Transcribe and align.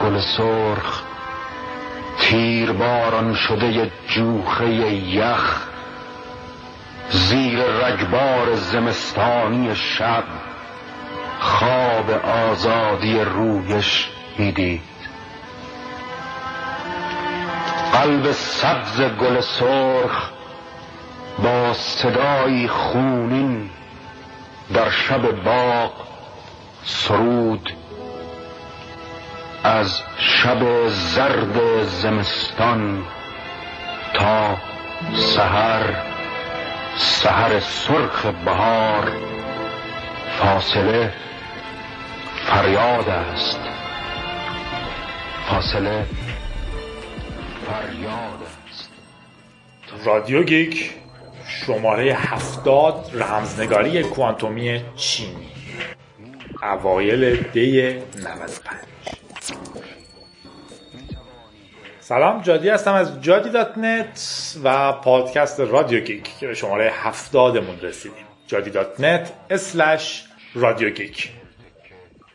گل 0.00 0.20
سرخ 0.20 1.02
تیر 2.18 2.72
باران 2.72 3.34
شده 3.34 3.90
جوخه 4.08 4.68
یخ 4.92 5.62
زیر 7.10 7.58
رگبار 7.62 8.54
زمستانی 8.54 9.74
شب 9.74 10.24
خواب 11.40 12.10
آزادی 12.10 13.20
رویش 13.20 14.08
می‌دید. 14.38 14.82
قلب 17.92 18.32
سبز 18.32 19.00
گل 19.00 19.40
سرخ 19.40 20.30
با 21.38 21.74
صدایی 21.74 22.68
خونین 22.68 23.70
در 24.74 24.90
شب 24.90 25.44
باغ 25.44 25.92
سرود 26.84 27.70
از 29.64 30.00
شب 30.18 30.88
زرد 30.88 31.84
زمستان 31.84 33.04
تا 34.14 34.56
سحر 35.14 35.82
سحر 36.96 37.60
سرخ 37.60 38.26
بهار 38.26 39.12
فاصله 40.38 41.12
فریاد 42.46 43.08
است. 43.08 43.60
فاصله 45.48 46.06
فریاد 47.66 48.40
است. 48.68 48.90
رادیو 50.04 50.42
گیک 50.42 50.90
شماره 51.46 52.14
هفتاد 52.14 53.10
رمزنگاری 53.14 54.02
کوانتومی 54.02 54.80
چینی. 54.96 55.48
اوایل 56.62 57.36
دی 57.36 57.82
95 57.82 58.02
سلام 62.00 62.42
جادی 62.42 62.68
هستم 62.68 62.94
از 62.94 63.22
جادی 63.22 63.50
dot 63.50 63.78
net 63.78 64.56
و 64.64 64.92
پادکست 64.92 65.60
رادیو 65.60 66.00
گیک 66.00 66.38
که 66.40 66.46
به 66.46 66.54
شماره 66.54 66.90
هفتادمون 66.94 67.80
رسیدیم. 67.80 68.24
جادی 68.46 68.70
dot 68.70 69.00
net 69.00 69.32
slash 69.50 70.24
رادیو 70.54 70.90
گیک 70.90 71.30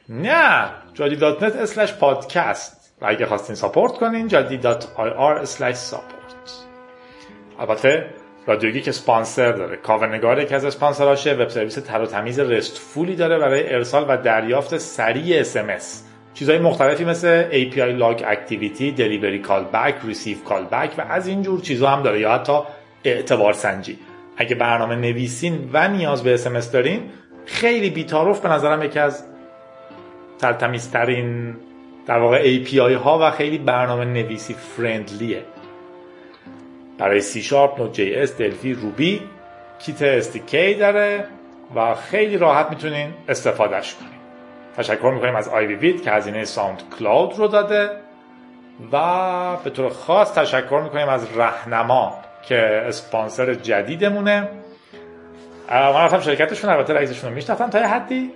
نه 0.09 0.69
جادی 0.93 1.15
dot 1.15 1.43
net 1.43 1.55
slash 1.55 1.93
پادکست. 1.93 2.93
و 3.01 3.05
اگه 3.05 3.25
خواستین 3.25 3.55
support 3.55 3.93
کنین 3.93 4.27
جادی 4.27 4.57
dot 4.57 4.87
IR 4.95 5.35
slash 5.35 5.75
support. 5.75 6.13
البته 7.59 8.05
رادیو 8.47 8.71
گیک 8.71 8.87
اسپانسر 8.87 9.51
داره. 9.51 9.75
کاوه‌نگار 9.75 10.45
که 10.45 10.55
از 10.55 10.65
اسپانسراشه 10.65 11.33
web 11.33 11.47
service 11.47 11.75
تر 11.75 12.01
و 12.01 12.05
تمیز 12.05 12.39
RESTful 12.39 13.06
ی 13.06 13.15
داره 13.15 13.39
برای 13.39 13.73
ارسال 13.73 14.05
و 14.07 14.17
دریافت 14.17 14.77
سریع 14.77 15.39
اس. 15.41 16.06
چیزهای 16.39 16.59
مختلفی 16.59 17.05
مثل 17.05 17.49
API 17.49 17.99
Log 17.99 18.21
Activity, 18.21 18.97
Delivery 18.97 19.47
Callback, 19.47 19.93
Receive 20.11 20.49
Callback 20.49 20.89
و 20.97 21.01
از 21.09 21.27
این 21.27 21.41
جور 21.41 21.61
چیزها 21.61 21.89
هم 21.89 22.03
داره 22.03 22.19
یا 22.19 22.33
حتی 22.33 22.59
اعتبار 23.03 23.53
سنجی. 23.53 23.99
اگه 24.37 24.55
برنامه 24.55 24.95
نویسین 24.95 25.69
و 25.73 25.87
نیاز 25.87 26.23
به 26.23 26.37
SMS 26.37 26.71
دارین 26.73 27.01
خیلی 27.45 27.89
بیتاروف 27.89 28.39
به 28.39 28.49
نظرم 28.49 28.83
یکی 28.83 28.99
از 28.99 29.23
ترتمیزترین 30.39 31.55
در 32.07 32.19
واقع 32.19 32.63
API 32.63 32.77
ها 32.77 33.19
و 33.21 33.31
خیلی 33.31 33.57
برنامه 33.57 34.05
نویسی 34.05 34.53
فرندلیه 34.53 35.41
برای 36.97 37.21
C 37.21 37.35
Sharp, 37.35 37.79
Node.js, 37.79 38.29
Delphi, 38.39 38.75
Ruby 38.75 39.21
کیت 39.79 40.21
SDK 40.21 40.79
داره 40.79 41.25
و 41.75 41.95
خیلی 41.95 42.37
راحت 42.37 42.69
می‌تونین 42.69 43.13
استفادهش 43.29 43.95
کنین. 43.95 44.16
تشکر 44.77 45.11
می‌کنیم 45.13 45.35
از 45.35 45.47
آیوی 45.47 45.75
وید 45.75 46.03
که 46.03 46.11
هزینه 46.11 46.45
ساوند 46.45 46.83
کلاود 46.99 47.37
رو 47.37 47.47
داده 47.47 47.89
و 48.91 49.55
به 49.63 49.69
طور 49.69 49.89
خاص 49.89 50.33
تشکر 50.33 50.81
می‌کنیم 50.83 51.09
از 51.09 51.37
رهنما 51.37 52.19
که 52.43 52.83
اسپانسر 52.87 53.53
جدیدمونه. 53.53 54.49
من 55.71 56.03
رفتم 56.03 56.19
شرکتشون 56.19 56.69
البته 56.69 56.93
رئیسشون 56.93 57.29
رو 57.29 57.35
میشناختم 57.35 57.69
تا 57.69 57.79
یه 57.79 57.87
حدی. 57.87 58.31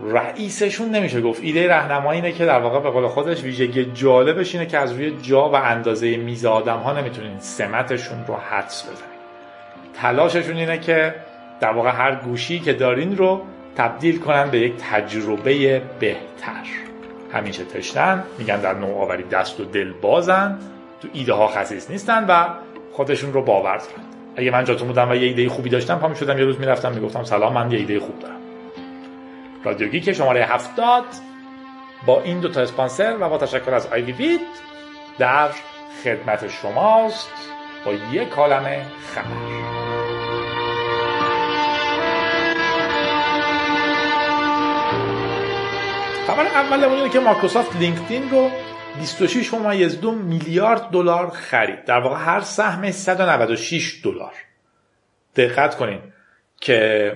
رئیسشون 0.00 0.88
نمیشه 0.90 1.20
گفت. 1.20 1.42
ایده 1.42 1.68
رهنمایی 1.68 2.20
اینه 2.20 2.32
که 2.32 2.46
در 2.46 2.58
واقع 2.58 2.80
به 2.80 2.90
قول 2.90 3.06
خودش 3.06 3.42
ویژگی 3.42 3.84
جالبش 3.84 4.54
اینه 4.54 4.66
که 4.66 4.78
از 4.78 4.92
روی 4.92 5.16
جا 5.22 5.48
و 5.48 5.54
اندازه 5.54 6.16
میز 6.16 6.46
آدم 6.46 6.78
ها 6.78 6.92
نمی‌تونین 6.92 7.38
سمتشون 7.38 8.24
رو 8.26 8.34
حدس 8.34 8.82
بزنید 8.82 9.20
تلاششون 9.94 10.56
اینه 10.56 10.78
که 10.78 11.14
در 11.60 11.72
واقع 11.72 11.90
هر 11.90 12.14
گوشی 12.14 12.60
که 12.60 12.72
دارین 12.72 13.16
رو 13.16 13.42
تبدیل 13.80 14.18
کنن 14.18 14.50
به 14.50 14.58
یک 14.58 14.74
تجربه 14.90 15.82
بهتر. 16.00 16.64
همیشه 17.32 17.64
تشنن 17.64 18.22
میگن 18.38 18.60
در 18.60 18.74
نوآوری 18.74 19.22
دست 19.22 19.60
و 19.60 19.64
دل 19.64 19.92
بازن 19.92 20.58
تو 21.02 21.08
ایده 21.12 21.32
ها 21.32 21.46
خصیص 21.46 21.90
نیستن 21.90 22.26
و 22.28 22.46
خودشون 22.92 23.32
رو 23.32 23.42
باور 23.42 23.76
دارن. 23.76 24.08
اگه 24.36 24.50
من 24.50 24.64
جاتون 24.64 24.88
بودم 24.88 25.10
و 25.10 25.14
یه 25.14 25.26
ایده 25.26 25.48
خوبی 25.48 25.70
داشتم 25.70 25.98
پا 25.98 26.14
شدم 26.14 26.38
یه 26.38 26.44
روز 26.44 26.60
می‌رفتم 26.60 26.92
می‌گفتم 26.92 27.24
سلام 27.24 27.52
من 27.52 27.70
یه 27.70 27.78
ایده 27.78 28.00
خوب 28.00 28.18
دارم. 28.18 28.40
رادیو 29.64 30.00
که 30.00 30.12
شماره 30.12 30.44
هفتاد. 30.44 31.04
با 32.06 32.22
این 32.22 32.40
دوتا 32.40 32.60
اسپانسر 32.60 33.16
و 33.20 33.28
با 33.28 33.38
تشکر 33.38 33.74
از 33.74 33.86
آیوی 33.86 34.12
وید 34.12 34.40
در 35.18 35.48
خدمت 36.04 36.48
شماست. 36.48 37.30
با 37.84 37.92
یک 38.12 38.28
کالمه 38.28 38.86
خبر. 39.14 39.89
خبر 46.30 46.46
اول 46.46 46.84
اینه 46.84 47.08
که 47.08 47.20
مایکروسافت 47.20 47.76
لینکدین 47.76 48.30
رو 48.30 48.50
26 48.98 49.54
ممیز 49.54 50.00
دو 50.00 50.12
میلیارد 50.12 50.90
دلار 50.90 51.30
خرید. 51.30 51.84
در 51.84 52.00
واقع 52.00 52.16
هر 52.16 52.40
سهم 52.40 52.90
196 52.90 54.00
دلار. 54.04 54.32
دقت 55.36 55.76
کنین 55.76 55.98
که 56.60 57.12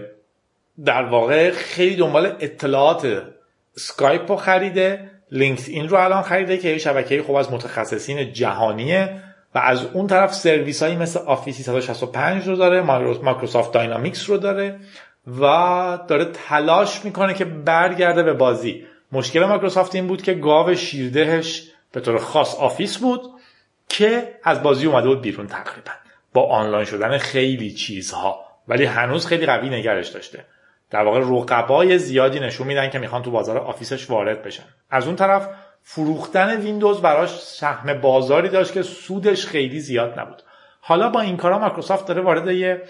در 0.85 1.03
واقع 1.03 1.51
خیلی 1.51 1.97
دنبال 1.97 2.37
اطلاعات 2.41 3.23
سکایپ 3.77 4.31
رو 4.31 4.37
خریده 4.37 5.11
لینکدین 5.31 5.89
رو 5.89 5.97
الان 5.97 6.23
خریده 6.23 6.59
که 6.59 6.69
یه 6.69 6.79
شبکه 6.79 7.23
خوب 7.23 7.37
از 7.37 7.53
متخصصین 7.53 8.33
جهانیه 8.33 9.23
و 9.55 9.59
از 9.59 9.85
اون 9.85 10.07
طرف 10.07 10.35
سرویس 10.35 10.83
هایی 10.83 10.97
مثل 10.97 11.21
آفیس 11.21 11.57
365 11.57 12.49
رو 12.49 12.57
داره 12.57 12.83
مایکروسافت 13.23 13.73
داینامیکس 13.73 14.31
رو 14.31 14.37
داره 14.37 14.81
و 15.41 15.43
داره 16.09 16.25
تلاش 16.25 17.05
می‌کنه 17.05 17.35
که 17.35 17.45
برگرده 17.45 18.23
به 18.23 18.33
بازی. 18.33 18.87
مشکل 19.13 19.45
مایکروسافت 19.45 19.95
این 19.95 20.07
بود 20.07 20.23
که 20.23 20.35
گاو 20.35 20.75
شیردهش 20.75 21.71
به 21.93 22.01
طور 22.01 22.19
خاص 22.19 22.55
آفیس 22.55 22.99
بود 22.99 23.21
که 23.89 24.35
از 24.45 24.63
بازی 24.63 24.87
اومده 24.87 25.09
بود 25.09 25.21
بیرون 25.21 25.47
تقریبا. 25.47 25.91
با 26.33 26.49
آنلاین 26.49 26.85
شدن 26.85 27.19
خیلی 27.19 27.71
چیزها. 27.71 28.45
ولی 28.69 28.85
هنوز 28.85 29.27
خیلی 29.27 29.47
قوی 29.47 29.69
نگرش 29.69 30.09
داشته. 30.09 30.45
در 30.91 31.05
واقع 31.05 31.21
رقبای 31.21 31.99
زیادی 31.99 32.41
نشون 32.41 32.67
میدن 32.67 32.91
که 32.91 32.99
می‌خوان 32.99 33.23
تو 33.23 33.31
بازار 33.31 33.59
آفیسش 33.59 34.11
وارد 34.11 34.43
بشن. 34.43 34.65
از 34.91 35.07
اون 35.07 35.17
طرف 35.17 35.49
فروختن 35.83 36.61
ویندوز 36.61 37.03
براش 37.03 37.43
سهم 37.43 38.01
بازاری 38.01 38.49
داشت 38.49 38.73
که 38.73 38.83
سودش 38.83 39.47
خیلی 39.47 39.81
زیاد 39.81 40.19
نبود. 40.19 40.43
حالا 40.81 41.09
با 41.09 41.21
این 41.21 41.37
کارا 41.37 41.59
مایکروسافت 41.59 42.07
داره 42.07 42.23
وارد 42.23 42.49
یه 42.49 42.83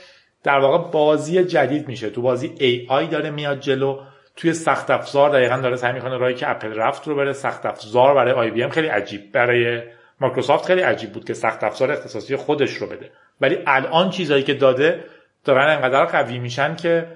در 0.42 0.58
واقع 0.58 0.90
بازی 0.90 1.44
جدید 1.44 1.88
میشه. 1.88 2.10
تو 2.10 2.22
بازی 2.22 2.54
AI 2.58 3.10
داره 3.10 3.30
میاد 3.30 3.60
جلو. 3.60 4.00
توی 4.36 4.52
سخت 4.52 4.90
افزار 4.90 5.30
دقیقا 5.30 5.56
داره 5.56 5.76
سعی 5.76 5.92
می‌کنه 5.92 6.16
راهی 6.18 6.34
که 6.34 6.50
اپل 6.50 6.74
رفت 6.74 7.08
رو 7.08 7.14
بره. 7.14 7.32
سخت 7.32 7.66
افزار 7.66 8.14
برای 8.14 8.32
آی 8.32 8.50
بی 8.50 8.62
ام 8.62 8.70
خیلی 8.70 8.88
عجیب 8.88 9.32
برای 9.32 9.82
مایکروسافت 10.20 10.66
خیلی 10.66 10.80
عجیب 10.80 11.12
بود 11.12 11.24
که 11.24 11.34
سخت 11.34 11.64
افزار 11.64 11.92
اختصاصی 11.92 12.36
خودش 12.36 12.74
رو 12.74 12.86
بده. 12.86 13.10
ولی 13.40 13.58
الان 13.66 14.10
چیزایی 14.10 14.42
که 14.42 14.54
داده 14.54 15.04
دارن 15.44 15.68
انقدر 15.68 16.04
قوی 16.04 16.38
میشن 16.38 16.76
که 16.76 17.06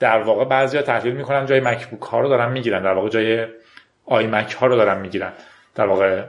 در 0.00 0.22
واقع 0.22 0.44
بعضیا 0.44 0.82
تحلیل 0.82 1.14
می‌کنن 1.14 1.46
جای 1.46 1.60
مکبوک 1.60 2.02
ها 2.02 2.20
رو 2.20 2.28
دارن 2.28 2.52
می‌گیرن. 2.52 2.82
در 2.82 2.92
واقع 2.92 3.08
جای 3.08 3.46
آی 4.06 4.26
مک 4.26 4.52
ها 4.52 4.66
رو 4.66 4.76
دارن 4.76 5.00
می‌گیرن. 5.00 5.32
در 5.74 5.86
واقع 5.86 6.24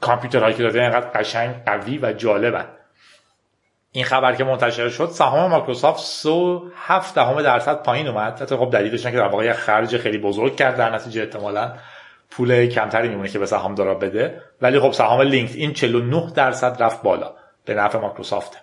کامپیوترهایی 0.00 0.54
که 0.54 0.62
داده 0.62 0.82
انقدر 0.82 1.06
قشنگ 1.06 1.54
قوی 1.66 1.98
و 1.98 2.12
جالبن. 2.12 2.64
این 3.92 4.04
خبر 4.04 4.34
که 4.34 4.44
منتشر 4.44 4.88
شد 4.88 5.08
سهام 5.12 5.50
مایکروسافت 5.50 6.00
سه 6.00 6.47
و 6.47 6.70
هفت 6.76 7.14
دهم 7.14 7.42
درصد 7.42 7.82
پایین 7.82 8.08
اومد. 8.08 8.42
حتی 8.42 8.56
خب 8.56 8.70
دلیلش 8.72 9.02
که 9.02 9.10
در 9.10 9.28
واقع 9.28 9.52
خرج 9.52 9.96
خیلی 9.96 10.18
بزرگ 10.18 10.56
کرد 10.56 10.76
در 10.76 10.94
نتیجه 10.94 11.20
احتمالا 11.20 11.72
پول 12.30 12.66
کمتری 12.66 13.08
میمونه 13.08 13.28
که 13.28 13.38
به 13.38 13.46
سهام 13.46 13.74
دارا 13.74 13.94
بده. 13.94 14.42
ولی 14.62 14.80
خب 14.80 14.92
سهام 14.92 15.20
لینکدین 15.20 15.72
49 15.72 16.32
درصد 16.34 16.82
رفت 16.82 17.02
بالا 17.02 17.34
به 17.64 17.74
نفع 17.74 17.98
مایکروسافت. 17.98 18.58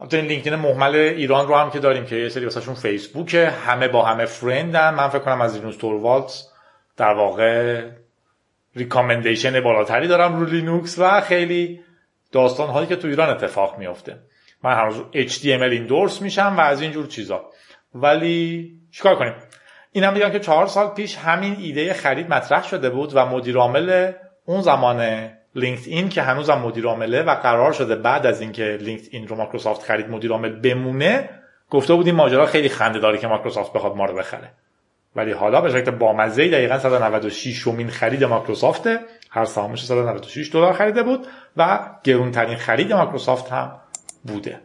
البته 0.00 0.16
این 0.16 0.26
لینکدین 0.26 0.54
محمل 0.54 0.94
ایران 0.94 1.48
رو 1.48 1.54
هم 1.54 1.70
که 1.70 1.78
داریم 1.78 2.06
که 2.06 2.16
یه 2.16 2.28
سری 2.28 2.44
واسهشون 2.44 2.74
فیسبوک 2.74 3.34
همه 3.34 3.88
با 3.88 4.04
همه 4.04 4.24
friend 4.24 4.76
ن. 4.76 4.94
من 4.94 5.08
فکر 5.08 5.18
کنم 5.18 5.40
از 5.40 5.56
لینوس 5.56 5.76
توروالدز 5.76 6.42
در 6.96 7.14
واقع 7.14 7.82
recommendation 8.76 9.60
بالاتری 9.60 10.08
دارم 10.08 10.38
رو 10.38 10.46
لینوکس 10.46 10.98
و 10.98 11.20
خیلی 11.20 11.80
داستان 12.36 12.68
هایی 12.68 12.86
که 12.86 12.96
تو 12.96 13.08
ایران 13.08 13.30
اتفاق 13.30 13.78
میافته. 13.78 14.18
من 14.64 14.74
هر 14.74 14.84
روز 14.84 15.02
HTML 15.14 15.72
endorse 15.72 16.22
میشم 16.22 16.54
و 16.58 16.60
از 16.60 16.82
اینجور 16.82 17.06
چیزا. 17.06 17.50
ولی 17.94 18.70
چیکار 18.92 19.16
کنیم؟ 19.16 19.32
این 19.92 20.04
هم 20.04 20.14
بگم 20.14 20.28
که 20.28 20.40
چهار 20.40 20.66
سال 20.66 20.88
پیش 20.88 21.16
همین 21.16 21.56
ایده 21.58 21.92
خرید 21.92 22.28
مطرح 22.28 22.64
شده 22.64 22.90
بود 22.90 23.12
و 23.14 23.26
مدیر 23.26 23.56
عامل 23.56 24.12
اون 24.44 24.60
زمان 24.60 25.30
لینکدین 25.54 26.08
که 26.08 26.22
هنوزم 26.22 26.58
مدیر 26.58 26.86
عامله 26.86 27.22
و 27.22 27.34
قرار 27.34 27.72
شده 27.72 27.96
بعد 27.96 28.26
از 28.26 28.40
اینکه 28.40 28.78
لینکدین 28.80 29.28
رو 29.28 29.36
مایکروسافت 29.36 29.82
خرید 29.82 30.08
مدیر 30.08 30.30
عامل 30.30 30.60
بمونه 30.60 31.30
گفته 31.70 31.94
بود 31.94 32.06
این 32.06 32.14
ماجرا 32.14 32.46
خیلی 32.46 32.68
خنده 32.68 32.98
داره 32.98 33.18
که 33.18 33.26
مایکروسافت 33.26 33.72
بخواد 33.72 33.96
ما 33.96 34.04
رو 34.04 34.16
بخره. 34.16 34.50
ولی 35.16 35.32
حالا 35.32 35.60
به 35.60 35.70
شکل 35.70 35.90
بامزه 35.90 36.48
دقیقا 36.48 36.78
196 36.78 37.66
مین 37.66 37.90
خرید 37.90 38.24
مایکروسافت 38.24 38.86
هر 39.30 39.44
سهامش 39.44 39.86
196 39.86 40.50
دلار 40.52 40.72
خریده 40.72 41.02
بود 41.02 41.26
و 41.56 41.80
گرونترین 42.04 42.56
خرید 42.56 42.92
مایکروسافت 42.92 43.52
هم 43.52 43.72
بوده. 44.24 44.60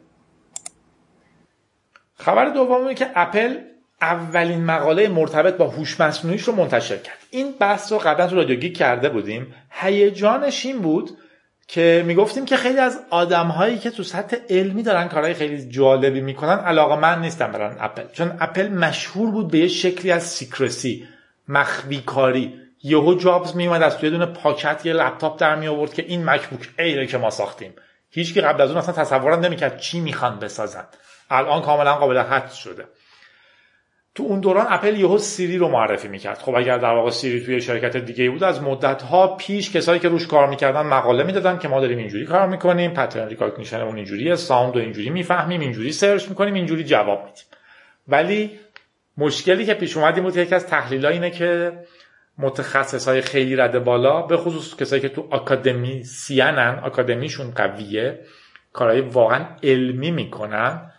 خبر 2.15 2.45
دومی 2.45 2.95
که 2.95 3.07
اپل 3.15 3.57
اولین 4.01 4.65
مقاله 4.65 5.07
مرتبط 5.07 5.57
با 5.57 5.68
هوش 5.68 6.01
مصنوعیش 6.01 6.44
رو 6.44 6.56
منتشر 6.56 6.98
کرد. 6.98 7.18
این 7.30 7.53
بحث 7.59 7.92
رو 7.92 7.98
قبلا 7.98 8.27
تو 8.27 8.36
رادیو 8.36 8.74
کرده 8.74 9.09
بودیم. 9.09 9.53
هیجانش 9.71 10.65
این 10.65 10.80
بود 10.80 11.18
که 11.72 12.04
می‌گفتیم 12.08 12.46
که 12.46 12.58
خیلی 12.58 12.80
از 12.80 13.00
آدم 13.10 13.48
هایی 13.48 13.78
که 13.78 13.90
تو 13.90 14.04
سطح 14.04 14.38
علمی 14.50 14.84
دارن 14.84 15.08
کارهای 15.08 15.34
خیلی 15.34 15.70
جالبی 15.70 16.22
می‌کنن 16.22 16.60
علاقه‌مند 16.60 17.22
نیستن 17.22 17.52
برن 17.52 17.78
اپل. 17.80 18.04
چون 18.14 18.38
اپل 18.40 18.68
مشهور 18.68 19.32
بود 19.32 19.52
به 19.52 19.58
یه 19.58 19.68
شکلی 19.68 20.12
از 20.12 20.24
secrecy 20.24 21.08
مخفی 21.48 22.02
کاری 22.02 22.54
یهو 22.84 23.14
جابز 23.14 23.56
میومد 23.56 23.82
از 23.82 23.98
توی 23.98 24.10
دونه 24.10 24.26
پاکت 24.26 24.86
یه 24.86 24.94
لپتاپ 24.94 25.40
در 25.40 25.56
می 25.56 25.68
آورد 25.68 25.94
که 25.94 26.06
این 26.08 26.30
مکبوک 26.30 26.70
ایره 26.80 27.08
که 27.08 27.18
ما 27.18 27.30
ساختیم. 27.30 27.74
هیچکی 28.10 28.42
قبل 28.42 28.62
از 28.62 28.70
اون 28.70 28.78
اصلا 28.80 28.96
تصور 29.04 29.38
نمی‌کرد 29.38 29.80
چی 29.80 30.00
می‌خوان 30.00 30.40
بسازن. 30.40 30.86
الان 31.30 31.62
کاملا 31.62 31.96
قابل 31.96 32.18
حدس 32.18 32.52
شده. 32.52 32.86
تو 34.16 34.24
اون 34.24 34.40
دوران 34.40 34.66
اپل 34.69 35.00
یهو 35.00 35.18
سیری 35.18 35.58
رو 35.58 35.68
معرفی 35.68 36.08
می‌کرد. 36.08 36.38
خب 36.38 36.56
اگر 36.56 36.78
در 36.78 36.94
واقع 36.94 37.10
سیری 37.10 37.46
توی 37.46 37.62
شرکت 37.62 37.98
دیگه 37.98 38.30
بود 38.30 38.44
از 38.44 38.63
مدت 38.63 39.02
ها 39.02 39.36
پیش 39.36 39.72
کسایی 39.72 40.00
که 40.00 40.10
روش 40.10 40.28
کار 40.28 40.50
می‌کردن 40.50 40.81
مقاله 40.81 41.24
می‌دادن 41.24 41.58
که 41.58 41.68
ما 41.68 41.80
داریم 41.81 41.98
اینجوری 41.98 42.25
کار 42.25 42.48
می‌کنیم 42.48 42.92
pattern 42.92 43.30
recognition 43.30 43.81
اون 43.81 43.96
اینجوریه 43.96 44.36
sound 44.36 44.78
اینجوری 44.78 45.10
می‌فهمیم 45.10 45.62
اینجوری 45.62 45.92
search 45.92 46.30
می‌کنیم 46.30 46.54
اینجوری 46.54 46.84
جواب 46.84 47.19
میدیم. 47.25 47.44
ولی 48.08 48.60
مشکلی 49.18 49.66
که 49.66 49.74
پیش 49.74 49.98
اومد 49.98 50.24
بود 50.24 50.38
یکی 50.38 50.56
از 50.56 50.68
تحلیل 50.68 51.06
اینه 51.06 51.30
که 51.30 51.72
متخصص 52.38 53.08
های 53.08 53.22
خیلی 53.22 53.56
رده 53.56 53.80
بالا 53.80 54.22
به 54.22 54.38
خصوص 54.38 54.75
کسایی 54.75 55.02
که 55.02 55.10
تو 55.10 55.28
آکادمی 55.31 56.04
سیانن 56.04 56.80
آکادمیشون 56.84 57.52
قویه 57.52 58.19
کارهای 58.74 59.02
واقعا 59.02 59.46
علمی 59.63 60.12
می‌کنن 60.12 60.92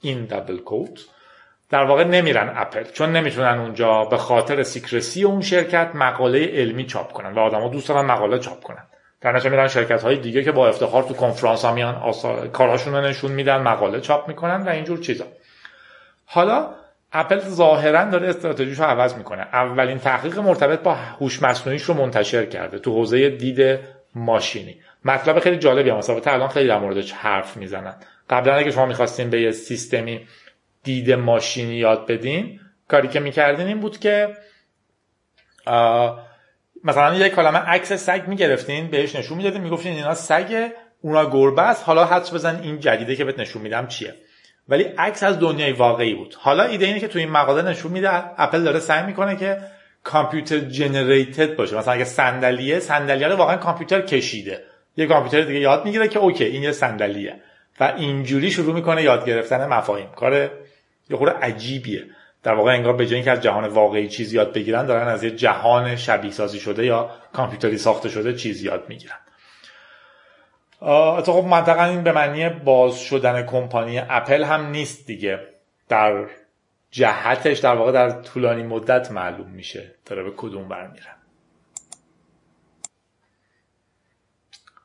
این 0.00 0.24
دبل 0.24 0.56
کوت 0.56 1.06
در 1.70 1.84
واقع 1.84 2.04
نمیرن 2.04 2.52
اپل 2.56 2.84
چون 2.84 3.12
نمی‌تونن 3.12 3.58
اونجا 3.58 4.04
به 4.04 4.16
خاطر 4.16 4.62
سیکرسی 4.62 5.24
اون 5.24 5.40
شرکت 5.40 5.90
مقاله 5.94 6.46
علمی 6.46 6.86
چاپ 6.86 7.12
کنن 7.12 7.32
و 7.32 7.38
آدما 7.38 7.68
دوست 7.68 7.88
دارن 7.88 8.04
مقاله 8.04 8.38
چاپ 8.38 8.62
کنن. 8.62 8.86
در 9.20 9.32
نتیجه 9.32 9.50
میرن 9.50 9.68
شرکت 9.68 10.02
های 10.02 10.16
دیگه 10.16 10.44
که 10.44 10.52
با 10.52 10.68
افتخار 10.68 11.02
تو 11.02 11.14
کنفرانس 11.14 11.64
ها 11.64 11.74
میان 11.74 11.94
آسا... 11.94 12.46
کارهاشون 12.46 12.94
رو 12.94 13.00
نشون 13.00 13.32
میدن 13.32 13.62
مقاله 13.62 14.00
چاپ 14.00 14.28
می‌کنن 14.28 14.62
و 14.62 14.68
اینجور 14.68 14.98
چیزا. 14.98 15.24
حالا 16.26 16.68
اپل 17.12 17.38
ظاهرا 17.38 18.04
داره 18.04 18.28
استراتژیش 18.28 18.78
رو 18.78 18.84
عوض 18.84 19.14
می‌کنه. 19.14 19.42
اولین 19.42 19.98
تحقیق 19.98 20.38
مرتبط 20.38 20.80
با 20.80 20.94
هوش 20.94 21.42
مصنوعیش 21.42 21.82
رو 21.82 21.94
منتشر 21.94 22.46
کرده 22.46 22.78
تو 22.78 22.92
حوزه 22.92 23.30
دید 23.30 23.78
ماشینی. 24.14 24.76
مطلب 25.04 25.38
خیلی 25.38 25.56
جالبی 25.56 25.90
هم 25.90 25.96
مثلا 25.96 26.20
الان 26.26 26.48
خیلی 26.48 26.68
در 26.68 26.78
موردش 26.78 27.12
حرف 27.12 27.56
می‌زنن. 27.56 27.94
قبلا 28.30 28.54
اگه 28.54 28.70
شما 28.70 28.86
می‌خواستین 28.86 29.30
به 29.30 29.40
یه 29.40 29.50
سیستمی 29.50 30.26
دید 30.86 31.12
ماشینی 31.12 31.74
یاد 31.74 32.06
بدین. 32.06 32.60
کاری 32.88 33.08
که 33.08 33.20
می‌کردین 33.20 33.66
این 33.66 33.80
بود 33.80 33.98
که 33.98 34.36
مثلا 36.84 37.14
یک 37.14 37.34
کلمه 37.34 37.58
عکس 37.58 37.92
سگ 37.92 38.22
می‌گرفتین 38.26 38.90
بهش 38.90 39.16
نشون 39.16 39.36
می‌دادین 39.36 39.60
می‌گفتین 39.60 39.92
اینا 39.92 40.14
سگ 40.14 40.68
اونا 41.00 41.30
گربه 41.30 41.62
است 41.62 41.84
حالا 41.86 42.04
حدس 42.04 42.34
بزن 42.34 42.60
این 42.62 42.80
جدیده 42.80 43.16
که 43.16 43.24
بهت 43.24 43.38
نشون 43.38 43.62
میدم 43.62 43.86
چیه. 43.86 44.14
ولی 44.68 44.82
عکس 44.82 45.22
از 45.22 45.40
دنیای 45.40 45.72
واقعی 45.72 46.14
بود. 46.14 46.34
حالا 46.38 46.64
ایده 46.64 46.86
اینه 46.86 47.00
که 47.00 47.08
تو 47.08 47.18
این 47.18 47.30
مقاله 47.30 47.62
نشون 47.62 47.92
میده 47.92 48.10
اپل 48.40 48.62
داره 48.62 48.78
سعی 48.78 49.06
می‌کنه 49.06 49.36
که 49.36 49.58
کامپیوتر 50.04 50.58
جنریتد 50.58 51.56
باشه. 51.56 51.76
مثلا 51.76 51.94
اگه 51.94 52.04
صندلیه 52.04 52.80
صندلیه 52.80 53.28
رو 53.28 53.36
واقعا 53.36 53.56
کامپیوتر 53.56 54.00
کشیده. 54.00 54.64
یه 54.96 55.06
کامپیوتر 55.06 55.40
دیگه 55.40 55.60
یاد 55.60 55.84
می‌گیره 55.84 56.08
که 56.08 56.18
اوکی 56.18 56.44
این 56.44 56.62
یه 56.62 56.72
صندلیه. 56.72 57.36
و 57.80 57.94
اینجوری 57.96 58.50
شروع 58.50 58.74
می‌کنه 58.74 59.02
یاد 59.02 59.26
گرفتن 59.26 59.66
مفاهیم. 59.66 60.08
کار 60.16 60.50
یه 61.10 61.16
خورده 61.16 61.38
عجیبیه. 61.38 62.06
در 62.42 62.54
واقع 62.54 62.72
انگار 62.72 62.92
به 62.92 63.06
جای 63.06 63.14
اینکه 63.14 63.30
از 63.30 63.40
جهان 63.40 63.66
واقعی 63.66 64.08
چیز 64.08 64.32
یاد 64.32 64.52
بگیرن 64.52 64.86
دارن 64.86 65.08
از 65.08 65.24
یه 65.24 65.30
جهان 65.30 65.96
شبیه 65.96 66.30
سازی 66.30 66.60
شده 66.60 66.86
یا 66.86 67.10
کامپیوتری 67.32 67.78
ساخته 67.78 68.08
شده 68.08 68.34
چیز 68.34 68.62
یاد 68.62 68.88
می‌گیرن. 68.88 69.18
خب 71.26 71.46
منطقا 71.50 71.84
این 71.84 72.02
به 72.02 72.12
معنی 72.12 72.48
باز 72.48 73.00
شدن 73.00 73.46
کمپانی 73.46 73.98
اپل 73.98 74.44
هم 74.44 74.70
نیست 74.70 75.06
دیگه. 75.06 75.40
در 75.88 76.26
جهتش 76.90 77.58
در 77.58 77.74
واقع 77.74 77.92
در 77.92 78.10
طولانی 78.10 78.62
مدت 78.62 79.12
معلوم 79.12 79.50
میشه 79.50 79.94
داره 80.06 80.22
به 80.22 80.30
کدوم 80.36 80.68
برمیره 80.68 81.10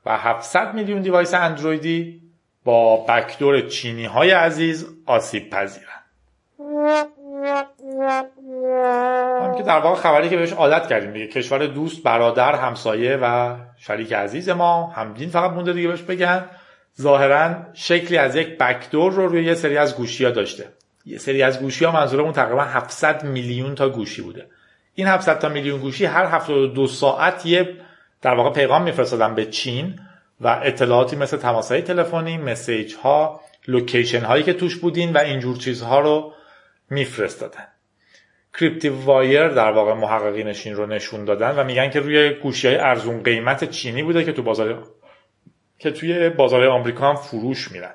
و 0.06 0.18
700 0.18 0.74
میلیون 0.74 1.02
دیوایس 1.02 1.34
اندرویدی 1.34 2.22
با 2.64 3.06
بکدور 3.06 3.62
چینی 3.62 4.06
های 4.06 4.32
عزیز 4.32 4.88
آسیب 5.06 5.50
پذیرن 5.50 5.91
هم 9.42 9.56
که 9.58 9.64
در 9.64 9.80
واقع 9.80 9.96
خبری 9.96 10.30
که 10.30 10.38
بهش 10.38 10.54
عادت 10.54 10.88
کردیم 10.88 11.12
دیگه 11.14 11.28
کشور 11.28 11.66
دوست 11.66 12.04
برادر 12.04 12.56
همسایه 12.56 13.18
و 13.22 13.56
شریک 13.78 14.14
عزیز 14.14 14.50
ما 14.50 14.88
همدین 14.88 15.30
فقط 15.30 15.52
مونده 15.52 15.74
دیگه 15.74 15.88
بهش 15.88 16.02
بگن. 16.02 16.46
ظاهرا 17.02 17.56
شکلی 17.74 18.18
از 18.18 18.36
یک 18.36 18.58
backdoor 18.58 19.14
رو 19.14 19.28
روی 19.28 19.44
یه 19.44 19.54
سری 19.54 19.78
از 19.78 19.96
گوشی 19.96 20.26
ها 20.26 20.32
داشته. 20.32 20.66
یه 21.06 21.18
سری 21.18 21.44
از 21.44 21.60
گوشی 21.60 21.86
ها 21.86 21.92
منظورمون 21.92 22.34
تقریبا 22.34 22.64
700 22.64 23.24
میلیون 23.24 23.76
تا 23.76 23.90
گوشی 23.90 24.22
بوده. 24.22 24.46
این 24.96 25.08
700 25.08 25.40
تا 25.40 25.50
میلیون 25.50 25.80
گوشی 25.80 26.06
هر 26.06 26.26
72 26.26 26.88
ساعت 26.88 27.46
یه 27.46 27.78
در 28.22 28.36
واقع 28.36 28.50
پیغام 28.50 28.84
میفرستادن 28.84 29.36
به 29.36 29.46
چین 29.46 30.00
و 30.42 30.60
اطلاعاتی 30.64 31.16
مثل 31.16 31.38
تماسهای 31.38 31.82
تلفنی 31.82 32.38
message 32.38 32.96
ها 32.96 33.42
location 33.68 34.22
هایی 34.22 34.44
که 34.44 34.54
توش 34.54 34.76
بودین 34.76 35.14
و 35.14 35.18
اینجور 35.18 35.58
چیزها 35.58 36.00
رو 36.00 36.34
میفرستادن. 36.92 37.68
کریپتووایر 38.60 39.48
در 39.48 39.72
واقع 39.72 39.94
محققینش 39.94 40.68
این 40.68 40.76
رو 40.76 40.86
نشون 40.86 41.26
دادن 41.26 41.60
و 41.60 41.64
میگن 41.64 41.90
که 41.90 42.00
روی 42.00 42.30
گوشی 42.34 42.68
های 42.68 42.78
ارزون 42.78 43.24
قیمت 43.24 43.70
چینی 43.70 44.04
بوده 44.04 44.24
که 44.24 44.32
تو 44.32 44.44
بازار 44.44 44.84
که 45.80 45.92
توی 45.92 46.30
بازار 46.30 46.66
آمریکا 46.66 47.10
هم 47.10 47.16
فروش 47.16 47.72
میرن. 47.72 47.94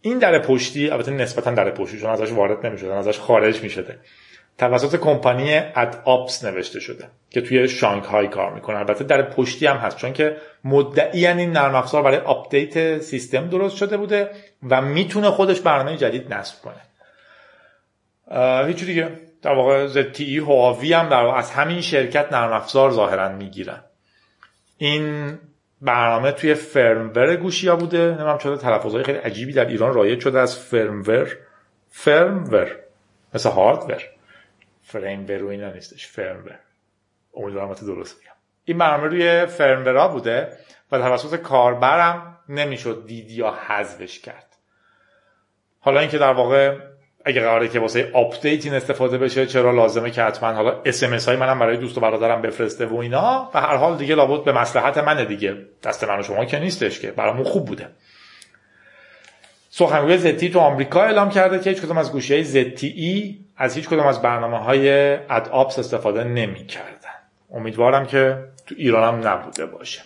این 0.00 0.18
در 0.18 0.38
پشتی 0.38 0.90
البته 0.90 1.10
نسبتا 1.10 1.50
در 1.50 1.70
پشتی 1.70 2.00
چون 2.00 2.10
ازش 2.10 2.32
وارد 2.32 2.66
نمی‌شدن 2.66 2.92
ازش 2.92 3.18
خارج 3.18 3.62
می‌شده. 3.62 3.98
توسط 4.58 5.00
کمپانی 5.00 5.54
اد 5.54 6.02
آپس 6.04 6.44
نوشته 6.44 6.80
شده 6.80 7.04
که 7.30 7.40
توی 7.40 7.68
شانگهای 7.68 8.28
کار 8.28 8.54
می‌کنه. 8.54 8.78
البته 8.78 9.04
در 9.04 9.22
پشتی 9.22 9.66
هم 9.66 9.76
هست 9.76 9.96
چون 9.96 10.12
که 10.12 10.36
مدعی 10.64 11.26
این 11.26 11.52
نرم 11.52 11.74
افزار 11.74 12.02
برای 12.02 12.18
update 12.18 12.98
سیستم 12.98 13.48
درست 13.48 13.76
شده 13.76 13.96
بوده 13.96 14.30
و 14.70 14.82
می‌تونه 14.82 15.30
خودش 15.30 15.60
برنامه 15.60 15.96
جدید 15.96 16.34
نصب 16.34 16.62
کنه. 16.62 16.87
هیچ 18.66 18.84
دیگه. 18.84 19.10
در 19.42 19.54
واقع 19.54 19.88
ZTE 19.88 20.20
هواوی 20.20 20.92
هم 20.92 21.08
در 21.08 21.26
از 21.26 21.50
همین 21.50 21.80
شرکت 21.80 22.32
نرم 22.32 22.52
افزار 22.52 22.90
ظاهرا 22.90 23.28
می‌گیرن. 23.28 23.80
این 24.78 25.38
برنامه 25.82 26.32
توی 26.32 26.54
firmware 26.54 27.36
گوشی 27.36 27.68
ها 27.68 27.76
بوده. 27.76 28.16
نمی‌دونم 28.20 28.38
چرا 28.38 28.56
تلفظهای 28.56 29.04
خیلی 29.04 29.18
عجیبی 29.18 29.52
در 29.52 29.64
ایران 29.64 29.94
رایج 29.94 30.20
شده 30.20 30.40
از 30.40 30.58
firmware. 30.58 31.36
firmware. 31.90 32.76
مثل 33.34 33.50
hardware 33.50 34.02
فریم 34.82 35.26
و 35.44 35.48
اینا 35.48 35.72
نیستش. 35.72 36.06
firmware. 36.06 36.58
امیدوارم 37.36 37.74
درست 37.74 38.18
میگم 38.18 38.32
این 38.64 38.78
برنامه 38.78 39.08
روی 39.08 39.46
firmware 39.46 40.01
ا 40.01 40.08
بوده 40.08 40.58
و 40.92 40.98
توسط 40.98 41.36
کاربرم 41.36 42.38
نمی‌شد 42.48 43.06
دید 43.06 43.30
یا 43.30 43.50
حذفش 43.50 44.18
کرد. 44.20 44.56
حالا 45.80 46.00
اینکه 46.00 46.18
در 46.18 46.32
واقع 46.32 46.78
اگه 47.28 47.40
قراره 47.40 47.68
که 47.68 47.80
واسه 47.80 48.10
update 48.12 48.64
این 48.64 48.74
استفاده 48.74 49.18
بشه 49.18 49.46
چرا 49.46 49.72
لازمه 49.72 50.10
که 50.10 50.22
حتما 50.22 50.52
حالا 50.52 50.82
SMS 50.84 51.14
های 51.14 51.36
منم 51.36 51.58
برای 51.58 51.76
دوست 51.76 51.98
و 51.98 52.00
برادرم 52.00 52.42
بفرسته 52.42 52.86
و 52.86 52.96
اینا؟ 52.96 53.50
به 53.54 53.60
هر 53.60 53.76
حال 53.76 53.96
دیگه 53.96 54.14
لابد 54.14 54.44
به 54.44 54.52
مصلحت 54.52 54.98
منه 54.98 55.24
دیگه. 55.24 55.56
دست 55.82 56.04
من 56.04 56.20
و 56.20 56.22
شما 56.22 56.44
که 56.44 56.58
نیستش 56.58 57.00
که. 57.00 57.10
برامون 57.10 57.44
خوب 57.44 57.66
بوده. 57.66 57.88
سخنگوی 59.70 60.18
زتی 60.18 60.50
تو 60.50 60.58
آمریکا 60.58 61.02
اعلام 61.02 61.30
کرده 61.30 61.58
که 61.58 61.70
هیچ 61.70 61.82
کدوم 61.82 61.98
از 61.98 62.12
گوشی 62.12 62.34
های 62.34 62.44
زتی 62.44 63.38
از 63.56 63.76
هیچ 63.76 63.88
کدوم 63.88 64.06
از 64.06 64.22
برنامه 64.22 64.58
های 64.58 65.14
اد 65.14 65.48
آپس 65.48 65.78
استفاده 65.78 66.24
نمی 66.24 66.66
کردن. 66.66 67.18
امیدوارم 67.54 68.06
که 68.06 68.38
تو 68.66 68.74
ایران 68.78 69.14
هم 69.14 69.28
نبوده 69.28 69.66
باشه. 69.66 70.00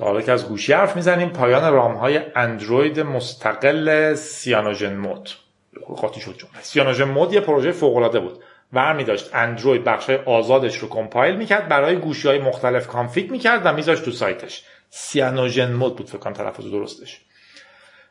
حالا 0.00 0.20
که 0.20 0.32
از 0.32 0.48
گوشی 0.48 0.72
حرف 0.72 0.96
می‌زنیم 0.96 1.28
پایان 1.28 1.72
رام 1.72 1.94
های 1.94 2.20
اندروید 2.34 3.00
مستقل 3.00 4.14
سیانوژن 4.14 4.96
مود. 4.96 5.30
قاطی 5.96 6.20
شد 6.20 6.34
جمله. 6.38 6.62
سیانوژن 6.62 7.04
مود 7.04 7.32
یه 7.32 7.40
پروژه 7.40 7.72
فوق 7.72 7.96
العاده 7.96 8.20
بود. 8.20 8.42
ور 8.72 9.04
می‌داشت. 9.04 9.30
اندروید 9.34 9.84
بخش 9.84 10.10
آزادش 10.10 10.78
رو 10.78 10.88
compile 10.88 11.36
می‌کرد 11.36 11.68
برای 11.68 11.96
گوشی 11.96 12.28
های 12.28 12.38
مختلف 12.38 12.86
config 12.86 13.30
می‌کرد 13.30 13.62
و 13.64 13.72
میذاشت 13.72 14.04
تو 14.04 14.10
سایتش. 14.10 14.64
سیانوژن 14.90 15.72
مود 15.72 15.96
بود 15.96 16.08
فکر 16.08 16.18
کنم 16.18 16.32
تلفظ 16.32 16.70
درستش. 16.70 17.20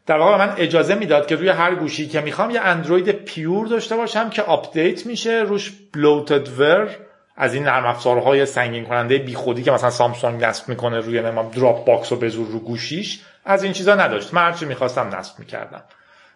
در 0.06 0.18
واقع 0.18 0.38
من 0.38 0.54
اجازه 0.58 0.96
می‌داد 0.96 1.27
که 1.27 1.36
روی 1.36 1.50
هر 1.50 1.75
گوشی 1.75 2.08
که 2.08 2.22
می‌خوام 2.22 2.51
یه 2.51 2.62
اندروید 2.62 3.12
pure 3.12 3.67
داشته 3.68 3.96
باشم 3.96 4.30
که 4.30 4.42
update 4.41 5.05
میشه 5.06 5.44
روش 5.48 5.74
bloatware 5.93 6.89
از 7.38 7.54
این 7.54 7.63
نرم 7.63 7.86
افزارهای 7.86 8.46
سنگین 8.46 8.86
کننده 8.86 9.18
بیخودی 9.18 9.63
که 9.63 9.72
مثلا 9.72 9.89
سامسونگ 9.89 10.44
نصب 10.44 10.70
می‌کنه 10.70 11.00
روی 11.00 11.22
نمام 11.22 11.50
دراپ 11.50 11.86
باکس 11.86 12.12
و 12.12 12.15
بزور 12.15 12.48
رو 12.48 12.60
گوشیش 12.60 13.22
از 13.46 13.63
این 13.63 13.74
چیزا 13.74 13.96
نداشت. 13.96 14.34
من 14.34 14.42
هرچی 14.42 14.65
می‌خواستم 14.65 15.15
نصب 15.15 15.39
می‌کردم. 15.39 15.84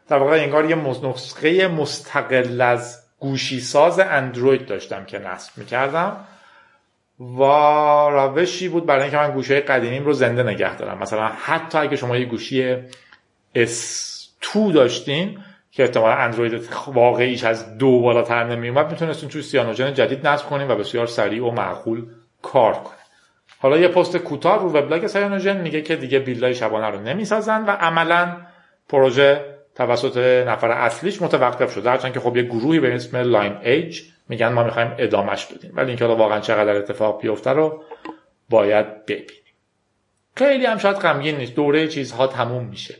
در 0.07 0.17
واقع 0.17 0.35
انگار 0.35 0.69
یه 0.69 0.75
نسخه 0.75 1.67
مستقل 1.67 2.61
از 2.61 3.03
گوشی 3.19 3.59
ساز 3.59 3.99
اندروید 3.99 4.65
داشتم 4.65 5.05
که 5.05 5.19
نصب 5.19 5.57
می‌کردم 5.57 6.17
و 7.19 7.43
روشی 8.09 8.69
بود 8.69 8.85
برای 8.85 9.01
اینکه 9.01 9.17
من 9.17 9.31
گوشی 9.31 9.59
قدیمیم 9.59 10.05
رو 10.05 10.13
زنده 10.13 10.43
نگه 10.43 10.75
دارم. 10.75 10.97
مثلا 10.97 11.27
حتی 11.27 11.77
اگه 11.77 11.95
شما 11.95 12.17
یه 12.17 12.25
گوشی 12.25 12.75
S2 13.55 14.73
داشتین 14.73 15.39
که 15.71 15.83
احتمالا 15.83 16.13
اندروید 16.13 16.69
واقعیش 16.87 17.43
از 17.43 17.77
دو 17.77 17.99
بالاتر 17.99 18.43
نمیومد 18.43 18.91
می‌تونستین 18.91 19.29
توی 19.29 19.41
سیانوژن 19.41 19.93
جدید 19.93 20.27
نصب 20.27 20.45
کنین 20.45 20.71
و 20.71 20.75
بسیار 20.75 21.07
سریع 21.07 21.45
و 21.45 21.51
معقول 21.51 22.05
کار 22.41 22.73
کنه 22.73 22.95
حالا 23.59 23.77
یه 23.77 23.87
پست 23.87 24.17
کوتاه 24.17 24.59
رو 24.59 24.69
وبلاگ 24.69 25.07
سیانوژن 25.07 25.61
میگه 25.61 25.81
که 25.81 25.95
دیگه 25.95 26.19
بیلای 26.19 26.55
شبانه 26.55 26.87
رو 26.87 26.99
نمی‌سازن 26.99 27.65
و 27.65 27.69
عملا 27.71 28.37
پروژه 28.89 29.45
توسط 29.75 30.17
نفر 30.47 30.71
اصلیش 30.71 31.21
متوقف 31.21 31.73
شده. 31.73 31.89
هرچند 31.89 32.13
که 32.13 32.19
خب 32.19 32.37
یه 32.37 32.43
گروهی 32.43 32.79
به 32.79 32.95
اسم 32.95 33.17
Lineage 33.17 34.01
میگن 34.29 34.47
ما 34.47 34.63
می‌خوایم 34.63 34.95
ادامش 34.97 35.45
بدیم. 35.45 35.71
ولی 35.73 35.87
اینکه 35.87 36.05
واقعا 36.05 36.39
چقدر 36.39 36.75
اتفاق 36.75 37.21
بیفته 37.21 37.49
رو 37.49 37.83
باید 38.49 39.05
ببینیم. 39.05 39.43
خیلی 40.35 40.65
هم 40.65 40.77
شاید 40.77 40.95
غمگین 40.95 41.37
نیست. 41.37 41.55
دوره 41.55 41.87
چیزها 41.87 42.27
تموم 42.27 42.65
میشه. 42.65 42.95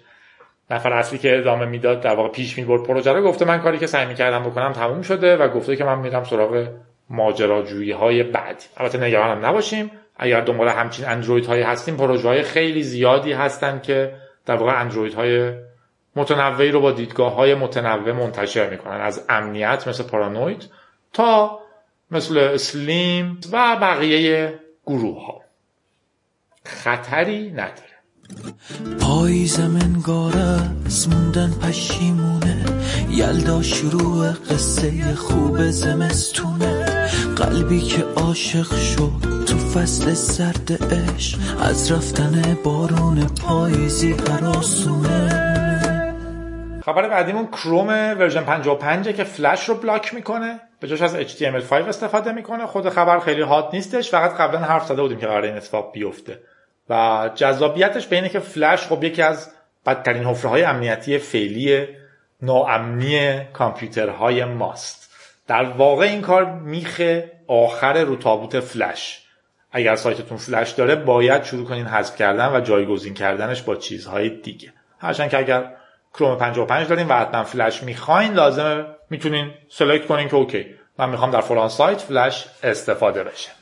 نفر 0.70 0.94
اصلی 0.94 1.20
که 1.20 1.38
ادامه 1.38 1.66
می‌داد 1.66 2.02
در 2.02 2.16
واقع 2.16 2.30
پیش 2.30 2.58
می‌برد 2.58 2.84
پروژه 2.84 3.12
رو 3.12 3.22
گفته 3.22 3.46
من 3.46 3.58
کاری 3.62 3.78
که 3.78 3.88
سعی 3.88 4.06
می‌کردم 4.06 4.44
بکنم 4.44 4.74
تموم 4.74 5.02
شده 5.02 5.38
و 5.38 5.48
گفته 5.48 5.76
که 5.76 5.84
من 5.84 6.00
میرم 6.00 6.24
سراغ 6.24 6.68
ماجراجویی 7.10 7.92
های 7.92 8.24
بعدی. 8.24 8.66
البته 8.78 8.98
نگرانم 8.98 9.46
نباشیم. 9.46 9.92
اگر 10.16 10.42
دنبال 10.42 10.68
همچین 10.68 11.06
اندروید 11.06 11.46
هایی 11.46 11.64
هستیم 11.64 11.98
پروژه 11.98 12.28
های 12.28 12.42
خیلی 12.42 12.84
زیادی 12.84 13.34
هستن 13.34 13.80
که 13.80 14.16
در 14.46 14.56
واقع 14.56 14.82
اندروید 14.82 15.14
های 15.14 15.54
متنوعی 16.16 16.72
رو 16.72 16.82
با 16.82 16.92
دیدگاه 16.92 17.34
های 17.34 17.56
متنوع 17.56 18.12
منتشر 18.12 18.70
می‌کنن. 18.70 19.02
از 19.02 19.26
امنیت 19.30 19.88
مثل 19.88 20.04
پارانوید 20.04 20.70
تا 21.14 21.60
مثل 22.12 22.38
اسلیم 22.38 23.40
و 23.52 23.78
بقیه 23.82 24.60
گروه 24.86 25.26
ها 25.26 25.42
خطری 26.66 27.52
نداره. 27.52 27.89
پاییز 29.00 29.60
منگاره 29.60 30.62
از 30.86 31.10
موندن 31.10 31.52
پشیمونه. 31.52 32.66
یلدا 33.10 33.62
شروع 33.62 34.32
قصه 34.32 35.16
خوب 35.16 35.70
زمستونه. 35.70 36.86
قلبی 37.36 37.82
که 37.82 38.04
عاشق 38.16 38.74
شد 38.74 39.12
تو 39.48 39.58
فصل 39.58 40.14
سرد 40.14 40.94
عشق 40.94 41.40
از 41.62 41.92
رفتن 41.92 42.58
بارون 42.64 43.28
پاییزی 43.28 44.14
هراسونه. 44.14 45.46
خبر 46.86 47.10
بعدیمون 47.10 47.48
کروم 47.48 47.88
ورژن 47.88 48.44
55 48.44 49.10
که 49.10 49.24
فلش 49.24 49.70
رو 49.70 49.76
بلاک 49.76 50.14
می‌کنه. 50.14 50.60
به 50.80 50.88
جاش 50.88 51.02
از 51.02 51.16
HTML5 51.16 51.74
استفاده 51.74 52.32
می‌کنه. 52.32 52.66
خود 52.66 52.90
خبر 52.90 53.20
خیلی 53.20 53.42
هات 53.42 53.70
نیستش. 53.74 54.10
فقط 54.10 54.34
قبلا 54.38 54.60
حرف 54.60 54.86
زده 54.86 55.02
بودیم 55.02 55.18
که 55.18 55.28
قرار 55.28 55.44
این 55.44 55.56
اتفاق 55.56 55.92
بیفته. 55.94 56.40
و 56.90 57.30
جذابیتش 57.36 58.08
به 58.08 58.16
اینه 58.16 58.30
که 58.30 58.40
فلش 58.40 58.88
خب 58.88 59.04
یکی 59.04 59.22
از 59.22 59.52
بدترین 59.86 60.24
حفره 60.24 60.50
های 60.50 60.64
امنیتی 60.64 61.18
فعلی 61.18 61.88
ناامنی 62.42 63.42
کامپیوترهای 63.54 64.46
ماست. 64.46 65.10
در 65.48 65.64
واقع 65.64 66.06
این 66.06 66.22
کار 66.22 66.46
میخه 66.46 67.32
آخر 67.48 68.04
رو 68.04 68.16
تابوت 68.16 68.60
فلش. 68.60 69.26
اگر 69.72 69.96
سایتتون 69.96 70.38
فلش 70.38 70.72
داره 70.72 70.96
باید 70.96 71.44
شروع 71.44 71.66
کنین 71.66 71.86
حذف 71.86 72.16
کردن 72.16 72.56
و 72.56 72.62
جایگزین 72.62 73.14
کردنش 73.14 73.62
با 73.62 73.76
چیزهای 73.76 74.30
دیگه. 74.30 74.74
هرچند 75.00 75.30
که 75.30 75.38
اگر 75.38 75.72
کروم 76.14 76.38
55 76.38 76.88
دارین 76.88 77.08
و 77.08 77.14
حتما 77.14 77.44
فلش 77.44 77.84
می‌خواین 77.84 78.34
لازمه 78.34 78.86
می‌تونین 79.10 79.52
select 79.70 80.06
کنین 80.08 80.28
که 80.28 80.36
OK. 80.36 80.66
من 80.98 81.10
می‌خوام 81.10 81.32
در 81.32 81.42
فلان 81.42 81.70
سایت 81.70 82.02
فلش 82.02 82.46
استفاده 82.64 83.24
بشه. 83.24 83.59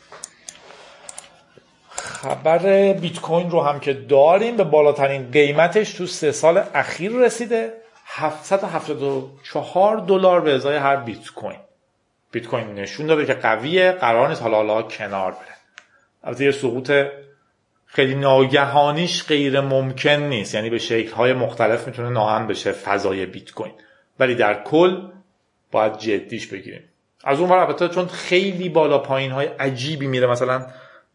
خبر 2.07 2.93
بیت 2.93 3.19
کوین 3.19 3.51
رو 3.51 3.61
هم 3.61 3.79
که 3.79 3.93
داریم 3.93 4.57
به 4.57 4.63
بالاترین 4.63 5.31
قیمتش 5.31 5.93
تو 5.93 6.05
سه 6.05 6.31
سال 6.31 6.63
اخیر 6.73 7.11
رسیده. 7.11 7.73
774 8.05 9.97
دلار 9.97 10.41
به 10.41 10.55
ازای 10.55 10.77
هر 10.77 10.95
بیت 10.95 11.29
کوین. 11.35 11.59
بیت 12.31 12.47
کوین 12.47 12.75
نشون 12.75 13.05
داده 13.05 13.25
که 13.25 13.33
قویه 13.33 13.91
قرار 13.91 14.29
نیست 14.29 14.41
حالا 14.41 14.57
حالا 14.57 14.81
کنار 14.81 15.31
بره. 15.31 15.55
البته 16.23 16.45
یه 16.45 16.51
سقوط 16.51 16.91
خیلی 17.85 18.15
ناگهانیش 18.15 19.27
غیر 19.27 19.61
ممکن 19.61 20.09
نیست. 20.09 20.55
یعنی 20.55 20.69
به 20.69 20.77
شکل 20.77 21.11
های 21.11 21.33
مختلف 21.33 21.87
می‌تونه 21.87 22.09
ناهم 22.09 22.47
بشه 22.47 22.71
فضای 22.71 23.25
بیت 23.25 23.51
کوین. 23.51 23.73
ولی 24.19 24.35
در 24.35 24.63
کل 24.63 25.07
باید 25.71 25.97
جدیش 25.97 26.47
بگیریم. 26.47 26.83
از 27.23 27.39
اون 27.39 27.51
البته 27.51 27.87
چون 27.87 28.07
خیلی 28.07 28.69
بالا 28.69 28.97
پایین 28.97 29.31
های 29.31 29.45
عجیبی 29.45 30.07
میره 30.07 30.27
مثلا 30.27 30.65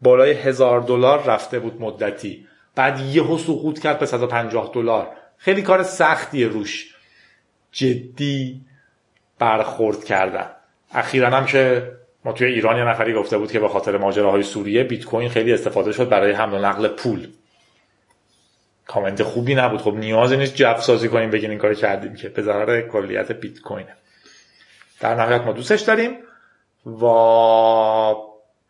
بالای 0.03 0.33
هزار 0.33 0.81
دلار 0.81 1.23
رفته 1.23 1.59
بود 1.59 1.83
مدتی. 1.83 2.47
بعد 2.75 3.01
یهو 3.01 3.39
سقوط 3.39 3.79
کرد 3.79 3.99
به 3.99 4.07
150 4.07 4.71
دلار. 4.75 5.09
خیلی 5.39 5.63
کار 5.63 5.83
سختیه 5.83 6.49
روش. 6.49 6.95
جدی 7.73 8.61
برخورد 9.39 10.05
کردن. 10.05 10.51
اخیرا 10.93 11.31
هم 11.31 11.47
که 11.47 11.93
ما 12.25 12.33
توی 12.33 12.47
ایران 12.47 12.77
یه 12.77 12.85
نفری 12.85 13.15
گفته 13.15 13.39
بود 13.39 13.53
که 13.53 13.61
به 13.61 13.69
خاطر 13.69 13.99
ماجراهای 13.99 14.43
سوریه 14.43 14.85
بیت 14.85 15.05
کوین 15.05 15.29
خیلی 15.29 15.53
استفاده 15.53 15.93
شد 15.93 16.09
برای 16.09 16.33
حمل 16.33 16.55
و 16.55 16.59
نقل 16.59 16.89
پول. 16.89 17.29
کامنت 18.87 19.23
خوبی 19.23 19.55
نبود. 19.55 19.81
خب 19.81 19.95
نیازی 19.95 20.37
نیست 20.37 20.55
جف 20.55 20.83
سازی 20.83 21.09
کنیم 21.09 21.31
بگین 21.31 21.51
این 21.51 21.59
کار 21.59 21.75
کردیم 21.75 22.15
که 22.15 22.29
به 22.29 22.43
ضرر 22.43 22.81
کلیت 22.81 23.33
بیت 23.33 23.61
کوینه 23.61 23.97
در 25.01 25.15
نهایت 25.15 25.41
ما 25.41 25.53
دوستش 25.53 25.81
داریم 25.81 26.17
و 26.87 27.05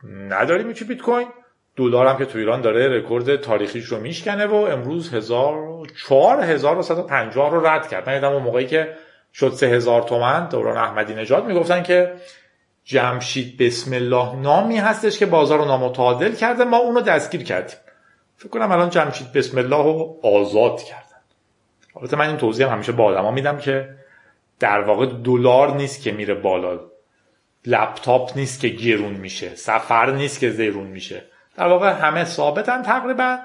نداریم 0.05 0.73
چی 0.73 0.85
بیت 0.85 1.03
کوین؟ 1.03 1.29
دلار 1.77 2.07
هم 2.07 2.19
که 2.19 2.25
تو 2.25 2.39
ایران 2.39 2.61
داره 2.61 2.89
رکورد 2.89 3.37
تاریخیش 3.37 3.85
رو 3.85 4.01
میشکنه 4.01 4.47
و 4.47 4.55
امروز 4.55 5.11
4150 5.11 7.51
رو 7.51 7.67
رد 7.67 7.89
کرد. 7.89 8.09
من 8.09 8.25
اون 8.25 8.43
موقعی 8.43 8.67
که 8.67 8.97
شد 9.35 9.53
3000 9.53 10.03
تومن 10.03 10.49
دوران 10.49 10.77
احمدی 10.77 11.15
نژاد 11.15 11.47
می‌گفتن 11.47 11.83
که 11.83 12.13
جمشید 12.85 13.63
بسم 13.63 13.93
الله 13.93 14.37
نامی 14.37 14.77
هستش 14.77 15.19
که 15.19 15.27
بازار 15.27 15.59
رو 15.59 15.65
نامتعادل 15.65 16.33
کرده. 16.33 16.65
ما 16.65 16.77
اونو 16.77 17.01
دستگیر 17.01 17.43
کردیم. 17.43 17.77
فکر 18.37 18.49
کنم 18.49 18.73
الان 18.73 18.91
جمشید 18.91 19.33
بسم 19.33 19.59
الله 19.59 19.83
رو 19.83 20.21
آزاد 20.23 20.83
کردن. 20.83 21.03
البته 21.97 22.17
من 22.17 22.29
این 22.29 22.37
توضیح 22.37 22.67
هم 22.67 22.73
همیشه 22.73 22.93
با 22.93 23.05
آدما 23.05 23.31
میدم 23.31 23.59
که 23.59 23.89
در 24.59 24.81
واقع 24.81 25.07
دلار 25.25 25.75
نیست 25.75 26.03
که 26.03 26.13
میره 26.13 26.35
بالا. 26.35 26.81
لپتاپ 27.66 28.37
نیست 28.37 28.61
که 28.61 28.69
گرون 28.69 29.12
میشه 29.12 29.54
سفر 29.54 30.11
نیست 30.11 30.40
که 30.40 30.50
زیرون 30.50 30.87
میشه. 30.87 31.23
در 31.57 31.66
واقع 31.66 31.90
همه 31.90 32.25
ثابتن 32.25 32.83
تقریبا. 32.83 33.38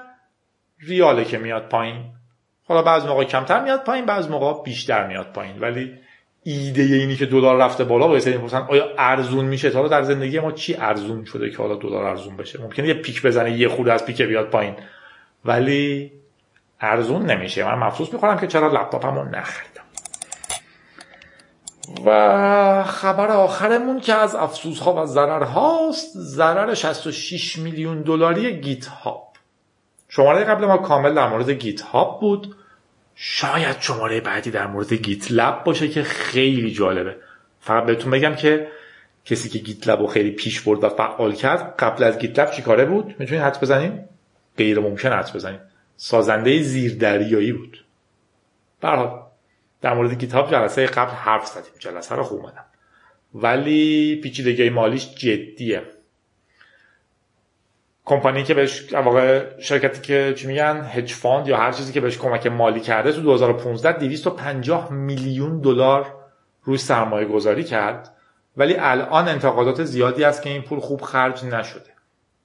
ریاله 0.80 1.24
که 1.24 1.38
میاد 1.38 1.68
پایین. 1.68 2.04
حالا 2.64 2.82
بعض 2.82 3.06
موقع 3.06 3.24
کمتر 3.24 3.64
میاد 3.64 3.84
پایین 3.84 4.06
بعض 4.06 4.28
موقع 4.28 4.62
بیشتر 4.62 5.06
میاد 5.06 5.32
پایین. 5.32 5.58
ولی 5.58 5.98
ایده 6.42 6.82
اینی 6.82 7.16
که 7.16 7.26
دلار 7.26 7.56
رفته 7.56 7.84
بالا 7.84 8.08
با 8.08 8.20
سری 8.20 8.38
آیا 8.68 8.86
ارزون 8.98 9.44
میشه؟ 9.44 9.70
تا 9.70 9.88
در 9.88 10.02
زندگی 10.02 10.40
ما 10.40 10.52
چی 10.52 10.74
ارزون 10.74 11.24
شده 11.24 11.50
که 11.50 11.56
حالا 11.56 11.74
دلار 11.74 12.04
ارزون 12.04 12.36
بشه؟ 12.36 12.60
ممکنه 12.62 12.88
یه 12.88 12.94
پیک 12.94 13.22
بزنه 13.22 13.52
یه 13.52 13.68
خورده 13.68 13.92
از 13.92 14.06
پیک 14.06 14.22
بیاد 14.22 14.50
پایین. 14.50 14.74
ولی 15.44 16.12
ارزون 16.80 17.26
نمیشه. 17.26 17.64
من 17.64 17.86
مفسوس 17.86 18.12
می‌خورم 18.12 18.38
که 18.38 18.46
چرا 18.46 18.68
لپتاپمو 18.68 19.24
نخریدم 19.24 19.77
و 22.04 22.84
خبر 22.84 23.28
آخرمون 23.28 24.00
که 24.00 24.14
از 24.14 24.34
افسوس 24.34 24.80
ها 24.80 25.02
و 25.02 25.06
ضرر 25.06 25.42
هاست 25.42 26.12
ضرر 26.16 26.74
66 26.74 27.58
میلیون 27.58 28.02
دلاری 28.02 28.60
GitHub 28.60 29.28
شماره 30.08 30.44
قبل 30.44 30.64
ما 30.64 30.78
کامل 30.78 31.14
در 31.14 31.28
مورد 31.28 31.50
GitHub 31.50 32.20
بود. 32.20 32.56
شاید 33.14 33.76
شماره 33.80 34.20
بعدی 34.20 34.50
در 34.50 34.66
مورد 34.66 34.92
GitLab 34.92 35.64
باشه 35.64 35.88
که 35.88 36.02
خیلی 36.02 36.70
جالبه. 36.70 37.16
فقط 37.60 37.86
بهتون 37.86 38.10
بگم 38.10 38.34
که 38.34 38.68
کسی 39.24 39.48
که 39.48 39.58
GitLab 39.58 40.00
رو 40.00 40.06
خیلی 40.06 40.30
پیش 40.30 40.60
برد 40.60 40.84
و 40.84 40.88
فعال 40.88 41.32
کرد 41.32 41.74
قبل 41.78 42.04
از 42.04 42.18
GitLab 42.18 42.50
چیکاره 42.50 42.84
بود؟ 42.84 43.14
می‌تونید 43.18 43.42
حدس 43.42 43.62
بزنیم 43.62 44.08
غیر 44.56 44.80
ممکن 44.80 45.12
حدس 45.12 45.36
بزنیم 45.36 45.60
سازنده 45.96 46.62
زیردریایی 46.62 47.52
بود. 47.52 47.84
برحال 48.80 49.27
در 49.80 49.94
مورد 49.94 50.14
گیتاب 50.14 50.50
جلسه 50.50 50.86
قبل 50.86 51.10
حرف 51.10 51.46
زدیم. 51.46 51.72
جلسه 51.78 52.14
رو 52.14 52.22
اومدم. 52.22 52.64
ولی 53.34 54.16
پیچیدگی 54.22 54.70
مالیش 54.70 55.14
جدیه. 55.14 55.82
کمپانی 58.04 58.42
که 58.42 58.54
بهش 58.54 58.92
واقع 58.92 59.60
شرکتی 59.60 60.00
که 60.00 60.34
چی 60.36 60.46
میگن 60.46 60.88
هج 60.92 61.12
فاند 61.12 61.48
یا 61.48 61.56
هر 61.56 61.72
چیزی 61.72 61.92
که 61.92 62.00
بهش 62.00 62.18
کمک 62.18 62.46
مالی 62.46 62.80
کرده 62.80 63.12
تو 63.12 63.20
2015 63.20 63.92
250 63.98 64.92
میلیون 64.92 65.60
دلار 65.60 66.14
روی 66.62 66.78
سرمایه 66.78 67.26
گذاری 67.26 67.64
کرد. 67.64 68.14
ولی 68.56 68.76
الان 68.78 69.28
انتقادات 69.28 69.84
زیادی 69.84 70.24
است 70.24 70.42
که 70.42 70.50
این 70.50 70.62
پول 70.62 70.80
خوب 70.80 71.00
خرج 71.00 71.44
نشده. 71.44 71.90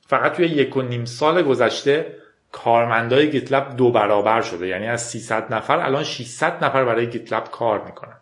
فقط 0.07 0.33
توی 0.33 0.45
یک 0.45 0.77
و 0.77 0.81
نیم 0.81 1.05
سال 1.05 1.41
گذشته 1.41 2.15
کارمندای 2.53 3.31
گیتلب 3.31 3.75
دو 3.77 3.91
برابر 3.91 4.41
شده. 4.41 4.67
یعنی 4.67 4.88
از 4.88 5.01
300 5.01 5.53
نفر 5.53 5.79
الان 5.79 6.03
600 6.03 6.63
نفر 6.63 6.86
برای 6.86 7.07
گیتلب 7.07 7.43
کار 7.43 7.86
می‌کنن. 7.86 8.15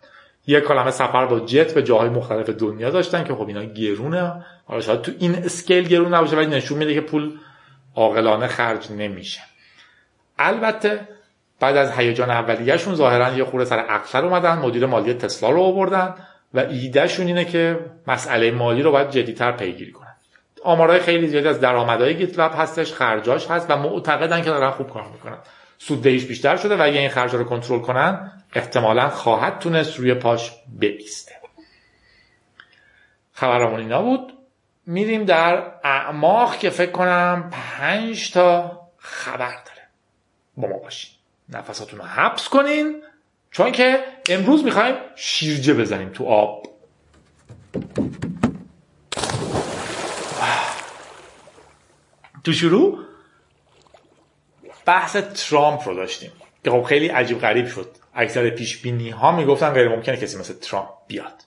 یه 0.47 0.61
کلمه 0.61 0.91
سفر 0.91 1.25
با 1.25 1.39
جت 1.39 1.73
به 1.73 1.83
جاهای 1.83 2.09
مختلف 2.09 2.49
دنیا 2.49 2.89
داشتن 2.89 3.23
که 3.23 3.33
خب 3.33 3.47
اینا 3.47 3.63
گرونه. 3.63 4.45
حالا 4.65 4.81
شاید 4.81 5.01
تو 5.01 5.11
این 5.19 5.35
اسکیل 5.35 5.87
گرون 5.87 6.13
نباشه 6.13 6.35
ولی 6.35 6.47
نشون 6.47 6.77
میده 6.77 6.93
که 6.93 7.01
پول 7.01 7.31
عاقلانه 7.95 8.47
خرج 8.47 8.91
نمیشه. 8.91 9.41
البته 10.39 11.07
بعد 11.59 11.77
از 11.77 11.91
هیجان 11.91 12.29
اولیهشون 12.29 12.95
ظاهرا 12.95 13.33
یه 13.33 13.43
خورده 13.43 13.65
سر 13.65 13.79
عقل 13.79 14.25
اومدن 14.25 14.57
مدیر 14.57 14.85
مالی 14.85 15.13
تسلا 15.13 15.49
رو 15.49 15.61
آوردن 15.61 16.15
و 16.53 16.59
ایدهشون 16.59 17.27
اینه 17.27 17.45
که 17.45 17.79
مسئله 18.07 18.51
مالی 18.51 18.81
رو 18.81 18.91
باید 18.91 19.09
جدیتر 19.09 19.51
پیگیری 19.51 19.91
آمارهای 20.63 20.99
خیلی 20.99 21.27
زیادی 21.27 21.47
از 21.47 21.59
درآمدهای 21.59 22.17
گیتلب 22.17 22.51
هستش 22.55 22.93
خرجاش 22.93 23.47
هست 23.47 23.65
و 23.69 23.77
معتقدن 23.77 24.41
که 24.41 24.49
دارن 24.49 24.71
خوب 24.71 24.89
کار 24.89 25.07
می‌کنن. 25.13 25.37
سوددهیش 25.77 26.25
بیشتر 26.25 26.57
شده 26.57 26.75
و 26.75 26.81
اگه 26.81 26.99
این 26.99 27.09
خرج 27.09 27.33
رو 27.33 27.43
کنترل 27.43 27.79
کنن 27.79 28.31
احتمالا 28.53 29.09
خواهد 29.09 29.59
تونست 29.59 29.99
روی 29.99 30.13
پاش 30.13 30.51
بیسته 30.79 31.35
خبرمون 33.33 33.79
اینا 33.79 34.01
بود. 34.01 34.33
میریم 34.85 35.25
در 35.25 35.71
اعماق 35.83 36.57
که 36.57 36.69
فکر 36.69 36.91
کنم 36.91 37.49
پنج 37.51 38.31
تا 38.31 38.81
خبر 38.97 39.51
داره. 39.51 39.87
با 40.57 40.67
ما 40.67 40.77
باشین. 40.77 41.11
نفساتون 41.49 41.99
رو 41.99 42.05
حبس 42.05 42.49
کنین. 42.49 43.03
چون 43.51 43.71
که 43.71 44.03
امروز 44.29 44.63
می‌خوایم 44.63 44.95
شیرجه 45.15 45.73
بزنیم 45.73 46.09
تو 46.09 46.25
آب. 46.25 46.67
تو 52.43 52.53
شروع 52.53 52.99
بحث 54.85 55.15
ترامپ 55.15 55.87
رو 55.87 55.95
داشتیم 55.95 56.31
که 56.63 56.71
خب 56.71 56.83
خیلی 56.83 57.07
عجیب 57.07 57.39
غریب 57.39 57.67
شد. 57.67 57.87
اکثر 58.13 58.49
پیش 58.49 58.81
بینی 58.81 59.09
ها 59.09 59.31
می‌گفتن 59.31 59.69
غیر 59.69 59.89
ممکنه 59.89 60.17
کسی 60.17 60.39
مثل 60.39 60.53
ترامپ 60.53 60.89
بیاد. 61.07 61.43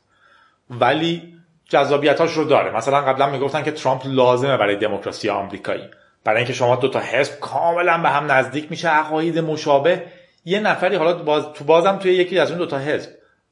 ولی 0.71 1.35
جذابیتاش 1.69 2.33
رو 2.33 2.45
داره. 2.45 2.77
مثلا 2.77 3.01
قبلا 3.01 3.31
می‌گفتن 3.31 3.63
که 3.63 3.73
ترامپ 3.73 4.03
لازمه 4.07 4.57
برای 4.57 4.77
دموکراسی 4.77 5.29
آمریکایی. 5.29 5.89
برای 6.25 6.39
اینکه 6.39 6.53
شما 6.53 6.77
دو 6.77 6.89
تا 6.89 7.01
حزب 7.01 7.41
کاملا 7.41 7.99
به 7.99 8.09
هم 8.09 8.33
نزدیک 8.33 8.71
میشه 8.71 8.89
عقاید 8.89 9.39
مشابه. 9.39 10.07
یه 10.45 10.61
نفری 10.61 10.97
حالا 10.97 11.23
باز 11.23 11.53
تو 11.53 11.65
بازم 11.65 11.97
توی 11.97 12.13
یکی 12.13 12.39
از 12.39 12.51
اون 12.51 12.59
دو 12.59 12.67
تا 12.67 12.79
حزب. 12.79 13.11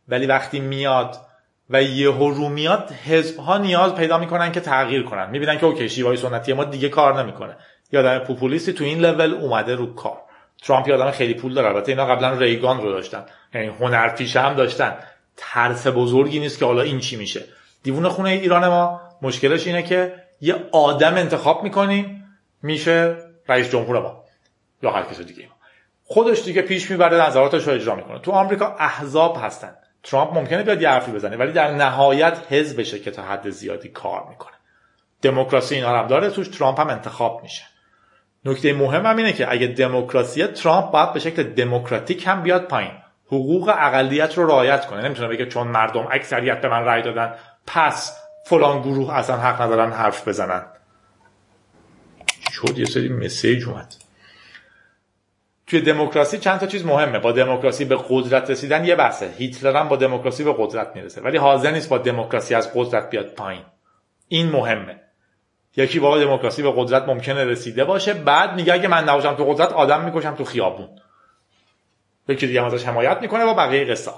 ولی 0.09 0.27
وقتی 0.27 0.61
میاد 0.61 1.17
و 1.73 1.83
یه 1.83 2.07
رو 2.07 2.49
میاد 2.49 2.91
حزب 2.91 3.39
ها 3.39 3.59
نیاز 3.59 3.95
پیدا 3.95 4.19
می‌کنن 4.19 4.53
که 4.53 4.61
تغییر 4.61 5.03
کنن. 5.03 5.31
می‌بینن 5.31 5.59
که 5.59 5.67
اوکی 5.67 5.89
شیوای 5.89 6.17
سنتی 6.17 6.53
ما 6.53 6.65
دیگه 6.65 6.89
کار 6.89 7.23
نمی‌کنه. 7.23 7.57
یادم 7.93 8.19
پوپولیستی 8.19 8.73
تو 8.73 8.85
این 8.85 8.99
لول 8.99 9.35
اومده 9.35 9.75
رو 9.75 9.95
کار. 9.95 10.19
ترامپ 10.63 10.89
یادم 10.89 11.11
خیلی 11.11 11.35
پول 11.35 11.55
داره. 11.55 11.69
البته 11.69 11.93
اینا 11.93 12.07
قبلا 12.07 12.33
ریگان 12.33 12.81
رو 12.81 12.91
داشتن. 12.93 13.25
یعنی 13.55 13.67
هنرپیشه 13.67 14.41
هم 14.41 14.55
داشتن. 14.55 14.97
ترس 15.37 15.87
بزرگی 15.87 16.41
نیست 16.41 16.59
که 16.59 16.65
حالا 16.65 16.83
این 16.83 16.99
چی 17.01 17.17
میشه. 17.17 17.45
دیوون 17.83 18.09
خونه 18.09 18.31
ایران 18.31 18.69
ما 18.69 19.01
مشکلش 19.23 19.67
اینه 19.67 19.83
که 19.83 20.15
یه 20.41 20.55
آدم 20.73 21.15
انتخاب 21.15 21.63
می‌کنیم 21.63 22.39
میشه 22.63 23.17
رئیس 23.49 23.71
جمهور 23.71 24.01
ما 24.01 24.25
یا 24.83 24.91
هر 24.91 25.03
کس 25.03 25.21
دیگه 25.21 25.49
خودش 26.05 26.45
دیگه 26.45 26.63
پیش 26.63 26.91
می‌بره 26.91 27.27
نظراتش 27.27 27.69
رو 27.69 27.75
اجرا 27.75 27.95
می‌کنه. 27.95 28.19
تو 28.19 28.33
آمریکا 28.33 28.77
احزاب 28.79 29.39
هستن. 29.43 29.75
ترامپ 30.03 30.39
ممکنه 30.39 30.63
بیاد 30.63 30.83
یه 30.83 30.89
حرفی 30.89 31.13
بزنه 31.13 31.37
ولی 31.37 31.53
در 31.53 31.71
نهایت 31.71 32.39
حزبشه 32.51 32.99
که 32.99 33.11
تا 33.11 33.23
حد 33.23 33.51
زیادی 33.51 33.89
کار 33.89 34.27
می‌کنه. 34.29 34.53
دموکراسی 35.23 35.75
اینا 35.75 35.99
هم 35.99 36.07
داره 36.07 36.31
توش 36.31 36.49
ترامپ 36.49 36.81
هم 36.81 36.89
انتخاب 36.89 37.43
میشه. 37.43 37.63
نکته 38.45 38.73
مهم 38.73 39.07
هم 39.07 39.17
اینه 39.17 39.33
که 39.33 39.53
اگه 39.53 39.67
دموکراسی 39.67 40.47
ترامپ 40.47 40.91
باید 40.91 41.13
به 41.13 41.21
شکل 41.21 41.43
دموکراتیک 41.43 42.27
هم 42.27 42.43
بیاد 42.43 42.69
پایین. 42.69 42.93
حقوق 43.27 43.75
اقلیت 43.79 44.39
رو 44.39 44.47
رعایت 44.47 44.87
کنه. 44.87 45.03
نمی‌تونه 45.03 45.29
بگه 45.29 45.47
چون 45.47 45.69
مردم 45.69 46.09
اکثریت 46.11 46.61
به 46.61 46.69
من 46.69 46.85
رأی 46.85 47.03
دادن 47.03 47.35
پس 47.67 48.19
فلان 48.47 48.83
گروه 48.83 49.15
اصلا 49.15 49.37
حق 49.37 49.63
ندارن 49.63 49.93
حرف 49.93 50.29
بزنن. 50.29 50.63
شد 52.53 52.79
یه 52.79 52.85
سری 52.85 53.09
مسیج 53.09 53.69
اومد. 53.69 53.95
توی 55.73 55.81
دموکراسی 55.81 56.39
چند 56.39 56.61
تا 56.61 56.67
چیز 56.67 56.85
مهمه. 56.85 57.19
با 57.19 57.33
دموکراسی 57.33 57.85
به 57.85 57.99
قدرت 58.09 58.51
رسیدن 58.51 58.85
یه 58.85 58.95
بحثه. 58.95 59.35
هیتلر 59.39 59.77
هم 59.77 59.89
با 59.89 59.97
دموکراسی 59.97 60.45
به 60.45 60.55
قدرت 60.59 60.97
می‌رسه. 60.97 61.21
ولی 61.21 61.37
حاضر 61.37 61.71
نیست 61.71 61.89
با 61.89 61.99
دموکراسی 61.99 62.55
از 62.55 62.71
قدرت 62.75 63.11
بیاد 63.11 63.27
پایین. 63.27 63.63
این 64.29 64.49
مهمه. 64.49 65.01
یکی 65.77 66.01
با 66.01 66.19
دموکراسی 66.19 66.63
به 66.63 66.73
قدرت 66.77 67.09
ممکنه 67.09 67.45
رسیده 67.45 67.85
باشه 67.85 68.15
بعد 68.15 68.55
میگه 68.55 68.73
اگه 68.73 68.89
من 68.89 69.05
نباشم 69.05 69.35
تو 69.35 69.45
قدرت 69.45 69.73
آدم 69.73 70.05
می‌کشم 70.05 70.35
تو 70.35 70.45
خیابون. 70.45 70.89
یکی 72.29 72.47
دیگه 72.47 72.65
ازش 72.65 72.85
حمایت 72.85 73.19
می‌کنه 73.21 73.45
با 73.45 73.55
بقیه 73.55 73.85
قصه 73.85 74.11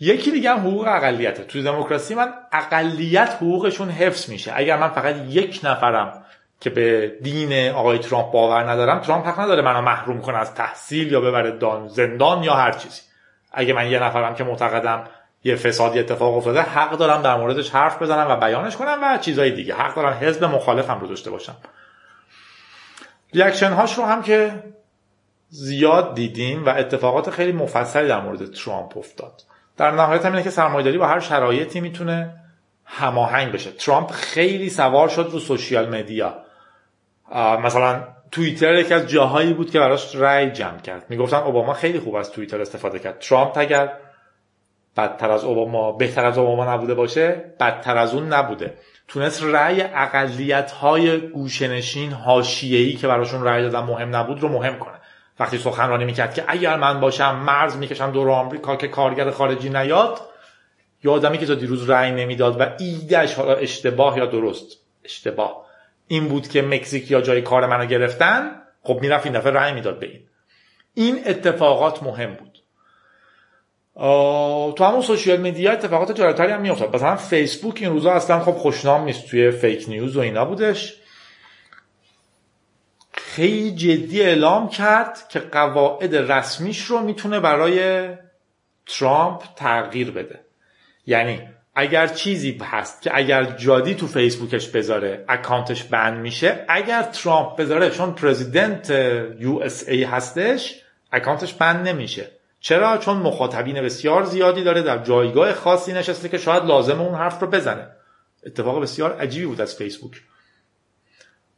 یکی 0.00 0.30
دیگه 0.30 0.50
هم 0.50 0.58
حقوق 0.58 0.86
اقلیته. 0.88 1.44
تو 1.44 1.62
دموکراسی 1.62 2.14
من 2.14 2.32
اقلیت 2.52 3.28
حقوقشون 3.28 3.90
حفظ 3.90 4.30
میشه. 4.30 4.52
اگر 4.54 4.76
من 4.76 4.88
فقط 4.88 5.16
یک 5.28 5.60
نفرم 5.64 6.24
که 6.60 6.70
به 6.70 7.16
دین 7.22 7.70
آقای 7.70 7.98
ترامپ 7.98 8.32
باور 8.32 8.70
ندارم. 8.70 9.00
ترامپ 9.00 9.26
حق 9.26 9.40
نداره 9.40 9.62
منو 9.62 9.80
محروم 9.80 10.20
کنه 10.20 10.38
از 10.38 10.54
تحصیل 10.54 11.12
یا 11.12 11.20
ببره 11.20 11.50
دان 11.50 11.88
زندان 11.88 12.42
یا 12.42 12.54
هر 12.54 12.72
چیزی. 12.72 13.00
اگه 13.52 13.72
من 13.72 13.90
یه 13.90 14.02
نفرم 14.02 14.34
که 14.34 14.44
معتقدم 14.44 15.04
یه 15.44 15.56
فسادی 15.56 15.98
اتفاق 15.98 16.36
افتاده 16.36 16.62
حق 16.62 16.96
دارم 16.96 17.22
در 17.22 17.36
موردش 17.36 17.70
حرف 17.70 18.02
بزنم 18.02 18.30
و 18.30 18.36
بیانش 18.36 18.76
کنم 18.76 18.98
و 19.02 19.18
چیزهای 19.18 19.50
دیگه. 19.50 19.74
حق 19.74 19.94
دارم 19.94 20.12
حزب 20.12 20.44
مخالفم 20.44 21.00
رو 21.00 21.06
داشته 21.06 21.30
باشم. 21.30 21.56
reaction 23.34 23.72
هاش 23.72 23.98
رو 23.98 24.04
هم 24.04 24.22
که 24.22 24.62
زیاد 25.48 26.14
دیدیم 26.14 26.66
و 26.66 26.68
اتفاقات 26.68 27.30
خیلی 27.30 27.52
مفصلی 27.52 28.08
در 28.08 28.20
مورد 28.20 28.52
ترامپ 28.52 28.98
افتاد. 28.98 29.42
در 29.76 29.90
نهایت 29.90 30.26
هم 30.26 30.32
اینه 30.32 30.44
که 30.44 30.50
سرمایه‌داری 30.50 30.98
با 30.98 31.06
هر 31.06 31.20
شرایطی 31.20 31.80
می‌تونه 31.80 32.36
هماهنگ 32.84 33.52
بشه. 33.52 33.70
ترامپ 33.70 34.10
خیلی 34.10 34.70
سوار 34.70 35.08
شد 35.08 35.28
رو 35.32 35.38
social 35.38 35.88
media. 35.96 36.34
مثلا 37.36 38.04
توییتر 38.32 38.74
یکی 38.74 38.94
از 38.94 39.06
جاهایی 39.06 39.52
بود 39.52 39.70
که 39.70 39.78
براش 39.78 40.16
رأی 40.16 40.50
جمع 40.50 40.78
کرد. 40.78 41.06
می‌گفتن 41.08 41.36
اوباما 41.36 41.72
خیلی 41.74 41.98
خوب 41.98 42.14
از 42.14 42.32
توییتر 42.32 42.60
استفاده 42.60 42.98
کرد. 42.98 43.18
ترامپ 43.18 43.58
اگر 43.58 43.92
بدتر 44.96 45.30
از 45.30 45.44
اوباما 45.44 45.92
بهتر 45.92 46.24
از 46.24 46.38
اوباما 46.38 46.74
نبوده 46.74 46.94
باشه 46.94 47.44
بدتر 47.60 47.98
از 47.98 48.14
اون 48.14 48.32
نبوده. 48.32 48.74
تونست 49.08 49.42
رأی 49.42 49.82
اقلیت 49.82 50.70
های 50.70 51.18
گوشنشین 51.18 52.12
حاشیه‌ای 52.12 52.92
که 52.92 53.06
براشون 53.06 53.44
رأی 53.44 53.62
دادن 53.62 53.80
مهم 53.80 54.16
نبود 54.16 54.40
رو 54.40 54.48
مهم 54.48 54.78
کنه. 54.78 54.94
وقتی 55.40 55.58
سخنرانی 55.58 56.04
می‌کرد 56.04 56.34
که 56.34 56.44
اگر 56.48 56.76
من 56.76 57.00
باشم 57.00 57.36
مرز 57.36 57.76
می‌کشم 57.76 58.10
دور 58.10 58.30
آمریکا 58.30 58.76
که 58.76 58.88
کارگر 58.88 59.30
خارجی 59.30 59.68
نیاد 59.68 60.20
یا 61.04 61.12
آدمی 61.12 61.38
که 61.38 61.46
تا 61.46 61.54
دیروز 61.54 61.90
رأی 61.90 62.10
نمی‌داد 62.10 62.60
و 62.60 62.66
ایدهش 62.78 63.34
حالا 63.34 63.54
اشتباه 63.54 64.18
یا 64.18 64.26
درست؟ 64.26 64.78
اشتباه. 65.04 65.69
این 66.12 66.28
بود 66.28 66.48
که 66.48 66.62
مکزیک 66.62 67.10
یا 67.10 67.20
جای 67.20 67.42
کار 67.42 67.66
منو 67.66 67.86
گرفتن 67.86 68.62
خب 68.82 68.98
می‌رفت 69.00 69.26
این 69.26 69.34
دفعه 69.34 69.52
رأی 69.52 69.72
می‌داد 69.72 69.98
به 69.98 70.06
این. 70.06 70.28
این 70.94 71.22
اتفاقات 71.26 72.02
مهم 72.02 72.34
بود. 72.34 72.58
تو 74.76 74.84
همون 74.84 75.02
social 75.02 75.40
media 75.40 75.72
اتفاقات 75.72 76.12
جالبتری 76.12 76.52
هم 76.52 76.60
میافتاد. 76.60 76.96
مثلا 76.96 77.16
فیسبوک 77.16 77.76
این 77.80 77.90
روزا 77.90 78.12
اصلا 78.12 78.40
خب 78.40 78.52
خوشنام 78.52 79.04
نیست 79.04 79.26
توی 79.26 79.50
fake 79.50 79.84
news 79.88 80.16
و 80.16 80.20
اینا 80.20 80.44
بودش. 80.44 80.96
خیلی 83.12 83.70
جدی 83.70 84.22
اعلام 84.22 84.68
کرد 84.68 85.28
که 85.28 85.38
قواعد 85.38 86.16
رسمیش 86.16 86.84
رو 86.84 87.00
می‌تونه 87.00 87.40
برای 87.40 88.08
ترامپ 88.86 89.42
تغییر 89.56 90.10
بده. 90.10 90.40
یعنی 91.06 91.48
اگر 91.74 92.06
چیزی 92.06 92.58
هست 92.62 93.02
که 93.02 93.10
اگر 93.14 93.44
جادی 93.44 93.94
تو 93.94 94.06
فیسبوکش 94.06 94.68
بذاره 94.68 95.24
اکانتش 95.28 95.84
ban 95.84 96.20
میشه 96.20 96.64
اگر 96.68 97.02
ترامپ 97.02 97.56
بذاره 97.56 97.90
چون 97.90 98.14
president 98.14 98.90
USA 99.38 100.04
هستش 100.04 100.82
اکانتش 101.12 101.54
ban 101.54 101.88
نمیشه. 101.88 102.30
چرا؟ 102.60 102.98
چون 102.98 103.16
مخاطبین 103.16 103.82
بسیار 103.82 104.24
زیادی 104.24 104.64
داره 104.64 104.82
در 104.82 104.98
جایگاه 104.98 105.52
خاصی 105.52 105.92
نشسته 105.92 106.28
که 106.28 106.38
شاید 106.38 106.64
لازم 106.64 107.00
اون 107.00 107.14
حرف 107.14 107.40
رو 107.40 107.46
بزنه. 107.46 107.88
اتفاق 108.46 108.82
بسیار 108.82 109.16
عجیبی 109.16 109.46
بود 109.46 109.60
از 109.60 109.76
فیسبوک. 109.76 110.22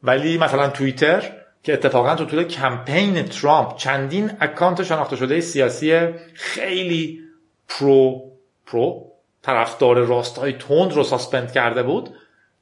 ولی 0.03 0.37
مثلا 0.37 0.69
توییتر 0.69 1.31
که 1.63 1.73
اتفاقا 1.73 2.15
تو 2.15 2.25
طول 2.25 2.43
کمپین 2.43 3.25
ترامپ 3.25 3.75
چندین 3.75 4.31
اکانت 4.39 4.83
شناخته 4.83 5.15
شده 5.15 5.41
سیاسی 5.41 6.13
خیلی 6.33 7.19
pro 7.67 8.31
pro 8.65 9.12
طرفدار 9.43 9.95
راستای 9.95 10.53
تند 10.53 10.93
رو 10.93 11.03
suspend 11.03 11.51
کرده 11.51 11.83
بود 11.83 12.09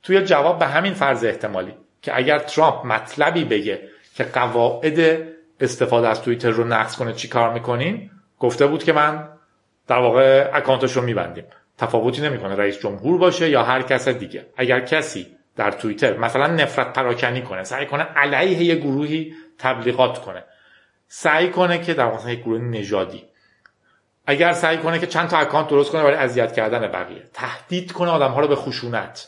توی 0.03 0.21
جواب 0.21 0.59
به 0.59 0.65
همین 0.65 0.93
فرض 0.93 1.23
احتمالی 1.23 1.73
که 2.01 2.17
اگر 2.17 2.39
ترامپ 2.39 2.85
مطلبی 2.85 3.43
بگه 3.43 3.81
که 4.15 4.23
قواعد 4.23 5.27
استفاده 5.59 6.07
از 6.07 6.21
توییتر 6.21 6.49
رو 6.49 6.63
نقض 6.63 6.95
کنه 6.95 7.13
چی 7.13 7.27
کار 7.27 7.53
می‌کنین 7.53 8.11
گفته 8.39 8.67
بود 8.67 8.83
که 8.83 8.93
من 8.93 9.29
در 9.87 9.99
واقع 9.99 10.49
اکانتش 10.53 10.91
رو 10.91 11.01
میبندیم. 11.01 11.43
تفاوتی 11.77 12.21
نمی‌کنه 12.21 12.55
رئیس 12.55 12.79
جمهور 12.79 13.17
باشه 13.17 13.49
یا 13.49 13.63
هر 13.63 13.81
کس 13.81 14.07
دیگه. 14.07 14.45
اگر 14.57 14.79
کسی 14.79 15.27
در 15.55 15.71
توییتر 15.71 16.17
مثلا 16.17 16.47
نفرت 16.47 16.93
پراکنی 16.93 17.41
کنه 17.41 17.63
سعی 17.63 17.85
کنه 17.85 18.03
علیه 18.03 18.63
یه 18.63 18.75
گروهی 18.75 19.33
تبلیغات 19.59 20.21
کنه 20.21 20.43
سعی 21.07 21.49
کنه 21.49 21.79
که 21.79 21.93
در 21.93 22.05
واقع 22.05 22.31
یک 22.31 22.39
گروه 22.39 22.61
نژادی 22.61 23.23
اگر 24.25 24.53
سعی 24.53 24.77
کنه 24.77 24.99
که 24.99 25.07
چند 25.07 25.27
تا 25.27 25.37
اکانت 25.37 25.67
درست 25.67 25.91
کنه 25.91 26.03
برای 26.03 26.15
اذیت 26.15 26.53
کردن 26.53 26.87
بقیه. 26.87 27.23
تهدید 27.33 27.91
کنه 27.91 28.11
آدم 28.11 28.31
ها 28.31 28.41
رو 28.41 28.47
به 28.47 28.55
خشونت. 28.55 29.27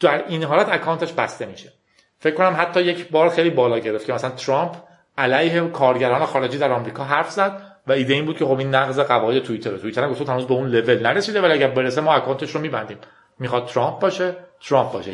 در 0.00 0.24
این 0.28 0.44
حالت 0.44 0.68
اکانتش 0.68 1.12
بسته 1.12 1.46
میشه. 1.46 1.72
فکر 2.18 2.34
کنم 2.34 2.56
حتی 2.58 2.82
یک 2.82 3.08
بار 3.08 3.28
خیلی 3.28 3.50
بالا 3.50 3.78
گرفت 3.78 4.06
که 4.06 4.12
مثلا 4.12 4.30
ترامپ 4.30 4.76
علیه 5.18 5.60
کارگران 5.60 6.24
خارجی 6.24 6.58
در 6.58 6.72
آمریکا 6.72 7.04
حرف 7.04 7.30
زد 7.30 7.62
و 7.86 7.92
ایده 7.92 8.14
این 8.14 8.24
بود 8.24 8.38
که 8.38 8.44
خب 8.44 8.58
این 8.58 8.74
نقض 8.74 9.00
قواعد 9.00 9.42
توییتر 9.42 9.76
توییتر 9.76 10.08
گفت 10.08 10.28
هنوز 10.28 10.46
به 10.46 10.54
اون 10.54 10.68
لول 10.68 11.06
نرسیده 11.06 11.40
ولی 11.40 11.52
اگر 11.52 11.68
برسه 11.68 12.00
ما 12.00 12.14
اکانتش 12.14 12.50
رو 12.50 12.60
میبندیم. 12.60 12.98
می‌خواد 13.38 13.66
ترامپ 13.66 14.00
باشه 14.00 14.34
ترامپ 14.68 14.92
باشه. 14.92 15.12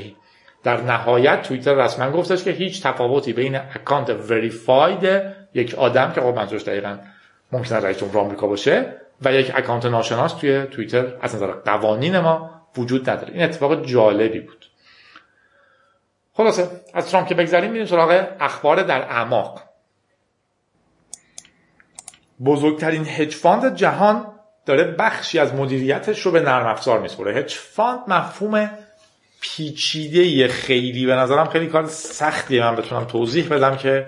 در 0.62 0.80
نهایت 0.80 1.42
توییتر 1.42 1.74
رسما 1.74 2.10
گفتش 2.10 2.44
که 2.44 2.50
هیچ 2.50 2.82
تفاوتی 2.82 3.32
بین 3.32 3.56
اکانت 3.56 4.10
verified 4.10 5.22
یک 5.54 5.74
آدم 5.74 6.12
که 6.12 6.20
خب 6.20 6.26
منظورش 6.26 6.62
دقیقا 6.62 6.98
ممکنه 7.54 7.78
رئیس 7.78 7.98
جمهور 7.98 8.18
آمریکا 8.18 8.46
باشه 8.46 8.96
و 9.22 9.32
یک 9.32 9.52
اکانت 9.54 9.86
ناشناس 9.86 10.32
توی 10.32 10.66
توییتر 10.66 11.16
از 11.20 11.34
نظر 11.34 11.46
قوانین 11.46 12.18
ما 12.18 12.50
وجود 12.76 13.10
نداره. 13.10 13.32
این 13.32 13.42
اتفاق 13.42 13.84
جالبی 13.86 14.40
بود. 14.40 14.66
خلاصه 16.32 16.70
از 16.94 17.10
ترامپ 17.10 17.28
که 17.28 17.34
بگذاریم 17.34 17.70
میریم 17.70 17.86
سراغ 17.86 18.26
اخبار 18.40 18.82
در 18.82 19.02
اعماق. 19.02 19.62
بزرگترین 22.44 23.06
hedge 23.06 23.34
fund 23.34 23.76
جهان 23.76 24.26
داره 24.66 24.84
بخشی 24.84 25.38
از 25.38 25.54
مدیریتش 25.54 26.20
رو 26.20 26.32
به 26.32 26.40
نرم 26.40 26.66
افزار 26.66 27.00
میسپره 27.00 27.34
hedge 27.34 27.54
fund 27.54 28.00
مفهوم 28.08 28.70
پیچیده 29.40 30.48
خیلی 30.48 31.06
به 31.06 31.14
نظرم 31.14 31.48
خیلی 31.48 31.66
کار 31.66 31.86
سختیه. 31.86 32.62
من 32.62 32.76
بتونم 32.76 33.04
توضیح 33.04 33.48
بدم 33.48 33.76
که 33.76 34.06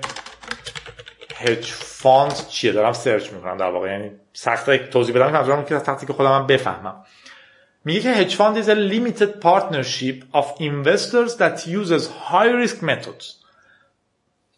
hedge 1.37 1.73
fund 1.99 2.47
چیه؟ 2.49 2.73
دارم 2.73 2.93
search 2.93 3.33
می‌کنم 3.33 3.57
در 3.57 3.71
واقع. 3.71 3.89
یعنی 3.89 4.11
سخته 4.33 4.79
توضیح 4.79 5.15
بدم. 5.15 5.33
منظورم 5.33 5.65
که 5.65 5.79
حدی 5.79 6.07
که 6.07 6.13
خودم 6.13 6.47
بفهمم. 6.47 7.05
میگه 7.85 8.01
که 8.01 8.15
hedge 8.15 8.33
fund 8.33 8.65
is 8.65 8.69
a 8.69 8.75
limited 8.75 9.41
partnership 9.43 10.39
of 10.41 10.47
investors 10.61 11.37
that 11.39 11.67
uses 11.67 12.03
high 12.31 12.67
risk 12.67 12.83
methods. 12.83 13.25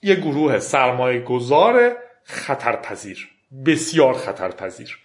یه 0.03 0.15
گروه 0.15 0.59
سرمایه 0.59 1.21
گذار 1.21 1.93
خطرپذیر. 2.25 3.29
بسیار 3.67 4.15
خطرپذیر. 4.15 4.99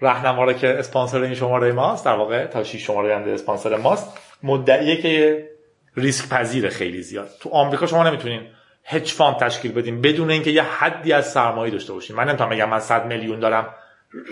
راهنماره 0.00 0.54
که 0.54 0.68
اسپانسر 0.68 1.22
این 1.22 1.34
شماره 1.34 1.72
ماست 1.72 2.04
در 2.04 2.16
واقع 2.16 2.46
تا 2.46 2.64
6 2.64 2.86
شماره 2.86 3.08
آینده 3.08 3.30
اسپانسر 3.30 3.76
ماست 3.76 4.18
مدعیه 4.42 5.02
که 5.02 5.48
ریسک 5.96 6.28
پذیر 6.28 6.68
خیلی 6.68 7.02
زیاد. 7.02 7.30
تو 7.40 7.50
آمریکا 7.50 7.86
شما 7.86 8.02
نمی‌تونین 8.02 8.46
hedge 8.84 9.12
fund 9.12 9.36
تشکیل 9.36 9.72
بدین 9.72 10.00
بدون 10.00 10.30
اینکه 10.30 10.50
یه 10.50 10.62
حدی 10.62 11.12
از 11.12 11.32
سرمایه 11.32 11.72
داشته 11.72 11.92
باشین 11.92 12.16
من 12.16 12.28
نمی‌تونم 12.28 12.50
بگم 12.50 12.68
من 12.68 12.80
100 12.80 13.06
میلیون 13.06 13.40
دارم 13.40 13.74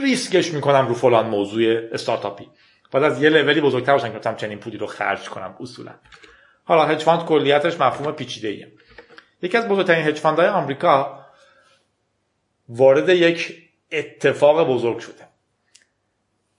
ریسکش 0.02 0.54
می‌کنم 0.54 0.88
رو 0.88 0.94
فلان 0.94 1.26
موضوع 1.26 1.88
استارتاپی. 1.92 2.48
باید 2.92 3.02
از 3.02 3.22
یه 3.22 3.28
level 3.28 3.55
ی 3.55 3.60
بزرگتر 3.60 3.92
باشن 3.92 4.12
که 4.20 4.34
چنین 4.36 4.58
پولی 4.58 4.78
رو 4.78 4.86
خرج 4.86 5.28
کنم 5.28 5.56
اصولا. 5.60 5.92
حالا 6.64 6.84
hedge 6.84 7.02
fund 7.02 7.24
کلیتش 7.24 7.80
مفهوم 7.80 8.12
پیچیده 8.12 8.48
ایه 8.48 8.72
یکی 9.42 9.56
از 9.56 9.68
بزرگترین 9.68 10.06
hedge 10.06 10.18
fund 10.18 10.38
های 10.38 10.48
آمریکا 10.48 11.26
وارد 12.68 13.08
یک 13.08 13.68
اتفاق 13.92 14.68
بزرگ 14.68 14.98
شده. 14.98 15.28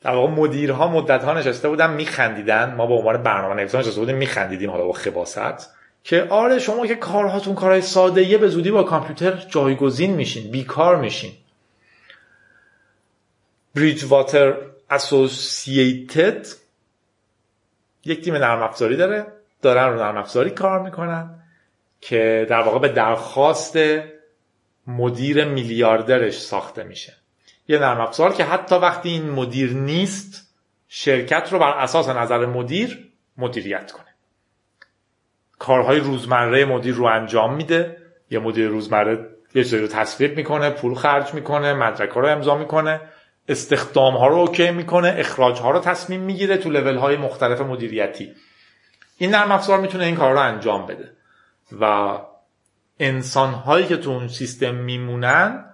در 0.02 0.12
واقع 0.12 0.32
مدیرها 0.32 0.88
مدت 0.88 1.24
ها 1.24 1.34
نشسته 1.34 1.70
بودن 1.70 1.94
میخندیدن. 1.94 2.76
ما 2.76 2.88
به 2.88 2.94
عنوان 2.94 3.24
برنامه 3.24 3.56
نویسان 3.56 3.82
نشسته 3.82 4.00
بودیم 4.00 4.16
میخندیدیم 4.16 4.70
حالا 4.70 4.86
با 4.86 4.94
خباثت. 4.94 5.76
که 6.04 6.28
آره 6.30 6.60
شما 6.60 6.88
که 6.88 6.96
کارهاتون 6.96 7.56
کارهای 7.56 7.82
ساده 7.82 8.24
یه 8.24 8.38
به 8.38 8.48
زودی 8.48 8.72
با 8.72 8.84
کامپیوتر 8.84 9.32
جایگزین 9.32 10.14
میشین 10.14 10.52
بیکار 10.52 10.96
میشین. 10.96 11.32
بریج 13.76 14.04
واتر 14.04 14.56
اسوسییتد 14.90 16.48
یک 18.06 18.22
تیم 18.22 18.36
نرم 18.36 18.64
افزاری 18.64 18.96
داره 18.96 19.28
دارن 19.62 19.94
رو 19.94 20.00
نرم 20.00 20.18
افزاری 20.18 20.50
کار 20.50 20.80
می‌کنن 20.80 21.40
که 22.02 22.48
در 22.50 22.62
واقع 22.62 22.80
به 22.80 22.90
درخواست 22.90 23.78
مدیر 24.88 25.46
میلیاردرش 25.46 26.40
ساخته 26.40 26.84
میشه. 26.84 27.14
یه 27.68 27.80
نرم 27.80 28.02
افزار 28.02 28.34
که 28.34 28.44
حتی 28.44 28.76
وقتی 28.76 29.10
این 29.10 29.30
مدیر 29.30 29.74
نیست 29.74 30.54
شرکت 30.88 31.54
رو 31.54 31.60
بر 31.60 31.72
اساس 31.72 32.10
نظر 32.10 32.46
مدیر 32.46 33.12
مدیریت 33.38 33.92
کنه. 33.92 34.13
کارهای 35.64 36.00
روزمره 36.00 36.66
مدیر 36.66 36.96
رو 36.96 37.06
انجام 37.06 37.56
میده. 37.56 37.98
یه 38.30 38.40
مدیر 38.40 38.68
روزمره 38.68 39.30
یه 39.56 39.64
چیزی 39.64 39.78
رو 39.78 39.88
تصویب 39.88 40.38
می‌کنه 40.38 40.70
پول 40.70 40.96
خرج 40.96 41.34
می‌کنه 41.34 41.74
مدرک 41.74 42.10
ها 42.10 42.20
رو 42.20 42.28
امضا 42.28 42.58
می‌کنه. 42.58 43.02
استخدام 43.48 44.18
ها 44.18 44.28
رو 44.28 44.36
OK 44.36 44.72
می‌کنه 44.72 45.16
اخراج 45.18 45.60
ها 45.60 45.72
رو 45.72 45.80
تصمیم 45.80 46.22
می‌گیره 46.22 46.58
تو 46.58 46.70
لول 46.70 46.98
های 46.98 47.18
مختلف 47.18 47.62
مدیریتی. 47.62 48.34
این 49.18 49.32
نرم 49.32 49.52
افزار 49.52 49.80
می‌تونه 49.80 50.06
این 50.06 50.16
کار 50.16 50.34
رو 50.34 50.40
انجام 50.40 50.86
بده. 50.86 51.12
و 51.80 52.18
انسان 53.00 53.54
هایی 53.54 53.86
که 53.86 53.98
تو 53.98 54.10
اون 54.10 54.28
سیستم 54.28 54.76
میمونن 54.76 55.66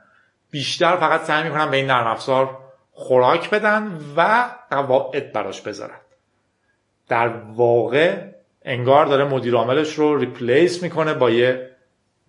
بیشتر 0.52 0.96
فقط 0.96 1.24
سعی 1.24 1.44
می‌کنن 1.44 1.72
به 1.72 1.78
این 1.78 1.86
نرم 1.86 2.08
افزار 2.08 2.58
خوراک 2.92 3.50
بدن 3.50 4.00
و 4.18 4.50
قواعد 4.72 5.34
براش 5.34 5.62
بذارن. 5.62 6.00
در 7.08 7.28
واقع 7.56 8.29
انگار 8.66 9.06
داره 9.06 9.24
مدیر 9.24 9.56
عاملش 9.56 9.94
رو 9.94 10.18
replace 10.18 10.84
می‌کنه 10.84 11.14
با 11.14 11.30
یه 11.30 11.70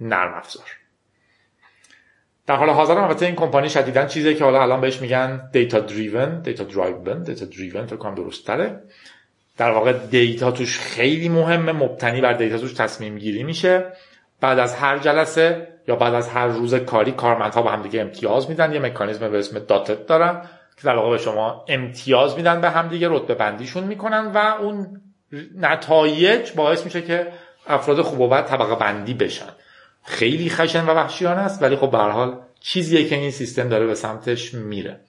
نرم 0.01 0.35
افزار. 0.35 0.67
در 2.47 2.57
حال 2.57 2.71
حاضر 2.71 2.99
البته 2.99 3.27
این 3.27 3.35
کمپانی 3.35 3.69
شدیدن 3.69 4.07
چیزی 4.07 4.35
که 4.35 4.45
حالا 4.45 4.63
الان 4.63 4.81
بهش 4.81 5.01
میگن 5.01 5.51
data 5.53 5.81
driven 5.81 6.43
data 6.43 6.65
driven 6.65 7.23
data 7.23 7.45
driven 7.45 7.87
فکر 7.87 7.97
کنم 7.97 8.15
درست 8.15 8.47
تره. 8.47 8.81
در 9.59 9.71
واقع 9.71 9.93
data 9.93 10.51
توش 10.51 10.79
خیلی 10.79 11.29
مهمه 11.29 11.73
مبتنی 11.73 12.21
بر 12.21 12.33
data 12.33 12.59
توش 12.59 12.73
تصمیم 12.73 13.19
گیری 13.19 13.43
میشه. 13.43 13.93
بعد 14.41 14.59
از 14.59 14.75
هر 14.75 14.99
جلسه 14.99 15.69
یا 15.89 15.97
بعد 15.97 16.15
از 16.15 16.29
هر 16.29 16.47
روز 16.47 16.75
کاری 16.75 17.13
کارمندها 17.13 17.63
با 17.63 17.71
همدیگه 17.71 18.01
امتیاز 18.01 18.51
میدن. 18.51 18.73
یه 18.73 18.81
مکانیزم 18.81 19.31
به 19.31 19.39
اسم 19.39 19.59
dot 19.59 20.07
دارن 20.07 20.43
که 20.77 20.83
در 20.85 20.97
واقع 20.97 21.11
به 21.11 21.19
شما 21.19 21.65
امتیاز 21.69 22.37
میدن 22.37 22.61
به 22.61 22.71
همدیگه 22.71 23.09
رتبه 23.11 23.35
بندیشون 23.35 23.85
می‌کنن 23.85 24.33
و 24.35 24.39
اون 24.39 25.01
نتایج 25.57 26.53
باعث 26.53 26.85
میشه 26.85 27.03
که 27.03 27.33
افراد 27.67 28.03
خوب 28.03 28.21
و 28.21 28.29
بد 28.29 28.47
طبقه 28.47 28.75
بندی 28.75 29.15
بشن. 29.15 29.49
خیلی 30.05 30.51
خشن 30.51 30.85
و 30.85 30.91
وحشیانه 30.91 31.41
است 31.41 31.63
ولی 31.63 31.77
خب 31.77 31.91
به 31.91 31.99
حال 31.99 32.39
چیزیه 32.61 33.09
که 33.09 33.15
این 33.15 33.31
سیستم 33.31 33.69
داره 33.69 33.87
به 33.87 33.95
سمتش 33.95 34.55
میره. 34.55 35.01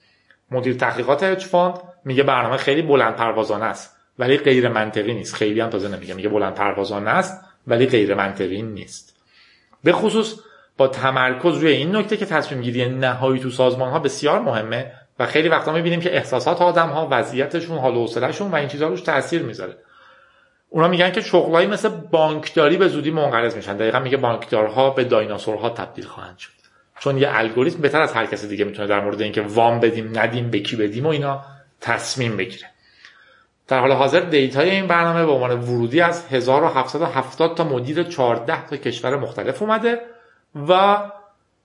مدیر 0.52 0.74
تحقیقات 0.74 1.24
hedge 1.24 1.46
fund 1.46 1.74
میگه 2.06 2.24
برنامه 2.24 2.58
خیلی 2.58 2.82
بلند 2.82 3.16
پروازانه 3.16 3.66
است 3.66 3.98
ولی 4.20 4.38
غیر 4.38 4.70
منطقی 4.70 5.14
نیست. 5.14 5.36
خیلی 5.36 5.60
هم 5.60 5.70
تازه 5.70 5.88
نمیگه 5.88 6.14
میگه 6.14 6.30
بلند 6.30 6.56
پروازانه 6.56 7.10
است 7.10 7.42
ولی 7.68 7.86
غیر 7.86 8.16
منطقی 8.16 8.62
نیست. 8.62 9.18
به 9.84 9.92
خصوص 9.92 10.36
با 10.78 10.88
تمرکز 10.88 11.58
روی 11.58 11.72
این 11.72 11.96
نکته 11.96 12.18
که 12.18 12.26
تصمیم 12.26 12.62
گیری 12.62 12.90
نهایی 12.90 13.40
تو 13.40 13.50
سازمان 13.50 13.92
ها 13.92 14.00
بسیار 14.00 14.40
مهمه 14.40 14.92
و 15.20 15.26
خیلی 15.26 15.50
وقتا 15.50 15.72
می‌بینیم 15.72 16.00
که 16.00 16.16
احساسات 16.16 16.62
آدم 16.62 16.90
ها 16.90 17.08
وضعیتشون 17.12 17.78
حال 17.78 17.96
و 17.96 18.02
حوصلهشون 18.02 18.52
و 18.52 18.56
این 18.56 18.68
چیزها 18.68 18.88
روش 18.88 19.02
تاثیر 19.02 19.42
می‌ذاره. 19.42 19.78
اونا 20.74 20.88
میگن 20.88 21.12
که 21.12 21.22
شغلایی 21.22 21.68
مثل 21.68 21.90
بانکداری 21.90 22.78
به 22.78 22.88
زودی 22.88 23.12
منقرض 23.12 23.56
میشن. 23.56 23.78
دقیقا 23.78 24.00
میگه 24.00 24.18
بانکدارها 24.18 24.90
به 24.90 25.04
دایناسورها 25.04 25.70
تبدیل 25.70 26.06
خواهند 26.06 26.38
شد. 26.38 26.52
چون 27.00 27.18
یه 27.18 27.28
الگوریتم 27.32 27.82
بهتر 27.82 28.02
از 28.02 28.14
هر 28.14 28.26
کسی 28.26 28.48
دیگه 28.48 28.66
می‌تونه 28.66 28.88
در 28.88 29.00
مورد 29.00 29.22
اینکه 29.22 29.42
وام 29.42 29.80
بدیم 29.80 30.20
ندیم 30.20 30.50
به 30.50 30.60
کی 30.60 30.76
بدیم 30.76 31.06
و 31.06 31.10
اینا 31.10 31.44
تصمیم 31.82 32.38
بگیره. 32.38 32.68
در 33.68 33.80
حال 33.80 33.92
حاضر 33.92 34.20
دیتای 34.20 34.70
این 34.70 34.88
برنامه 34.88 35.26
به 35.26 35.32
عنوان 35.32 35.52
ورودی 35.62 36.02
از 36.02 36.28
1770 36.28 37.58
تا 37.58 37.64
مدیر 37.64 38.04
14 38.04 38.68
تا 38.68 38.78
کشور 38.78 39.18
مختلف 39.18 39.62
اومده 39.62 40.02
و 40.70 40.98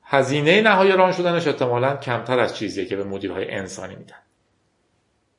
هزینه 0.05 0.63
نهایی 0.63 0.93
ران 0.93 1.13
شدنش 1.13 1.47
احتمالا 1.47 1.97
کمتر 1.97 2.39
از 2.39 2.57
چیزیه 2.57 2.85
که 2.85 2.97
به 2.97 3.05
مدیرهای 3.05 3.51
انسانی 3.51 3.95
میدن. 3.97 4.17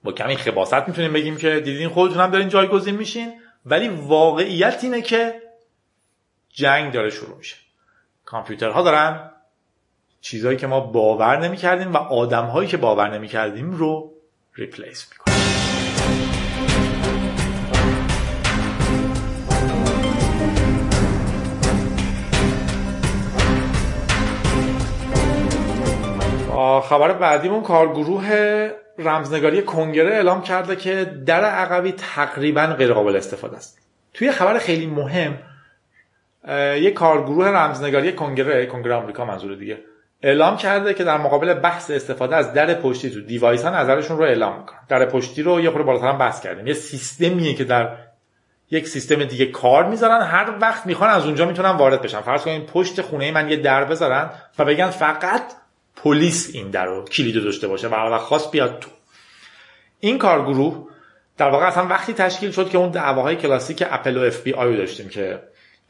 با 0.03 0.11
کمی 0.11 0.35
خباست 0.35 0.87
می‌تونیم 0.87 1.13
بگیم 1.13 1.37
که 1.37 1.59
دیدین 1.59 1.89
خودتون 1.89 2.21
هم 2.21 2.31
دارین 2.31 2.49
جایگزین 2.49 2.95
میشین. 2.95 3.33
ولی 3.69 3.87
واقعیت 3.87 4.79
اینه 4.83 5.01
که 5.01 5.41
جنگ 6.49 6.93
داره 6.93 7.09
شروع 7.09 7.37
میشه. 7.37 7.55
کامپیوترها 8.25 8.81
دارن 8.81 9.31
چیزهایی 10.21 10.57
که 10.57 10.67
ما 10.67 10.79
باور 10.79 11.39
نمی‌کردیم 11.39 11.93
و 11.93 11.97
آدمهایی 11.97 12.67
که 12.67 12.77
باور 12.77 13.13
نمی‌کردیم 13.13 13.71
رو 13.71 14.13
ریپلیس 14.55 15.07
می‌کنن. 15.11 15.37
خبر 26.81 27.13
بعدیمون 27.13 27.63
کارگروه 27.63 28.27
رمزنگاری 28.99 29.61
کنگره 29.61 30.15
اعلام 30.15 30.41
کرده 30.41 30.75
که 30.75 31.05
در 31.25 31.45
عقبی 31.45 31.91
تقریبا 31.91 32.65
غیر 32.65 32.93
قابل 32.93 33.15
استفاده 33.15 33.57
است. 33.57 33.79
توی 34.13 34.31
خبر 34.31 34.57
خیلی 34.57 34.87
مهم 34.87 35.37
یک 36.75 36.93
کارگروه 36.93 37.47
رمزنگاری 37.47 38.13
کنگره 38.13 38.65
کنگره 38.65 38.93
آمریکا 38.95 39.25
منظور 39.25 39.55
دیگه 39.55 39.77
اعلام 40.21 40.57
کرده 40.57 40.93
که 40.93 41.03
در 41.03 41.17
مقابل 41.17 41.53
بحث 41.53 41.91
استفاده 41.91 42.35
از 42.35 42.53
در 42.53 42.73
پشتی 42.73 43.09
تو 43.09 43.21
دیوایس 43.21 43.63
ها 43.63 43.81
نظرشون 43.81 44.17
رو 44.17 44.23
اعلام 44.23 44.59
می‌کنن. 44.59 44.79
در 44.89 45.05
پشتی 45.05 45.41
رو 45.41 45.61
یه 45.61 45.69
خورده 45.69 45.85
بالاتر 45.85 46.07
هم 46.07 46.17
بحث 46.17 46.41
کردیم. 46.41 46.67
یه 46.67 46.73
سیستمیه 46.73 47.53
که 47.53 47.63
در 47.63 47.89
یک 48.71 48.87
سیستم 48.87 49.23
دیگه 49.23 49.45
کار 49.45 49.85
می‌ذارن. 49.85 50.21
هر 50.21 50.53
وقت 50.61 50.85
می‌خوان 50.85 51.09
از 51.09 51.25
اونجا 51.25 51.45
می‌تونن 51.45 51.69
وارد 51.69 52.01
بشن. 52.01 52.21
فرض 52.21 52.43
کنید 52.43 52.65
پشت 52.65 53.01
خونه 53.01 53.31
من 53.31 53.49
یه 53.49 53.55
در 53.55 53.85
بذارن 53.85 54.29
و 54.59 54.65
بگن 54.65 54.89
فقط 54.89 55.43
پلیس 56.03 56.51
این 56.53 56.69
در 56.69 56.85
رو 56.85 57.05
کلید 57.05 57.43
داشته 57.43 57.67
باشه 57.67 57.87
و 57.87 57.93
وقت 57.93 58.21
خاص 58.21 58.51
بیاد 58.51 58.79
تو. 58.79 58.89
این 59.99 60.17
کارگروه 60.17 60.87
در 61.37 61.49
واقع 61.49 61.65
اصلا 61.65 61.87
وقتی 61.87 62.13
تشکیل 62.13 62.51
شد 62.51 62.69
که 62.69 62.77
اون 62.77 62.89
دعواهای 62.89 63.35
کلاسیک 63.35 63.83
اپل 63.89 64.17
و 64.17 64.21
اف 64.21 64.41
بی 64.41 64.53
آی 64.53 64.69
رو 64.69 64.77
داشتیم 64.77 65.09
که 65.09 65.43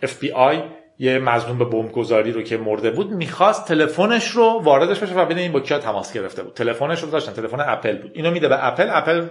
اف 0.04 0.20
بی 0.20 0.32
آی 0.32 0.64
یه 1.00 1.20
مظنون 1.20 1.58
به 1.58 1.66
بمبگذاری 1.66 2.32
رو 2.32 2.42
که 2.42 2.58
مرده 2.58 2.92
بود 2.92 3.12
می‌خواست 3.12 3.68
تلفنش 3.68 4.28
رو 4.28 4.60
واردش 4.64 5.00
بشه 5.00 5.16
و 5.16 5.26
ببینه 5.26 5.42
این 5.42 5.52
با 5.52 5.60
کیا 5.60 5.80
تماس 5.80 6.14
گرفته 6.14 6.44
بود. 6.44 6.54
تلفنش 6.54 7.04
رو 7.04 7.10
داشتن 7.10 7.34
تلفن 7.34 7.60
اپل 7.60 7.98
بود. 7.98 8.12
اینو 8.14 8.32
میده 8.32 8.48
به 8.48 8.68
اپل 8.68 8.90
اپل 8.92 9.28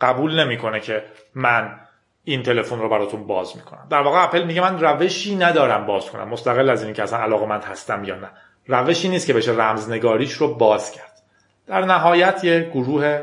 قبول 0.00 0.40
نمی‌کنه 0.40 0.80
که 0.80 1.04
من 1.34 1.80
این 2.24 2.42
تلفن 2.42 2.78
رو 2.78 2.88
براتون 2.88 3.26
باز 3.26 3.56
می‌کنم. 3.56 3.86
در 3.90 4.00
واقع 4.00 4.24
اپل 4.24 4.42
میگه 4.42 4.60
من 4.60 4.80
روشی 4.80 5.36
ندارم 5.36 5.86
باز 5.86 6.10
کنم. 6.10 6.28
مستقل 6.28 6.70
از 6.70 6.84
اینکه 6.84 7.02
اصلا 7.02 7.18
علاقه 7.18 7.46
من 7.46 7.60
هستم 7.60 8.04
یا 8.04 8.14
نه. 8.14 8.30
روشی 8.70 9.08
نیست 9.08 9.26
که 9.26 9.32
بشه 9.32 9.52
رمزنگاریش 9.52 10.32
رو 10.32 10.54
باز 10.54 10.92
کرد. 10.92 11.22
در 11.66 11.84
نهایت 11.84 12.44
یه 12.44 12.70
گروه 12.74 13.20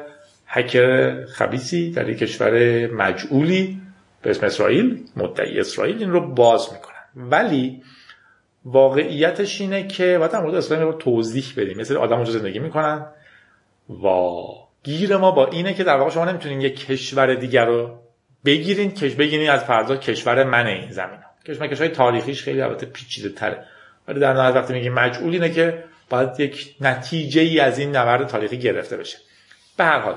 هکر 0.47 1.25
خبیسی 1.25 1.91
در 1.91 2.09
یک 2.09 2.17
کشور 2.17 2.87
مجعولی 2.87 3.81
به 4.21 4.29
اسم 4.29 4.45
اسرائیل 4.45 5.03
مدعی 5.15 5.59
اسرائیل 5.59 5.97
این 5.97 6.11
رو 6.11 6.33
باز 6.33 6.73
می‌کنن. 6.73 6.95
ولی 7.15 7.83
واقعیتش 8.65 9.61
اینه 9.61 9.87
که 9.87 10.17
باید 10.19 10.35
مورد 10.35 10.55
اسرائیل 10.55 10.85
رو 10.85 10.93
توضیح 10.93 11.45
بدیم. 11.57 11.77
مثل 11.77 11.97
آدم 11.97 12.15
اونجا 12.15 12.31
زندگی 12.31 12.59
می‌کنن 12.59 13.05
و 13.89 14.09
گیر 14.83 15.17
ما 15.17 15.31
با 15.31 15.47
اینه 15.47 15.73
که 15.73 15.83
در 15.83 15.97
واقع 15.97 16.11
شما 16.11 16.25
نمی‌تونین 16.25 16.61
یک 16.61 16.85
کشور 16.85 17.35
دیگر 17.35 17.65
رو 17.65 17.99
بگیرین 18.45 18.91
کش 18.91 19.13
بگیرین 19.13 19.49
از 19.49 19.63
فرضا 19.63 19.95
کشور 19.97 20.43
من 20.43 20.67
این 20.67 20.91
زمین 20.91 21.19
کشور 21.47 21.67
کشور 21.67 21.87
تاریخیش 21.87 22.43
خیلی 22.43 22.61
البته 22.61 22.85
پیچیده 22.85 23.29
تره 23.29 23.65
ولی 24.07 24.19
در 24.19 24.33
نهایت 24.33 24.55
وقتی 24.55 24.73
میگیم 24.73 24.93
مجعول 24.93 25.33
اینه 25.33 25.49
که 25.49 25.83
باید 26.09 26.39
یک 26.39 26.75
نتیجه 26.81 27.41
ای 27.41 27.59
از 27.59 27.79
این 27.79 27.95
نبرد 27.95 28.27
تاریخی 28.27 28.59
گرفته 28.59 28.97
بشه. 28.97 29.17
به 29.77 29.83
هر 29.83 29.99
حال. 29.99 30.15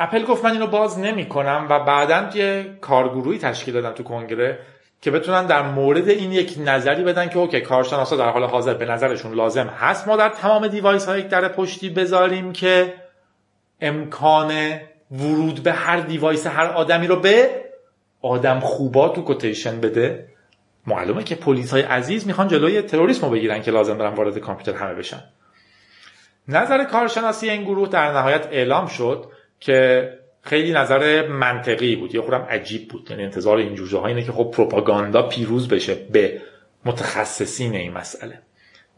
اپل 0.00 0.24
گفت 0.24 0.44
من 0.44 0.52
اینو 0.52 0.66
باز 0.66 0.98
نمی 0.98 1.28
کنم 1.28 1.66
و 1.70 1.84
بعدا 1.84 2.30
یه 2.34 2.76
کارگروهی 2.80 3.38
تشکیل 3.38 3.74
دادن 3.74 3.92
تو 3.92 4.02
کنگره 4.02 4.58
که 5.00 5.10
بتونن 5.10 5.46
در 5.46 5.62
مورد 5.62 6.08
این 6.08 6.32
یک 6.32 6.56
نظری 6.58 7.04
بدن 7.04 7.28
که 7.28 7.38
okay 7.38 7.60
کارشناسا 7.60 8.16
در 8.16 8.28
حال 8.28 8.44
حاضر 8.44 8.74
به 8.74 8.84
نظرشون 8.84 9.32
لازم 9.32 9.66
هست. 9.66 10.08
ما 10.08 10.16
در 10.16 10.28
تمام 10.28 10.68
device 10.68 11.06
های 11.06 11.20
یک 11.20 11.28
در 11.28 11.48
پشتی 11.48 11.90
بذاریم 11.90 12.52
که 12.52 12.94
امکان 13.80 14.52
ورود 15.10 15.62
به 15.62 15.72
هر 15.72 16.00
دیوایس 16.00 16.46
هر 16.46 16.66
آدمی 16.66 17.06
رو 17.06 17.20
به 17.20 17.50
آدم 18.22 18.60
خوبا 18.60 19.08
تو 19.08 19.22
کوتیشن 19.22 19.80
بده. 19.80 20.28
معلومه 20.88 21.24
که 21.24 21.34
پلیس 21.34 21.70
های 21.70 21.82
عزیز 21.82 22.26
می‌خوان 22.26 22.48
جلوی 22.48 22.82
تروریسم 22.82 23.26
رو 23.26 23.32
بگیرن 23.32 23.62
که 23.62 23.70
لازم 23.70 23.98
دارن 23.98 24.14
وارد 24.14 24.38
کامپیوتر 24.38 24.78
همه 24.78 24.94
بشن. 24.94 25.22
نظر 26.48 26.84
کارشناسی 26.84 27.50
این 27.50 27.62
گروه 27.62 27.88
در 27.88 28.12
نهایت 28.12 28.48
اعلام 28.50 28.86
شد 28.86 29.24
که 29.60 30.08
خیلی 30.42 30.72
نظر 30.72 31.28
منطقی 31.28 31.96
بود. 31.96 32.14
یه 32.14 32.20
خودم 32.20 32.46
عجیب 32.50 32.88
بود. 32.88 33.10
یعنی 33.10 33.24
انتظار 33.24 33.56
این 33.56 33.74
جوجه 33.74 34.04
اینه 34.04 34.22
که 34.22 34.32
خب 34.32 34.50
پروپاگاندا 34.54 35.22
پیروز 35.22 35.68
بشه 35.68 35.94
به 35.94 36.42
متخصصین 36.84 37.74
این 37.74 37.92
مسئله. 37.92 38.38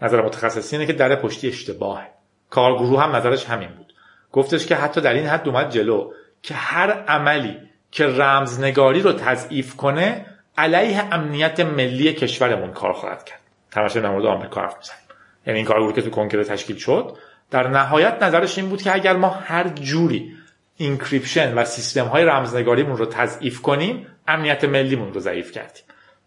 نظر 0.02 0.22
متخصصینه 0.22 0.86
که 0.86 0.92
در 0.92 1.16
پشتی 1.16 1.48
اشتباهه. 1.48 2.06
کارگروه 2.50 3.02
هم 3.02 3.16
نظرش 3.16 3.44
همین 3.44 3.68
بود. 3.68 3.94
گفتش 4.32 4.66
که 4.66 4.76
حتی 4.76 5.00
در 5.00 5.12
این 5.12 5.26
حد 5.26 5.48
اومد 5.48 5.70
جلو 5.70 6.12
که 6.42 6.54
هر 6.54 6.90
عملی 6.90 7.56
که 7.90 8.06
رمزنگاری 8.06 9.00
رو 9.00 9.12
تضعیف 9.12 9.76
کنه 9.76 10.26
علیه 10.58 11.14
امنیت 11.14 11.60
ملی 11.60 12.12
کشورمون 12.12 12.72
کار 12.72 12.92
خواهد 12.92 13.24
کرد. 13.24 13.40
تماشا 13.70 14.00
در 14.00 14.10
مورد 14.10 14.26
آمریکا 14.26 14.60
حرف 14.60 14.76
می‌زنیم. 14.76 15.00
یعنی 15.46 15.58
این 15.58 15.66
کارگروه 15.66 15.92
که 15.92 16.02
تو 16.02 16.10
کنگره 16.10 16.44
تشکیل 16.44 16.76
شد. 16.76 17.16
در 17.50 17.68
نهایت 17.68 18.22
نظرش 18.22 18.58
این 18.58 18.68
بود 18.68 18.82
که 18.82 18.94
اگر 18.94 19.16
ما 19.16 19.28
هر 19.28 19.68
جوری 19.68 20.32
اینکریپشن 20.76 21.54
و 21.54 21.64
سیستم 21.64 22.04
های 22.04 22.24
رمزنگاریمون 22.24 22.96
رو 22.96 23.06
تضعیف 23.06 23.62
کنیم 23.62 24.06
امنیت 24.28 24.64
ملیمون 24.64 25.12
رو 25.12 25.20
ضعیف 25.20 25.52
کردیم. 25.52 25.82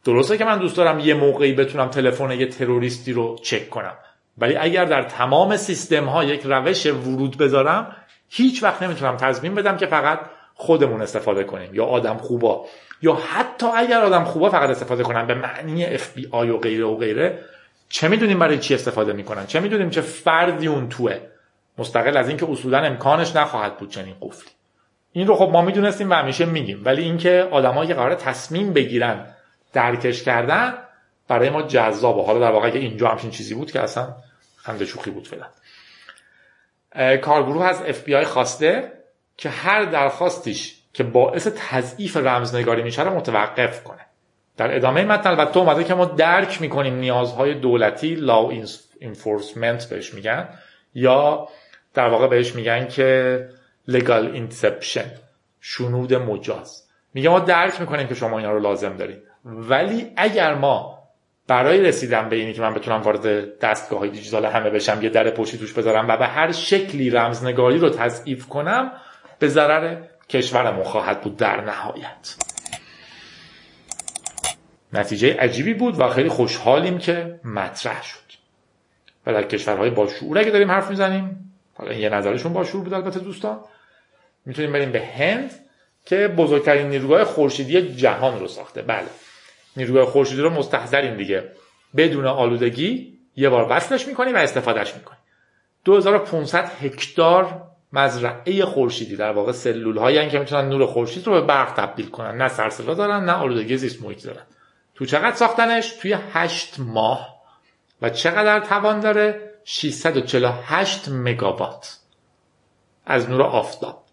درسته 0.05 0.37
که 0.37 0.45
من 0.45 0.59
دوست 0.59 0.77
دارم 0.77 0.99
یه 0.99 1.13
موقعی 1.13 1.53
بتونم 1.53 1.89
تلفن 1.89 2.31
یه 2.31 2.47
تروریستی 2.47 3.13
رو 3.13 3.35
چک 3.43 3.69
کنم. 3.69 3.93
ولی 4.37 4.55
اگر 4.55 4.85
در 4.85 5.03
تمام 5.03 5.57
سیستم 5.57 6.05
ها 6.05 6.23
یک 6.23 6.41
روش 6.45 6.85
ورود 6.85 7.37
بذارم 7.37 7.95
هیچ 8.29 8.63
وقت 8.63 8.83
نمی‌تونم 8.83 9.17
تضمین 9.17 9.55
بدم 9.55 9.77
که 9.77 9.85
فقط 9.85 10.19
خودمون 10.53 11.01
استفاده 11.01 11.43
کنیم 11.43 11.75
یا 11.75 11.85
آدم 11.85 12.17
خوبا. 12.17 12.65
یا 13.03 13.13
حتی 13.13 13.67
اگر 13.75 14.01
آدم 14.01 14.23
خوبا 14.23 14.49
فقط 14.49 14.69
استفاده 14.69 15.03
کنن. 15.03 15.27
به 15.27 15.33
معنی 15.33 15.85
اف 15.85 16.13
بی 16.13 16.27
آی 16.31 16.49
و 16.49 16.57
غیره 16.57 16.85
و 16.85 16.95
غیره. 16.95 17.39
چه 17.89 18.07
می‌دونیم 18.07 18.39
برای 18.39 18.57
چی 18.59 18.75
استفاده 18.75 19.13
می‌کنن؟ 19.13 19.45
چه 19.45 19.59
می‌دونیم 19.59 19.89
چه 19.89 20.01
فردی 20.01 20.67
اون 20.67 20.89
توه؟ 20.89 21.19
مستقل 21.77 22.17
از 22.17 22.27
اینکه 22.27 22.49
اصولا 22.49 22.77
امکانش 22.77 23.35
نخواهد 23.35 23.77
بود 23.77 23.89
چنین 23.89 24.15
قفلی. 24.21 24.51
این 25.11 25.27
رو 25.27 25.35
خب 25.35 25.49
ما 25.53 25.61
می‌دونستیم 25.61 26.09
و 26.09 26.13
همیشه 26.13 26.45
میگیم. 26.45 26.81
ولی 26.85 27.03
اینکه 27.03 27.47
آدمایی 27.51 27.87
که 27.87 27.93
قرار 27.93 28.15
تصمیم 28.15 28.73
بگیرن 28.73 29.25
درکش 29.73 30.23
کردن 30.23 30.73
برای 31.27 31.49
ما 31.49 31.61
جذابه. 31.61 32.23
حالا 32.23 32.39
در 32.39 32.51
واقع 32.51 32.67
اینجا 32.67 33.07
همچین 33.07 33.31
چیزی 33.31 33.53
بود 33.55 33.71
که 33.71 33.79
اصلا 33.79 34.15
خنده 34.55 34.85
شوخی 34.85 35.11
بود 35.11 35.27
فعلا. 35.27 35.45
کارگروه 37.17 37.65
از 37.65 37.81
اف 37.81 38.03
بی 38.03 38.15
آی 38.15 38.25
خواسته 38.25 38.91
که 39.37 39.49
هر 39.49 39.83
درخواستیش 39.85 40.82
که 40.93 41.03
باعث 41.03 41.47
تضعیف 41.57 42.17
رمزنگاری 42.17 42.83
میشه 42.83 43.03
رو 43.03 43.15
متوقف 43.15 43.83
کنه. 43.83 44.05
در 44.57 44.75
ادامه 44.75 45.05
متن 45.05 45.29
البته 45.29 45.57
اومده 45.57 45.83
که 45.83 45.93
ما 45.93 46.05
درک 46.05 46.61
می‌کنیم 46.61 46.95
نیازهای 46.95 47.53
دولتی 47.53 48.15
لاو 48.15 48.53
انفورسمنت 49.01 49.89
بهش 49.89 50.13
میگن 50.13 50.49
یا 50.93 51.47
در 51.93 52.09
واقع 52.09 52.27
بهش 52.27 52.55
میگن 52.55 52.87
که 52.87 53.49
legal 53.89 54.35
inception 54.35 55.07
شنود 55.61 56.13
مجاز. 56.13 56.87
میگه 57.13 57.29
ما 57.29 57.39
درک 57.39 57.81
می‌کنیم 57.81 58.07
که 58.07 58.15
شما 58.15 58.37
اینا 58.37 58.51
رو 58.51 58.59
لازم 58.59 58.97
دارید. 58.97 59.23
ولی 59.45 60.11
اگر 60.15 60.53
ما 60.53 60.99
برای 61.47 61.81
رسیدن 61.81 62.29
به 62.29 62.35
اینی 62.35 62.53
که 62.53 62.61
من 62.61 62.73
بتونم 62.73 63.01
وارد 63.01 63.59
دستگاه 63.59 63.99
های 63.99 64.09
دیجیتال 64.09 64.45
همه 64.45 64.69
بشم 64.69 65.01
یه 65.01 65.09
در 65.09 65.29
پشتی 65.29 65.57
توش 65.57 65.73
بذارم 65.73 66.07
و 66.07 66.17
به 66.17 66.25
هر 66.25 66.51
شکلی 66.51 67.09
رمزنگاری 67.09 67.77
رو 67.77 67.89
تضعیف 67.89 68.47
کنم 68.47 68.91
به 69.39 69.47
ضرر 69.47 70.01
کشورمون 70.33 70.83
خواهد 70.83 71.21
بود 71.21 71.37
در 71.37 71.61
نهایت. 71.61 72.35
نتیجه 74.93 75.37
عجیبی 75.39 75.73
بود 75.73 75.99
و 75.99 76.09
خیلی 76.09 76.29
خوشحالیم 76.29 76.97
که 76.97 77.39
مطرح 77.43 78.03
شد. 78.03 78.19
و 79.25 79.33
در 79.33 79.43
کشورهای 79.43 79.89
با 79.89 80.07
شعور 80.07 80.39
اگه 80.39 80.49
داریم 80.51 80.71
حرف 80.71 80.89
می‌زنیم 80.89 81.53
حالا 81.73 81.93
یه 81.93 82.09
نظرشون 82.09 82.53
با 82.53 82.63
شعور 82.63 82.83
بود 82.83 82.93
البته 82.93 83.19
دوستان 83.19 83.59
می‌تونیم 84.45 84.71
بریم 84.71 84.91
به 84.91 85.05
هند 85.05 85.51
که 86.05 86.27
بزرگترین 86.27 86.89
نیروگاه 86.89 87.23
خورشیدی 87.23 87.95
جهان 87.95 88.39
رو 88.39 88.47
ساخته. 88.47 88.81
بله 88.81 89.07
نیروگاه 89.77 90.05
خورشیدی 90.05 90.41
رو 90.41 90.49
مستحضریم 90.49 91.17
دیگه. 91.17 91.51
بدون 91.97 92.25
آلودگی 92.25 93.19
یه 93.35 93.49
بار 93.49 93.67
وصلش 93.69 94.07
می‌کنیم 94.07 94.35
و 94.35 94.37
استفادهش 94.37 94.93
می‌کنیم. 94.93 95.19
2500 95.85 96.71
هکتار 96.81 97.72
مزرعه 97.93 98.65
خورشیدی 98.65 99.15
در 99.15 99.31
واقع 99.31 99.51
سلول 99.51 99.97
هایی 99.97 100.29
که 100.29 100.39
می‌تونن 100.39 100.69
نور 100.69 100.85
خورشید 100.85 101.27
رو 101.27 101.33
به 101.33 101.41
برق 101.41 101.73
تبدیل 101.73 102.09
کنن. 102.09 102.37
نه 102.37 102.47
سرصدا 102.47 102.93
دارن 102.93 103.25
نه 103.25 103.31
آلودگی 103.31 103.77
زیست 103.77 104.03
محیطی 104.03 104.27
دارن. 104.27 104.43
تو 104.95 105.05
چقدر 105.05 105.35
ساختنش؟ 105.35 105.93
توی 106.01 106.17
8 106.33 106.75
ماه. 106.79 107.43
و 108.01 108.09
چقدر 108.09 108.59
توان 108.59 108.99
داره؟ 108.99 109.53
648 109.63 111.09
مگاوات 111.09 111.97
از 113.05 113.29
نور 113.29 113.41
آفتاب. 113.41 114.03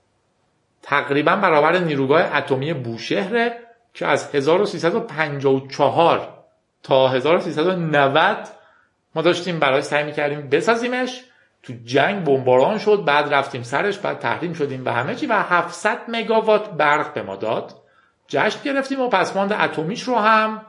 تقریبا 0.83 1.37
برابر 1.37 1.79
نیروگاه 1.79 2.37
اتمی 2.37 2.73
بوشهره 2.73 3.59
که 3.95 4.07
از 4.07 4.35
1354 4.35 6.45
تا 6.83 7.09
1390 7.09 8.49
ما 9.15 9.23
داشتیم 9.23 9.59
برای 9.59 9.83
سعی 9.83 10.05
می‌کردیم 10.05 10.49
بسازیمش. 10.49 11.25
تو 11.63 11.73
جنگ 11.85 12.25
بمباران 12.25 12.79
شد 12.79 13.05
بعد 13.07 13.35
رفتیم 13.35 13.63
سرش 13.63 13.99
بعد 13.99 14.19
تحریم 14.19 14.53
شدیم 14.53 14.85
به 14.85 14.93
همه 14.93 15.15
چی 15.15 15.27
و 15.27 15.33
700 15.33 15.99
مگاوات 16.09 16.71
برق 16.71 17.15
به 17.15 17.23
ما 17.23 17.37
داد. 17.37 17.75
جشن 18.29 18.63
گرفتیم 18.65 19.01
و 19.01 19.09
پسماند 19.09 19.53
اتمیش 19.53 20.03
رو 20.03 20.17
هم. 20.17 20.67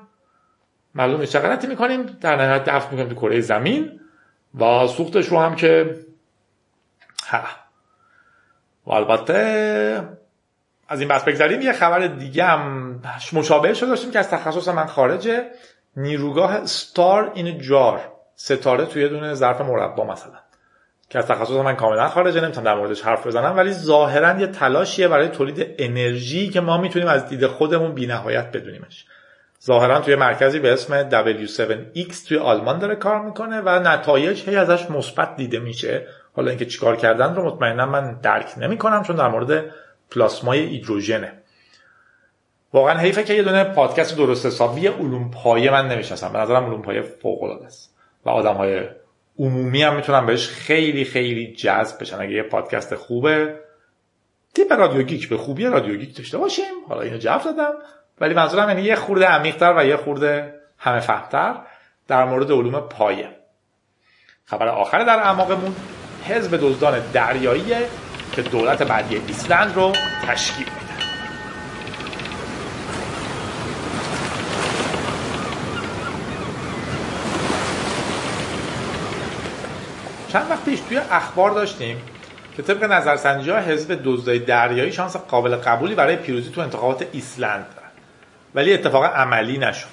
معلومه 0.95 1.27
چه 1.27 1.39
غلطی 1.39 1.67
می‌کنیم؟ 1.67 2.03
در 2.03 2.35
نهایت 2.35 2.63
دفت 2.63 2.91
می‌کنیم 2.91 3.09
تو 3.09 3.15
کره 3.15 3.41
زمین 3.41 3.99
و 4.59 4.87
سوختش 4.87 5.27
رو 5.27 5.39
هم 5.39 5.55
که 5.55 5.95
ها. 7.27 7.43
و 8.85 8.91
البته 8.91 10.09
از 10.87 10.99
این 10.99 11.09
بحث 11.09 11.23
بگذاریم 11.23 11.61
یه 11.61 11.73
خبر 11.73 12.07
دیگه 12.07 12.43
هم 12.43 12.99
مشابه 13.33 13.73
شده 13.73 13.89
داشتیم 13.89 14.11
که 14.11 14.19
از 14.19 14.29
تخصص 14.29 14.67
من 14.67 14.85
خارجه. 14.85 15.51
نیروگاه 15.97 16.65
ستار 16.65 17.31
این 17.35 17.61
جار 17.61 18.11
ستاره 18.35 18.85
توی 18.85 19.09
دونه 19.09 19.33
ظرف 19.33 19.61
مربا 19.61 20.05
مثلا. 20.05 20.39
که 21.11 21.19
از 21.19 21.27
تخصص 21.27 21.51
من 21.51 21.75
کاملا 21.75 22.07
خارجه 22.07 22.41
نمی‌تونم 22.41 22.65
در 22.65 22.75
موردش 22.75 23.01
حرف 23.01 23.27
بزنم 23.27 23.57
ولی 23.57 23.71
ظاهرا 23.71 24.39
یه 24.39 24.47
تلاشیه 24.47 25.07
برای 25.07 25.27
تولید 25.27 25.75
انرژی 25.77 26.49
که 26.49 26.61
ما 26.61 26.77
می‌تونیم 26.77 27.07
از 27.07 27.29
دید 27.29 27.47
خودمون 27.47 27.93
بینهایت 27.93 28.51
بدونیمش. 28.51 29.05
ظاهرا 29.65 29.99
توی 29.99 30.15
مرکزی 30.15 30.59
به 30.59 30.73
اسم 30.73 31.09
W7X 31.09 32.27
توی 32.27 32.37
آلمان 32.37 32.79
داره 32.79 32.95
کار 32.95 33.21
می‌کنه 33.21 33.61
و 33.61 33.69
نتایج 33.69 34.49
هی 34.49 34.55
ازش 34.55 34.89
مثبت 34.89 35.35
دیده 35.35 35.59
میشه. 35.59 36.07
حالا 36.35 36.49
اینکه 36.49 36.65
چیکار 36.65 36.95
کردن 36.95 37.35
رو 37.35 37.45
مطمئنا 37.45 37.85
من 37.85 38.19
درک 38.23 38.51
نمی‌کنم 38.57 39.03
چون 39.03 39.15
در 39.15 39.27
مورد 39.27 39.65
پلاسمای 40.11 40.59
هیدروژنه 40.59 41.33
واقعا 42.73 42.97
حیفه 42.97 43.23
که 43.23 43.33
یه 43.33 43.43
دونه 43.43 43.63
پادکست 43.63 44.17
درست 44.17 44.45
حسابی 44.45 44.87
علوم 44.87 45.31
پایه 45.31 45.71
من 45.71 45.87
نمی‌شناسم. 45.87 46.33
به 46.33 46.39
نظرم 46.39 46.65
علوم 46.65 46.81
پایه 46.81 47.01
فوق 47.01 47.43
العاده 47.43 47.65
است 47.65 47.95
و 48.25 48.29
آدم 48.29 48.53
های 48.53 48.81
عمومی 49.39 49.83
هم 49.83 49.95
می‌تونن 49.95 50.25
بهش 50.25 50.47
خیلی 50.47 51.05
خیلی 51.05 51.53
جذب 51.53 51.99
بشن 51.99 52.21
اگه 52.21 52.31
یه 52.31 52.43
پادکست 52.43 52.95
خوبه 52.95 53.59
تیپ 54.55 54.73
رادیو 54.73 55.01
گیک 55.01 55.29
به 55.29 55.37
خوبی 55.37 55.65
رادیو 55.65 55.95
گیک 55.95 56.17
داشته 56.17 56.37
باشیم. 56.37 56.85
حالا 56.89 57.01
اینو 57.01 57.17
جواب 57.17 57.43
دادم. 57.43 57.73
ولی 58.21 58.33
منظورم 58.33 58.69
یعنی 58.69 58.81
یه 58.81 58.95
خورده 58.95 59.25
عمیقتر 59.25 59.73
و 59.77 59.85
یه 59.85 59.97
خورده 59.97 60.53
همه 60.77 60.99
فهمتر 60.99 61.55
در 62.07 62.25
مورد 62.25 62.51
علوم 62.51 62.79
پایه. 62.79 63.29
خبر 64.45 64.67
آخر 64.67 65.03
در 65.03 65.19
اعماقمون 65.19 65.75
حزب 66.27 66.57
دزدان 66.61 66.99
دریاییه 67.13 67.87
که 68.31 68.41
دولت 68.41 68.83
بعدی 68.83 69.15
ایسلند 69.15 69.75
رو 69.75 69.91
تشکیل 70.27 70.80
چند 80.33 80.49
وقت 80.49 80.65
پیش 80.65 80.79
توی 80.79 80.97
اخبار 80.97 81.51
داشتیم 81.51 81.97
که 82.57 82.61
طبق 82.61 82.83
نظرسنجی 82.83 83.49
ها 83.49 83.59
حزب 83.59 83.99
دزدای 84.03 84.39
دریایی 84.39 84.91
شانس 84.91 85.15
قابل 85.15 85.55
قبولی 85.55 85.95
برای 85.95 86.15
پیروزی 86.15 86.49
تو 86.49 86.61
انتخابات 86.61 87.07
ایسلند 87.11 87.65
ولی 88.55 88.73
اتفاق 88.73 89.03
عملی 89.03 89.57
نشد. 89.57 89.87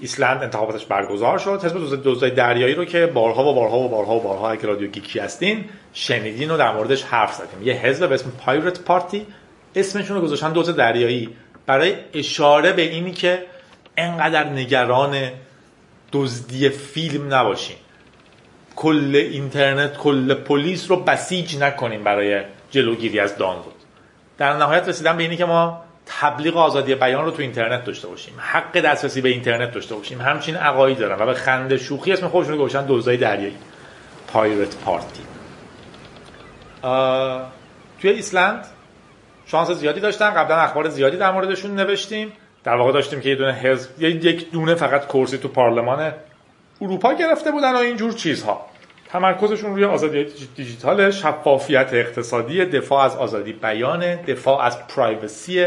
ایسلند 0.00 0.42
انتخاباتش 0.42 0.86
برگزار 0.86 1.38
شد. 1.38 1.64
حزب 1.64 2.00
دزدای 2.04 2.30
دریایی 2.30 2.74
رو 2.74 2.84
که 2.84 3.06
بارها 3.06 3.44
و 3.44 3.54
بارها 3.54 3.78
و 3.78 3.88
بارها 3.88 4.14
و 4.14 4.20
بارها 4.20 4.50
اگه 4.50 4.62
رادیو 4.62 4.88
گیکی 4.88 5.18
هستین 5.18 5.64
شنیدین 5.92 6.50
و 6.50 6.56
در 6.56 6.72
موردش 6.72 7.02
حرف 7.02 7.34
زدیم. 7.34 7.62
یه 7.62 7.74
حزب 7.74 8.08
به 8.08 8.14
اسم 8.14 8.30
پایرت 8.30 8.80
پارتی 8.80 9.26
اسمشون 9.74 10.16
رو 10.16 10.22
گذاشتن 10.22 10.52
دزد 10.52 10.76
دریایی 10.76 11.36
برای 11.66 11.94
اشاره 12.14 12.72
به 12.72 12.82
اینی 12.82 13.12
که 13.12 13.42
انقدر 13.96 14.44
نگران 14.44 15.30
دزدی 16.12 16.68
فیلم 16.68 17.34
نباشین. 17.34 17.76
کل 18.76 19.16
اینترنت 19.16 19.96
کل 19.96 20.34
پلیس 20.34 20.90
رو 20.90 20.96
بسیج 20.96 21.56
نکنیم 21.58 22.04
برای 22.04 22.42
جلوگیری 22.70 23.20
از 23.20 23.36
دانلود. 23.36 23.74
در 24.38 24.52
نهایت 24.52 24.88
رسیدن 24.88 25.16
به 25.16 25.22
اینی 25.22 25.36
که 25.36 25.44
ما 25.44 25.84
تبلیغ 26.06 26.56
آزادی 26.56 26.94
بیان 26.94 27.24
رو 27.24 27.30
تو 27.30 27.42
اینترنت 27.42 27.84
داشته 27.84 28.08
باشیم. 28.08 28.34
حق 28.38 28.80
دسترسی 28.80 29.20
به 29.20 29.28
اینترنت 29.28 29.72
داشته 29.72 29.94
باشیم. 29.94 30.20
همچین 30.20 30.56
عقاید 30.56 30.98
دارن 30.98 31.22
و 31.22 31.26
به 31.26 31.34
خنده 31.34 31.78
شوخی 31.78 32.12
اسم 32.12 32.28
خودشون 32.28 32.52
رو 32.52 32.58
گذاشتن 32.58 32.86
دزدای 32.88 33.16
دریایی. 33.16 33.56
پایرت 34.32 34.76
پارتی 34.76 35.22
توی 38.00 38.10
ایسلند 38.10 38.66
شانس 39.46 39.70
زیادی 39.70 40.00
داشتن. 40.00 40.30
قبلا 40.30 40.56
اخبار 40.56 40.88
زیادی 40.88 41.16
در 41.16 41.32
موردشون 41.32 41.74
نوشتیم. 41.74 42.32
در 42.64 42.76
واقع 42.76 42.92
داشتیم 42.92 43.20
که 43.20 43.28
یه 43.28 43.34
دونه 43.34 43.52
حزب 43.52 44.02
یک 44.02 44.50
دونه 44.50 44.74
فقط 44.74 45.06
کرسی 45.06 45.38
تو 45.38 45.48
پارلمان 45.48 46.12
اروپا 46.80 47.14
گرفته 47.14 47.50
بودن 47.50 47.72
و 47.72 47.76
اینجور 47.76 48.12
چیزها. 48.12 48.66
تمرکزشون 49.08 49.70
روی 49.70 49.84
آزادی 49.84 50.26
دیجیتال 50.56 51.10
شفافیت 51.10 51.90
اقتصادی 51.92 52.64
دفاع 52.64 53.04
از 53.04 53.16
آزادی 53.16 53.52
بیان 53.52 54.16
دفاع 54.16 54.60
از 54.60 54.86
پرایوسی 54.86 55.66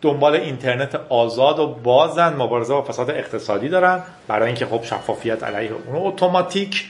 دنبال 0.00 0.34
اینترنت 0.34 1.00
آزاد 1.08 1.58
و 1.58 1.66
بازن 1.66 2.36
مبارزه 2.36 2.74
با 2.74 2.82
فساد 2.82 3.10
اقتصادی 3.10 3.68
دارن. 3.68 4.02
برای 4.28 4.46
اینکه 4.46 4.66
خب 4.66 4.82
شفافیت 4.84 5.44
علیه 5.44 5.72
اون 5.72 6.06
اتوماتیک 6.06 6.84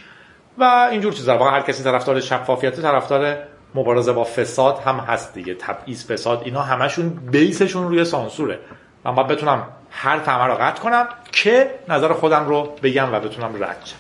و 0.59 0.89
اینجور 0.91 1.13
چیزا. 1.13 1.39
واقعا 1.39 1.51
هر 1.51 1.61
کسی 1.61 1.85
طرفدار 1.85 2.21
شفافیت 2.21 2.81
طرفدار 2.81 3.37
مبارزه 3.75 4.13
با 4.13 4.25
فساد 4.25 4.79
هم 4.79 4.97
هست 4.97 5.35
دیگه. 5.35 5.55
تبعیض 5.55 6.07
فساد 6.07 6.43
اینا 6.45 6.61
همشون 6.63 7.09
بیسشون 7.09 7.89
روی 7.89 8.05
سانسوره. 8.05 8.59
من 9.05 9.15
باید 9.15 9.29
بتونم 9.29 9.67
هر 9.91 10.19
همه 10.19 10.45
رو 10.45 10.55
قطع 10.55 10.83
کنم 10.83 11.09
که 11.33 11.71
نظر 11.89 12.13
خودم 12.13 12.49
رو 12.49 12.77
بگم 12.83 13.15
و 13.15 13.21
بتونم 13.21 13.65
رد 13.65 13.83
شم. 13.85 13.97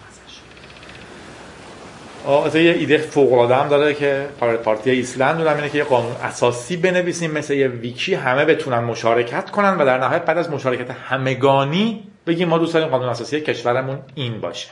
ازش 2.46 2.60
یه 2.60 2.72
ایده 2.72 2.98
فوق 2.98 3.32
العاده 3.32 3.56
هم 3.56 3.68
داره 3.68 3.94
که 3.94 4.26
پارتی 4.64 4.90
ایسلند 4.90 5.38
دونم 5.38 5.56
اینه 5.56 5.68
که 5.68 5.78
یه 5.78 5.84
قانون 5.84 6.12
اساسی 6.22 6.76
بنویسیم 6.76 7.30
مثل 7.30 7.54
یه 7.54 7.68
ویکی 7.68 8.14
همه 8.14 8.44
بتونن 8.44 8.78
مشارکت 8.78 9.50
کنن 9.50 9.78
و 9.78 9.84
در 9.84 9.98
نهایت 9.98 10.24
بعد 10.24 10.38
از 10.38 10.50
مشارکت 10.50 10.90
همگانی 10.90 12.04
بگیم 12.26 12.48
ما 12.48 12.58
دوست 12.58 12.74
داریم 12.74 12.88
قانون 12.88 13.08
اساسی 13.08 13.40
کشورمون 13.40 13.98
این 14.14 14.40
باشه. 14.40 14.70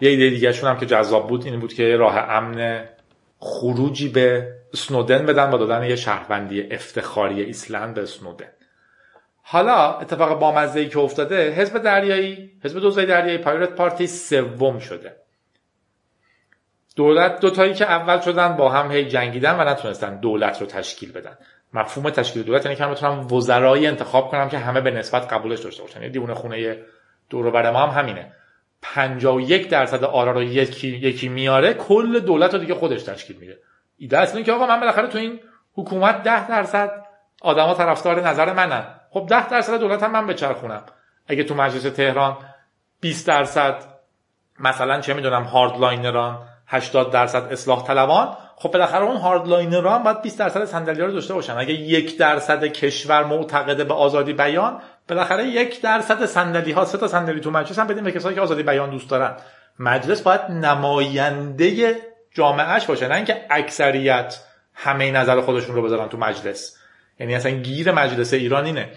یه 0.00 0.10
ایده 0.10 0.30
دیگه 0.30 0.52
شون 0.52 0.70
هم 0.70 0.78
که 0.78 0.86
جذاب 0.86 1.28
بود 1.28 1.46
این 1.46 1.60
بود 1.60 1.74
که 1.74 1.96
راه 1.96 2.18
امن 2.18 2.84
خروجی 3.38 4.08
به 4.08 4.52
سنودن 4.74 5.26
بدن 5.26 5.50
با 5.50 5.58
دادن 5.58 5.84
یه 5.84 5.96
شهروندی 5.96 6.62
افتخاری 6.70 7.42
ایسلند 7.42 7.94
به 7.94 8.06
سنودن. 8.06 8.46
حالا 9.48 9.98
اتفاق 9.98 10.38
بامزه 10.38 10.80
ای 10.80 10.88
که 10.88 10.98
افتاده 10.98 11.50
حزب 11.50 11.78
دریایی 11.78 12.50
حزب 12.64 12.80
دزدای 12.80 13.06
دریایی 13.06 13.38
Pirate 13.38 13.70
Party 13.70 14.06
سوم 14.06 14.78
شده. 14.78 15.16
دولت 16.96 17.40
دوتایی 17.40 17.74
که 17.74 17.84
اول 17.84 18.20
شدن 18.20 18.56
با 18.56 18.68
هم 18.68 18.92
هی 18.92 19.04
جنگیدن 19.04 19.60
و 19.60 19.64
نتونستن 19.64 20.20
دولت 20.20 20.60
رو 20.60 20.66
تشکیل 20.66 21.12
بدن. 21.12 21.38
مفهوم 21.74 22.10
تشکیل 22.10 22.42
دولت 22.42 22.64
یعنی 22.64 22.76
که 22.76 22.84
من 22.84 22.92
بتونم 22.92 23.32
وزرایی 23.32 23.86
انتخاب 23.86 24.28
کنم 24.28 24.48
که 24.48 24.58
همه 24.58 24.80
به 24.80 24.90
نسبت 24.90 25.32
قبولش 25.32 25.60
داشته 25.60 25.82
باشن. 25.82 26.00
یعنی 26.00 26.12
دیوونه 26.12 26.34
خونه 26.34 26.78
دور 27.30 27.70
ما 27.70 27.86
هم 27.86 28.02
همینه. 28.02 28.32
51 28.82 29.68
درصد 29.68 30.04
آرا 30.04 30.32
رو 30.32 30.42
یکی 30.42 30.88
یکی 30.88 31.28
میاره 31.28 31.74
کل 31.74 32.20
دولت 32.20 32.54
رو 32.54 32.60
دیگه 32.60 32.74
خودش 32.74 33.02
تشکیل 33.02 33.36
میده. 33.36 33.58
ایده 33.98 34.18
اصلا 34.18 34.42
که 34.42 34.52
آقا 34.52 34.66
من 34.66 34.80
بالاخره 34.80 35.08
تو 35.08 35.18
این 35.18 35.40
حکومت 35.74 36.22
10 36.22 36.48
درصد 36.48 37.06
آدما 37.42 37.74
طرفدار 37.74 38.28
نظر 38.28 38.52
منن. 38.52 38.86
خب 39.16 39.26
10 39.26 39.48
درصد 39.48 39.80
دولت 39.80 40.02
هم 40.02 40.12
من 40.12 40.26
بچرخونم 40.26 40.82
اگه 41.28 41.44
تو 41.44 41.54
مجلس 41.54 41.82
تهران 41.82 42.36
20 43.00 43.26
درصد 43.26 43.74
مثلا 44.60 45.00
چه 45.00 45.14
می‌دونم 45.14 45.42
hardliner 45.42 46.28
ان 46.28 46.38
80 46.66 47.10
درصد 47.10 47.52
اصلاح 47.52 47.86
طلبان 47.86 48.36
خب 48.56 48.70
بالاخره 48.70 49.04
اون 49.04 49.16
hardliner 49.16 49.86
ها 49.86 49.94
هم 49.94 50.02
باید 50.02 50.22
20 50.22 50.38
درصد 50.38 50.64
صندلی 50.64 51.02
رو 51.02 51.12
داشته 51.12 51.34
باشن. 51.34 51.52
اگه 51.52 51.72
یک 51.74 52.18
درصد 52.18 52.64
کشور 52.64 53.24
معتقده 53.24 53.84
به 53.84 53.94
آزادی 53.94 54.32
بیان 54.32 54.80
بالاخره 55.08 55.46
یک 55.46 55.82
درصد 55.82 56.24
صندلی 56.24 56.72
ها 56.72 56.84
سه 56.84 56.98
تا 56.98 57.08
صندلی 57.08 57.40
تو 57.40 57.50
مجلس 57.50 57.78
هم 57.78 57.86
بدیم 57.86 58.04
به 58.04 58.12
کسایی 58.12 58.34
که 58.34 58.40
آزادی 58.40 58.62
بیان 58.62 58.90
دوست 58.90 59.10
دارن. 59.10 59.36
مجلس 59.78 60.22
باید 60.22 60.40
نماینده 60.40 61.96
جامعهش 62.34 62.86
باشه 62.86 63.08
نه 63.08 63.14
اینکه 63.14 63.46
اکثریت 63.50 64.40
همه 64.74 65.10
نظر 65.10 65.40
خودشون 65.40 65.74
رو 65.74 65.82
بذارن 65.82 66.08
تو 66.08 66.18
مجلس. 66.18 66.76
یعنی 67.20 67.34
اصلا 67.34 67.52
گیر 67.52 67.92
مجلس 67.92 68.32
ایران 68.32 68.64
اینه 68.64 68.90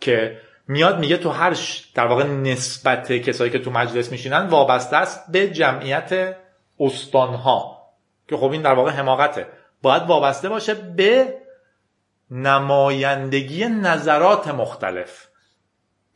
که 0.00 0.40
میاد 0.68 0.98
میگه 0.98 1.16
تو 1.16 1.30
هر 1.30 1.56
در 1.94 2.06
واقع 2.06 2.24
نسبت 2.24 3.12
کسایی 3.12 3.50
که 3.50 3.58
تو 3.58 3.70
مجلس 3.70 4.12
میشینن 4.12 4.46
وابسته 4.46 4.96
است 4.96 5.32
به 5.32 5.48
جمعیت 5.48 6.36
استانها. 6.80 7.76
که 8.28 8.36
خب 8.36 8.50
این 8.50 8.62
در 8.62 8.74
واقع 8.74 8.90
حماقته. 8.90 9.46
باید 9.82 10.02
وابسته 10.02 10.48
باشه 10.48 10.74
به 10.74 11.34
نمایندگی 12.30 13.66
نظرات 13.66 14.48
مختلف. 14.48 15.28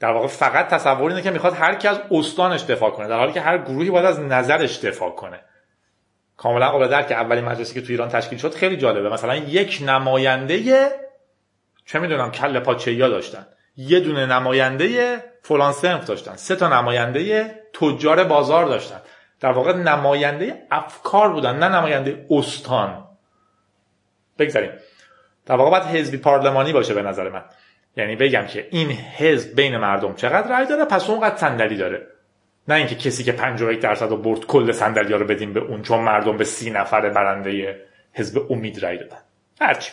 در 0.01 0.13
واقع 0.13 0.27
فقط 0.27 0.69
تصور 0.69 1.11
اینه 1.11 1.23
که 1.23 1.31
می‌خواد 1.31 1.55
هر 1.55 1.75
کی 1.75 1.89
از 1.89 2.01
استانش 2.11 2.63
دفاع 2.63 2.91
کنه 2.91 3.09
در 3.09 3.19
حالی 3.19 3.33
که 3.33 3.41
هر 3.41 3.59
گروهی 3.59 3.91
باید 3.91 4.07
از 4.07 4.21
نظرش 4.21 4.85
دفاع 4.85 5.11
کنه. 5.11 5.41
کاملا 6.37 6.71
قابل 6.71 6.89
درک 6.89 7.13
اولین 7.13 7.45
مجلسی 7.45 7.75
که 7.75 7.81
تو 7.81 7.93
ایران 7.93 8.09
تشکیل 8.09 8.39
شد 8.39 8.55
خیلی 8.55 8.77
جالبه. 8.77 9.09
مثلا 9.09 9.37
یک 9.37 9.83
نماینده 9.87 10.91
چه 11.91 11.99
می‌دونم 11.99 12.31
کل 12.31 12.59
پاچه 12.59 13.09
داشتن. 13.09 13.47
یه 13.77 14.01
دونه 14.01 14.27
نماینده 14.27 15.17
فلان 15.43 15.73
سنف 15.73 16.07
داشتن. 16.07 16.37
سه 16.37 16.57
تا 16.57 16.81
نماینده 16.81 17.55
تجار 17.81 18.25
بازار 18.25 18.67
داشتن. 18.67 19.01
در 19.41 19.53
واقع 19.53 19.73
نماینده 19.73 20.63
افکار 20.71 21.33
بودن 21.33 21.59
نه 21.59 21.69
نماینده 21.69 22.27
استان. 22.31 23.05
بگذاریم. 24.39 24.71
در 25.47 25.57
واقع 25.57 25.71
باید 25.71 25.83
حزبی 25.83 26.17
پارلمانی 26.17 26.73
باشه 26.73 26.95
به 26.95 27.03
نظر 27.03 27.29
من. 27.29 27.45
یعنی 27.97 28.17
بگم 28.17 28.47
که 28.47 28.69
این 28.71 28.91
حزب 28.91 29.57
بین 29.57 29.77
مردم 29.77 30.15
چقدر 30.15 30.49
رأی 30.57 30.67
داره 30.67 30.85
پس 30.85 31.11
اونقدر 31.11 31.37
صندلی 31.37 31.77
داره. 31.77 32.07
نه 32.69 32.75
اینکه 32.75 32.95
کسی 32.95 33.25
که 33.25 33.33
51 33.33 33.81
درصد 33.81 34.11
رو 34.11 34.17
برد 34.17 34.47
کل 34.47 34.73
صندلی 34.73 35.15
رو 35.15 35.27
بدیم 35.27 35.53
به 35.53 35.61
اون 35.61 35.83
چون 35.83 36.01
مردم 36.01 36.37
به 36.37 36.45
سی 36.45 36.71
نفر 36.71 37.11
برنده 37.11 37.81
حزب 38.13 38.47
امید 38.51 38.85
رأی 38.85 38.99
دادن. 38.99 39.19
هرچی. 39.61 39.93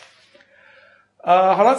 حالا 1.27 1.75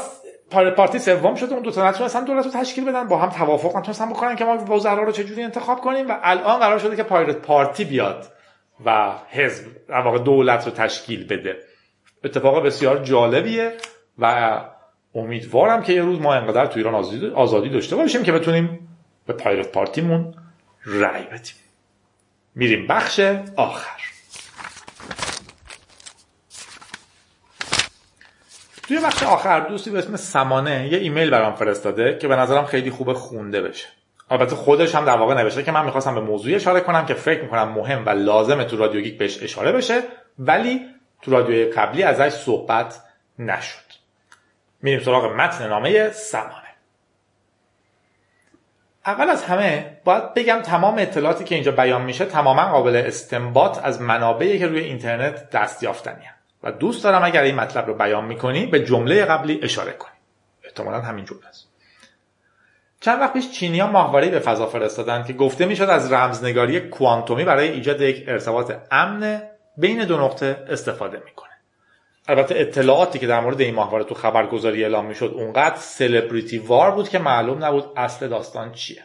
پارتی 0.51 0.99
سوم 0.99 1.35
شده 1.35 1.55
اون 1.55 1.63
دو 1.63 1.71
تا 1.71 1.89
نتونستن 1.89 2.25
دولت 2.25 2.45
رو 2.45 2.51
تشکیل 2.51 2.85
بدن. 2.85 3.09
با 3.09 3.19
هم 3.19 3.29
توافق 3.29 3.77
نتونستن 3.77 4.11
بکنن 4.11 4.37
که 4.37 4.45
ما 4.45 4.57
وزرا 4.57 5.03
رو 5.03 5.13
چجوری 5.13 5.43
انتخاب 5.43 5.81
کنیم 5.81 6.09
و 6.09 6.19
الان 6.23 6.61
قرار 6.61 6.79
شده 6.79 6.97
که 6.97 7.03
پایرت 7.03 7.37
پارتی 7.37 7.85
بیاد 7.85 8.27
و 8.85 9.13
حزب 9.31 9.67
واقع 9.89 10.19
دولت 10.19 10.67
رو 10.67 10.73
تشکیل 10.73 11.27
بده. 11.27 11.57
اتفاق 12.25 12.67
بسیار 12.67 13.05
جالبیه 13.05 13.73
و 14.19 14.61
امیدوارم 15.15 15.83
که 15.83 15.93
یه 15.93 16.03
روز 16.03 16.21
ما 16.21 16.35
انقدر 16.35 16.67
تو 16.67 16.79
ایران 16.79 16.95
آزادی 17.35 17.69
داشته 17.69 17.97
باشیم 17.97 18.23
که 18.23 18.33
بتونیم 18.33 18.89
به 19.27 19.33
پایرت 19.33 19.73
پارتیمون 19.73 20.35
رأی 20.87 21.23
بدیم. 21.23 21.55
میریم 22.55 22.87
بخش 22.87 23.21
آخر. 23.57 24.18
توی 28.89 29.01
بخش 29.01 29.23
آخر 29.23 29.61
دوستی 29.61 29.91
به 29.91 29.99
اسم 29.99 30.17
سمانه 30.17 30.89
یه 30.93 30.99
ایمیل 30.99 31.31
برام 31.31 31.55
فرستاده 31.55 32.19
که 32.19 32.29
به 32.29 32.37
نظرم 32.37 32.65
خیلی 32.65 32.91
خوب 32.91 33.13
خونده 33.13 33.63
بشه. 33.63 33.89
البته 34.31 34.57
خودش 34.57 34.95
هم 34.95 35.05
در 35.05 35.17
واقع 35.17 35.35
نوشته 35.35 35.63
که 35.63 35.73
من 35.73 35.85
می‌خواستم 35.85 36.15
به 36.15 36.21
موضوعی 36.21 36.55
اشاره 36.55 36.81
کنم 36.81 37.07
که 37.07 37.15
فکر 37.15 37.43
می‌کنم 37.43 37.69
مهم 37.69 38.07
و 38.07 38.11
لازمه 38.11 38.65
تو 38.65 38.77
رادیو 38.77 39.01
گیک 39.01 39.19
بهش 39.19 39.43
اشاره 39.43 39.73
بشه 39.73 40.03
ولی 40.39 40.81
تو 41.23 41.31
رادیوی 41.31 41.65
قبلی 41.65 42.03
ازش 42.03 42.29
صحبت 42.29 43.01
نشد. 43.39 43.85
میریم 44.83 45.01
سراغ 45.01 45.25
متن 45.25 45.69
نامه 45.69 46.11
سمانه. 46.11 46.69
اول 49.07 49.31
از 49.31 49.45
همه 49.45 50.01
باید 50.05 50.35
بگم 50.35 50.61
تمام 50.63 50.99
اطلاعاتی 50.99 51.45
که 51.45 51.55
اینجا 51.55 51.73
بیان 51.73 52.03
میشه 52.03 52.25
تماما 52.25 52.71
قابل 52.71 52.97
استنباط 52.97 53.79
از 53.83 54.01
منابعی 54.01 54.59
که 54.59 54.67
روی 54.67 54.81
اینترنت 54.81 55.51
دست 55.51 55.83
یافتنی 55.83 56.25
و 56.63 56.73
دوست 56.73 57.05
دارم 57.05 57.25
اگر 57.25 57.43
این 57.43 57.55
مطلب 57.55 57.87
رو 57.87 57.95
بیان 57.95 58.25
می‌کنی 58.25 58.67
به 58.67 58.85
جمله 58.85 59.25
قبلی 59.25 59.61
اشاره 59.63 59.93
کنی. 59.93 60.13
احتمالا 60.65 61.01
همین 61.01 61.25
جمله 61.25 61.47
است. 61.47 61.69
چند 63.01 63.21
وقت 63.21 63.33
پیش 63.33 63.51
چینی 63.51 63.81
ها 63.81 63.87
ماهواره 63.87 64.29
به 64.29 64.39
فضا 64.39 64.67
فرستادن 64.67 65.25
که 65.25 65.33
گفته 65.33 65.67
می‌شد 65.67 65.83
از 65.83 66.13
رمزنگاری 66.13 66.81
کوانتومی 66.81 67.45
برای 67.45 67.69
ایجاد 67.69 68.01
یک 68.01 68.25
ارتباط 68.29 68.73
امن 68.91 69.43
بین 69.77 70.05
دو 70.05 70.21
نقطه 70.21 70.65
استفاده 70.69 71.23
می‌کنه. 71.25 71.49
البته 72.29 72.55
اطلاعاتی 72.59 73.19
که 73.19 73.27
در 73.27 73.41
مورد 73.41 73.61
این 73.61 73.75
ماهواره 73.75 74.05
تو 74.05 74.15
خبرگزاری 74.15 74.83
اعلام 74.83 75.07
می‌شد 75.07 75.33
اونقدر 75.35 75.77
سلبریتی 75.77 76.59
وار 76.59 76.91
بود 76.91 77.09
که 77.09 77.19
معلوم 77.19 77.65
نبود 77.65 77.85
اصل 77.97 78.29
داستان 78.29 78.73
چیه. 78.73 79.05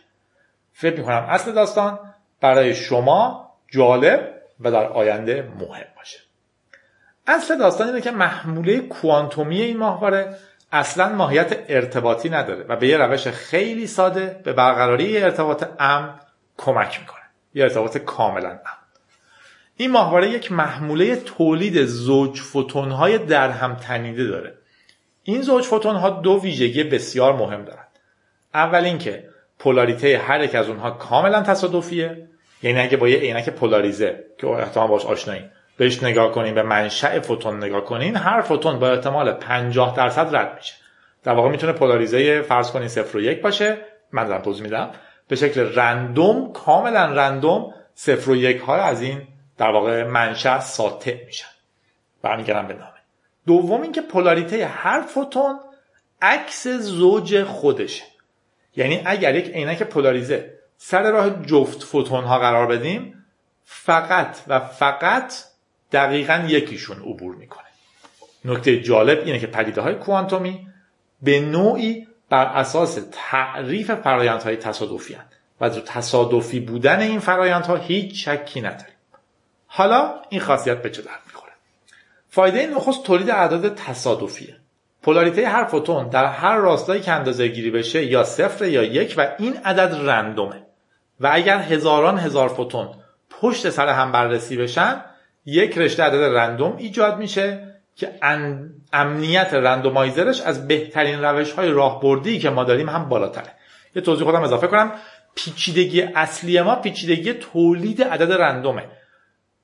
فکر 0.73 0.97
می‌کنم 0.97 1.25
اصل 1.29 1.51
داستان 1.51 1.99
برای 2.41 2.75
شما 2.75 3.51
جالب 3.71 4.41
و 4.59 4.71
در 4.71 4.87
آینده 4.87 5.51
مهم 5.59 5.87
باشه. 5.95 6.19
اصل 7.27 7.57
داستان 7.57 7.87
اینه 7.87 8.01
که 8.01 8.11
محموله 8.11 8.79
کوانتومی 8.79 9.61
این 9.61 9.77
ماهواره 9.77 10.37
اصلا 10.71 11.09
ماهیت 11.09 11.65
ارتباطی 11.67 12.29
نداره 12.29 12.65
و 12.69 12.75
به 12.75 12.87
یه 12.87 12.97
روش 12.97 13.27
خیلی 13.27 13.87
ساده 13.87 14.41
به 14.43 14.53
برقراری 14.53 15.17
ارتباط 15.17 15.65
امن 15.79 16.19
کمک 16.57 16.99
می‌کنه. 16.99 17.23
یه 17.53 17.63
ارتباط 17.63 17.97
کاملا 17.97 18.49
امن. 18.49 18.59
این 19.77 19.91
ماهواره 19.91 20.29
یک 20.29 20.51
محموله 20.51 21.15
تولید 21.15 21.85
زوج 21.85 22.39
فوتون 22.39 22.91
های 22.91 23.17
در 23.17 23.49
هم 23.49 23.75
تنیده 23.75 24.23
داره. 24.27 24.53
این 25.23 25.41
زوج 25.41 25.63
فوتون 25.63 25.95
ها 25.95 26.09
دو 26.09 26.39
ویژگی 26.41 26.83
بسیار 26.83 27.33
مهم 27.33 27.65
دارند 27.65 27.87
اول 28.53 28.83
اینکه 28.83 29.29
پولاریته 29.59 30.17
هر 30.17 30.43
یک 30.43 30.55
از 30.55 30.69
اونها 30.69 30.91
کاملا 30.91 31.41
تصادفیه. 31.41 32.27
یعنی 32.63 32.79
اگه 32.79 32.97
با 32.97 33.09
یه 33.09 33.17
عینک 33.17 33.49
پولاریزه 33.49 34.23
که 34.37 34.47
احتمال 34.47 34.87
باش 34.87 35.05
آشنایی. 35.05 35.49
بهش 35.77 36.03
نگاه 36.03 36.31
کنیم 36.31 36.55
به 36.55 36.63
منشأ 36.63 37.19
فوتون 37.19 37.57
نگاه 37.57 37.85
کنین 37.85 38.15
هر 38.15 38.41
فوتون 38.41 38.79
با 38.79 38.89
احتمال 38.91 39.31
50 39.31 39.95
درصد 39.95 40.35
رد 40.35 40.55
میشه. 40.55 40.73
در 41.23 41.33
واقع 41.33 41.49
می‌تونه 41.49 41.73
پولاریزه 41.73 42.41
فرض 42.41 42.71
کنین 42.71 42.87
0 42.87 43.17
و 43.17 43.21
1 43.21 43.41
باشه. 43.41 43.77
من 44.11 44.27
دارم 44.27 44.41
توضیح 44.41 44.63
میدم. 44.63 44.91
به 45.27 45.35
شکل 45.35 45.75
رندوم 45.75 46.53
کاملا 46.53 47.05
رندوم 47.05 47.73
0 47.95 48.31
و 48.31 48.35
1 48.35 48.61
ها 48.61 48.75
از 48.75 49.01
این 49.01 49.21
در 49.57 49.71
واقع 49.71 50.03
منشأ 50.03 50.59
ساطع 50.59 51.25
میشن. 51.25 51.47
برمیگردم 52.21 52.67
به 52.67 52.73
نامه. 52.73 52.93
دوم 53.47 53.81
اینکه 53.81 54.01
پولاریته 54.01 54.65
هر 54.65 55.01
فوتون 55.01 55.59
عکس 56.21 56.67
زوج 56.67 57.43
خودشه. 57.43 58.03
یعنی 58.75 59.01
اگر 59.05 59.35
یک 59.35 59.49
عینک 59.49 59.83
پولاریزه 59.83 60.53
سر 60.77 61.11
راه 61.11 61.29
جفت 61.45 61.83
فوتون 61.83 62.23
ها 62.23 62.39
قرار 62.39 62.67
بدیم 62.67 63.25
فقط 63.65 64.37
و 64.47 64.59
فقط 64.59 65.33
دقیقا 65.93 66.45
یکیشون 66.47 66.97
عبور 66.97 67.35
می‌کنه. 67.35 67.63
نکته 68.45 68.81
جالب 68.81 69.19
اینه 69.25 69.39
که 69.39 69.47
پدیده 69.47 69.81
های 69.81 69.95
کوانتومی 69.95 70.67
به 71.21 71.39
نوعی 71.39 72.07
بر 72.29 72.45
اساس 72.45 72.99
تعریف 73.11 73.91
فرایندهای 73.91 74.55
تصادفی 74.55 75.13
هن 75.13 75.25
و 75.61 75.69
در 75.69 75.79
تصادفی 75.79 76.59
بودن 76.59 76.99
این 76.99 77.19
فرایندها 77.19 77.75
هیچ 77.75 78.29
شکی 78.29 78.61
نداریم. 78.61 78.95
حالا 79.67 80.13
این 80.29 80.41
خاصیت 80.41 80.81
به 80.81 80.89
چه 80.89 81.01
درد 81.01 81.21
می‌خوره؟ 81.27 81.51
فایده 82.29 82.67
نخست 82.67 83.03
تولید 83.03 83.29
اعداد 83.29 83.75
تصادفیه. 83.75 84.57
پولاریته 85.01 85.47
هر 85.47 85.65
فوتون 85.65 86.09
در 86.09 86.25
هر 86.25 86.57
راستایی 86.57 87.01
که 87.01 87.11
اندازه 87.11 87.47
گیری 87.47 87.71
بشه 87.71 88.05
یا 88.05 88.23
صفر 88.23 88.65
یا 88.65 88.83
یک 88.83 89.13
و 89.17 89.35
این 89.39 89.57
عدد 89.65 90.09
رندومه. 90.09 90.63
و 91.19 91.29
اگر 91.33 91.57
هزاران 91.57 92.17
هزار 92.17 92.49
فوتون 92.49 92.89
پشت 93.29 93.69
سر 93.69 93.89
هم 93.89 94.11
بررسی 94.11 94.57
بشن 94.57 95.01
یک 95.45 95.77
رشته 95.77 96.03
عدد 96.03 96.23
رندوم 96.23 96.75
ایجاد 96.77 97.17
میشه 97.17 97.73
که 97.95 98.09
امنیت 98.93 99.53
رندومایزرش 99.53 100.41
از 100.41 100.67
بهترین 100.67 101.23
روش 101.23 101.51
های 101.51 101.69
راهبردی 101.69 102.39
که 102.39 102.49
ما 102.49 102.63
داریم 102.63 102.89
هم 102.89 103.09
بالاتره. 103.09 103.51
یه 103.95 104.01
توضیح 104.01 104.25
خودم 104.25 104.41
اضافه 104.41 104.67
کنم. 104.67 104.91
پیچیدگی 105.35 106.01
اصلی 106.01 106.61
ما 106.61 106.75
پیچیدگی 106.75 107.33
تولید 107.33 108.03
عدد 108.03 108.31
رندومه. 108.31 108.83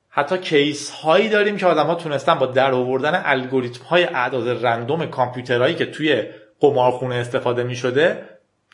حتی 0.09 0.37
کیس 0.37 0.91
هایی 0.91 1.29
داریم 1.29 1.57
که 1.57 1.65
آدم 1.65 1.85
ها 1.85 1.95
تونستن 1.95 2.35
با 2.35 2.45
در 2.45 2.71
آوردن 2.71 3.21
الگوریتم 3.25 3.83
های 3.83 4.03
اعداد 4.03 4.65
رندوم 4.65 5.05
کامپیوترهایی 5.05 5.75
که 5.75 5.85
توی 5.85 6.23
قمارخونه 6.59 7.15
استفاده 7.15 7.63
می 7.63 7.75
شده 7.75 8.23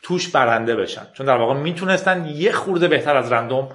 توش 0.02 0.28
برنده 0.28 0.76
بشن. 0.76 1.06
چون 1.12 1.26
در 1.26 1.36
واقع 1.36 1.54
می‌تونستن 1.54 2.26
یه 2.26 2.52
خورده 2.52 2.88
بهتر 2.88 3.16
از 3.16 3.32
رندوم 3.32 3.68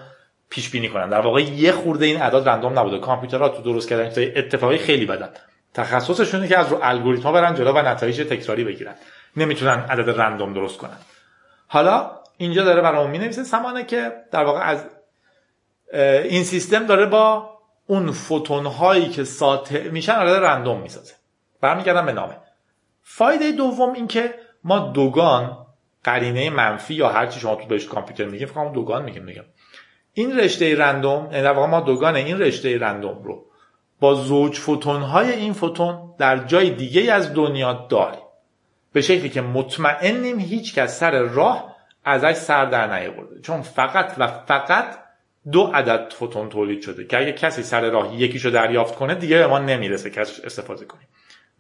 پیش 0.52 0.70
بینی 0.70 0.90
کنن. 0.90 1.10
در 1.10 1.22
واقع 1.22 1.42
یه 1.42 1.72
خورده 1.72 2.06
این 2.06 2.22
اعداد 2.22 2.50
رندوم 2.50 2.80
نبوده. 2.80 3.00
کامپیوترها 3.00 3.50
تو 3.50 3.62
درست 3.62 3.90
کردن 3.90 4.32
اتفاقی 4.36 4.78
خیلی 4.78 5.06
بدن. 5.06 5.30
تخصصشونه 5.74 6.48
که 6.48 6.60
از 6.60 6.72
رو 6.72 6.80
الگوریتم 6.82 7.24
ها 7.24 7.32
برن 7.32 7.56
جلو 7.56 7.72
و 7.72 7.78
نتایج 7.78 8.22
تکراری 8.22 8.64
بگیرن. 8.64 8.96
نمی‌تونن 9.38 9.86
عدد 9.90 10.22
رندوم 10.22 10.54
درست 10.54 10.78
کنن. 10.78 10.98
حالا 11.68 12.12
اینجا 12.38 12.64
داره 12.64 12.82
برامون 12.82 13.12
می 13.12 13.18
نویسه 13.18 13.44
سمانه 13.44 13.84
که 13.84 14.12
در 14.32 14.44
واقع 14.44 14.60
از 14.60 14.86
این 16.24 16.44
سیستم 16.44 16.86
داره 16.86 17.06
با 17.06 17.50
اون 17.88 18.12
فوتون 18.12 18.66
هایی 18.66 19.10
که 19.10 19.24
ساطع 19.24 19.90
میشن 19.90 20.14
عدد 20.14 20.44
رندوم 20.44 20.82
می‌سازه. 20.82 21.14
برمیگردم 21.62 22.06
به 22.06 22.12
نامه. 22.12 22.38
فایده 23.02 23.52
دوم 23.52 23.94
این 23.94 24.08
که 24.08 24.36
ما 24.64 24.80
دوگان 24.80 25.58
قرینه 26.04 26.50
منفی 26.50 26.94
یا 26.94 27.10
هر 27.10 27.28
چی 27.28 27.40
شما 27.40 27.56
تو 27.56 27.66
بهش 27.66 27.88
کامپیوتر 27.88 28.26
میگیم 28.26 28.48
فکر 28.48 28.72
دوگان 28.74 29.04
میگیم 29.04 29.24
میگم 29.24 29.44
این 30.14 30.40
رشته 30.40 30.76
رندوم 30.76 31.30
یعنی 31.32 31.44
در 31.44 31.52
واقع 31.52 31.68
ما 31.68 31.80
دوگان 31.80 32.16
این 32.16 32.40
رشته 32.40 32.78
رندوم 32.78 33.24
رو 33.24 33.46
با 34.00 34.14
زوج 34.14 34.58
فوتون 34.58 35.02
های 35.02 35.32
این 35.32 35.54
فوتون 35.54 36.14
در 36.18 36.38
جای 36.38 36.70
دیگه 36.70 37.14
از 37.14 37.34
دنیا 37.34 37.88
داریم. 37.90 38.22
به 38.94 39.02
شکلی 39.02 39.30
که 39.30 39.42
مطمئنیم 39.42 40.40
هیچ 40.40 40.76
کس 40.76 41.00
سر 41.00 41.20
راه 41.20 41.76
ازش 42.06 42.34
سر 42.34 42.66
در 42.66 43.00
نیاورده. 43.00 43.42
چون 43.42 43.62
فقط 43.62 44.14
و 44.18 44.28
فقط 44.28 44.98
دو 45.52 45.64
عدد 45.74 46.14
فوتون 46.14 46.50
تولید 46.50 46.82
شده 46.82 47.06
که 47.06 47.18
اگه 47.18 47.32
کسی 47.32 47.64
سر 47.64 47.90
راه 47.90 48.16
یکیشو 48.16 48.50
دریافت 48.50 48.96
کنه 48.96 49.16
دیگه 49.16 49.38
به 49.38 49.48
ما 49.48 49.60
نمی‌رسه 49.60 50.10
که 50.10 50.22
استفاده 50.22 50.86
کنیم. 50.86 51.08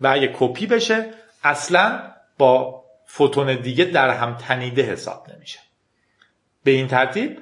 و 0.02 0.08
اگه 0.08 0.32
کپی 0.34 0.68
بشه 0.68 1.14
اصلا 1.43 2.02
با 2.38 2.84
فوتون 3.06 3.56
دیگه 3.56 3.86
در 3.86 4.10
هم 4.10 4.36
تنیده 4.36 4.82
حساب 4.82 5.28
نمیشه. 5.36 5.60
به 6.64 6.72
این 6.72 6.88
ترتیب 6.88 7.39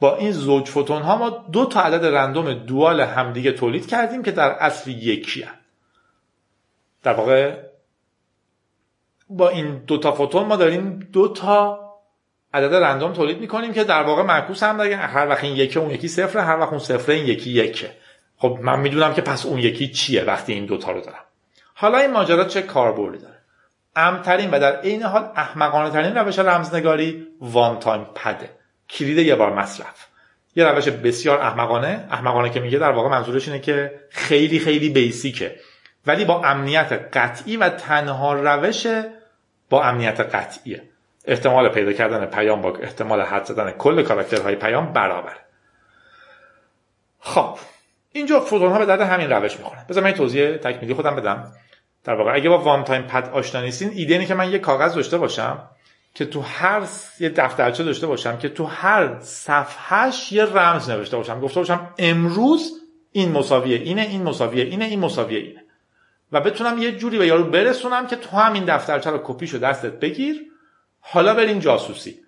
با 0.00 0.16
این 0.16 0.32
زوج 0.32 0.68
فوتون 0.68 1.02
ها 1.02 1.16
ما 1.16 1.30
دو 1.52 1.66
تا 1.66 1.80
عدد 1.80 2.04
رندوم 2.04 2.52
دوال 2.54 3.00
همدیگه 3.00 3.52
تولید 3.52 3.86
کردیم 3.86 4.22
که 4.22 4.30
در 4.30 4.50
اصل 4.50 4.90
یکی 4.90 5.42
هست. 5.42 5.54
در 7.02 7.12
واقع 7.12 7.56
با 9.30 9.48
این 9.48 9.78
دو 9.86 9.98
تا 9.98 10.12
فوتون 10.12 10.46
ما 10.46 10.56
داریم 10.56 11.08
دو 11.12 11.28
تا 11.28 11.80
عدد 12.54 12.74
رندوم 12.74 13.12
تولید 13.12 13.40
می‌کنیم 13.40 13.72
که 13.72 13.84
در 13.84 14.02
واقع 14.02 14.22
معکوس 14.22 14.62
هم 14.62 14.82
دیگه. 14.82 14.96
هر 14.96 15.28
وقت 15.28 15.44
این 15.44 15.56
یکی 15.56 15.78
اون 15.78 15.90
یکی 15.90 16.08
صفره 16.08 16.42
هر 16.42 16.58
وقت 16.58 16.70
اون 16.70 16.78
صفره 16.78 17.14
این 17.14 17.26
یکی 17.26 17.50
یکه. 17.50 17.90
خب 18.36 18.58
من 18.62 18.80
می‌دونم 18.80 19.14
که 19.14 19.22
پس 19.22 19.46
اون 19.46 19.58
یکی 19.58 19.88
چیه 19.88 20.24
وقتی 20.24 20.52
این 20.52 20.66
دوتا 20.66 20.92
رو 20.92 21.00
دارم. 21.00 21.24
حالا 21.74 21.98
این 21.98 22.10
ماجرا 22.10 22.44
چه 22.44 22.62
کاربردی 22.62 23.18
داره؟ 23.18 23.38
امترین 23.96 24.50
و 24.50 24.58
در 24.58 24.80
عین 24.80 25.02
حال 25.02 25.32
احمقانه 25.36 25.90
ترین 25.90 26.14
روش 26.14 26.38
رمزنگاری 26.38 27.26
وان 27.40 27.78
تایم 27.78 28.06
پده. 28.14 28.59
کلید 28.90 29.18
یه 29.18 29.34
بار 29.34 29.54
مصرف. 29.54 30.06
یه 30.56 30.64
روش 30.64 30.88
بسیار 30.88 31.40
احمقانه. 31.40 32.06
احمقانه 32.10 32.50
که 32.50 32.60
میگه 32.60 32.78
در 32.78 32.90
واقع 32.90 33.08
منظورش 33.08 33.48
اینه 33.48 33.60
که 33.60 34.00
خیلی 34.10 34.58
خیلی 34.58 34.88
بیسیکه. 34.88 35.56
ولی 36.06 36.24
با 36.24 36.44
امنیت 36.44 36.92
قطعی 37.12 37.56
و 37.56 37.68
تنها 37.68 38.32
روش 38.32 38.86
با 39.70 39.84
امنیت 39.84 40.20
قطعیه. 40.20 40.82
احتمال 41.24 41.68
پیدا 41.68 41.92
کردن 41.92 42.26
پیام 42.26 42.62
با 42.62 42.76
احتمال 42.76 43.20
حد 43.20 43.44
زدن 43.44 43.70
کل 43.70 44.02
کاراکترهای 44.02 44.54
پیام 44.56 44.92
برابر. 44.92 45.36
خب 47.20 47.58
اینجا 48.12 48.40
فوتون 48.40 48.72
ها 48.72 48.78
به 48.78 48.86
درد 48.86 49.00
همین 49.00 49.30
روش 49.30 49.56
می‌خورن 49.56 49.84
بذار 49.88 50.04
من 50.04 50.12
توضیح 50.12 50.56
تکمیلی 50.56 50.94
خودم 50.94 51.16
بدم. 51.16 51.52
در 52.04 52.14
واقع 52.14 52.34
اگه 52.34 52.48
با 52.48 52.58
وان 52.58 52.84
تایم 52.84 53.02
پد 53.02 53.30
آشنا 53.32 53.60
نیستین 53.60 53.90
ایده 53.94 54.14
اینه 54.14 54.26
که 54.26 54.34
من 54.34 54.50
یه 54.50 54.58
کاغذ 54.58 54.94
داشته 54.94 55.18
باشم. 55.18 55.68
که 56.14 56.24
تو 56.24 56.40
هر 56.40 56.82
یه 57.20 57.28
دفترچه 57.28 57.84
داشته 57.84 58.06
باشم 58.06 58.38
که 58.38 58.48
تو 58.48 58.64
هر 58.64 59.20
صفحهش 59.20 60.32
یه 60.32 60.44
رمز 60.44 60.90
نوشته 60.90 61.16
باشم. 61.16 61.40
گفته 61.40 61.60
باشم 61.60 61.94
امروز 61.98 62.72
این 63.12 63.32
مساویه 63.32 63.78
اینه 63.78 64.02
این 64.02 64.22
مساویه 64.22 64.64
اینه 64.64 64.84
این 64.84 65.00
مساویه 65.00 65.38
اینه. 65.38 65.64
و 66.32 66.40
بتونم 66.40 66.78
یه 66.78 66.92
جوری 66.92 67.18
به 67.18 67.26
یارو 67.26 67.44
برسونم 67.44 68.06
که 68.06 68.16
تو 68.16 68.36
همین 68.36 68.64
دفترچه 68.64 69.10
رو 69.10 69.20
کپیشو 69.24 69.58
دستت 69.58 69.92
بگیر. 69.92 70.40
حالا 71.00 71.34
بریم 71.34 71.58
جاسوسی. 71.58 72.20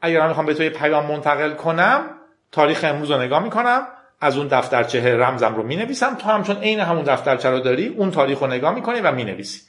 اگر 0.00 0.20
من 0.20 0.28
می‌خوام 0.28 0.46
به 0.46 0.54
تو 0.54 0.62
یه 0.62 0.70
پیام 0.70 1.06
منتقل 1.06 1.54
کنم 1.54 2.10
تاریخ 2.52 2.84
امروز 2.84 3.10
رو 3.10 3.20
نگاه 3.20 3.42
می‌کنم 3.42 3.86
از 4.20 4.36
اون 4.36 4.48
دفترچه 4.48 5.16
رمزم 5.16 5.54
رو 5.54 5.62
می‌نویسم. 5.62 6.14
تو 6.14 6.28
هم 6.28 6.42
چون 6.42 6.56
عین 6.56 6.80
همون 6.80 7.04
دفترچه 7.04 7.50
رو 7.50 7.60
داری 7.60 7.88
اون 7.88 8.10
تاریخ 8.10 8.38
رو 8.38 8.46
نگاه 8.46 8.74
می‌کنی 8.74 9.00
و 9.00 9.12
می‌نویسی. 9.12 9.60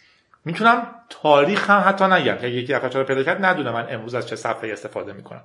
می‌تونم 0.46 0.88
تاریخ 1.10 1.70
هم 1.70 1.84
حتی 1.88 2.06
نگم. 2.06 2.38
که 2.38 2.48
یکی 2.48 2.74
دفترچه 2.74 3.00
رو 3.00 3.06
پیدا 3.06 3.24
کرد 3.24 3.46
ندونه 3.46 3.72
من 3.72 3.88
امروز 3.90 4.16
از 4.16 4.28
چه 4.28 4.36
صفحه 4.36 4.74
استفاده 4.74 5.14
می‌کنم. 5.14 5.44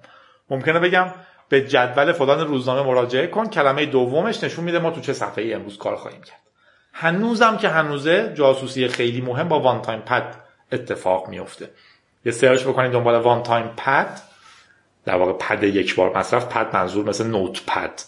ممکنه 0.50 0.78
بگم 0.78 1.06
به 1.48 1.68
جدول 1.68 2.12
فلان 2.12 2.46
روزنامه 2.46 2.82
مراجعه 2.82 3.26
کن 3.26 3.46
کلمه 3.46 3.86
دومش 3.86 4.44
نشون 4.44 4.64
میده 4.64 4.78
ما 4.78 4.90
تو 4.90 5.00
چه 5.00 5.12
صفحه 5.12 5.54
امروز 5.54 5.78
کار 5.78 5.96
خواهیم 5.96 6.22
کرد. 6.22 6.40
هنوزم 6.92 7.56
که 7.56 7.68
هنوزه 7.68 8.32
جاسوسی 8.34 8.88
خیلی 8.88 9.20
مهم 9.20 9.48
با 9.48 9.60
one-time 9.60 10.00
pad 10.00 10.34
اتفاق 10.72 11.28
میفته 11.28 11.70
یه 12.24 12.32
سرچ 12.32 12.62
بکنید 12.62 12.92
دنبال 12.92 13.14
one-time 13.14 13.70
pad 13.76 14.20
در 15.04 15.16
واقع 15.16 15.32
پد 15.32 15.62
یک 15.62 15.94
بار 15.94 16.18
مصرف 16.18 16.46
پد 16.46 16.76
منظور 16.76 17.08
مثل 17.08 17.26
notepad 17.26 18.02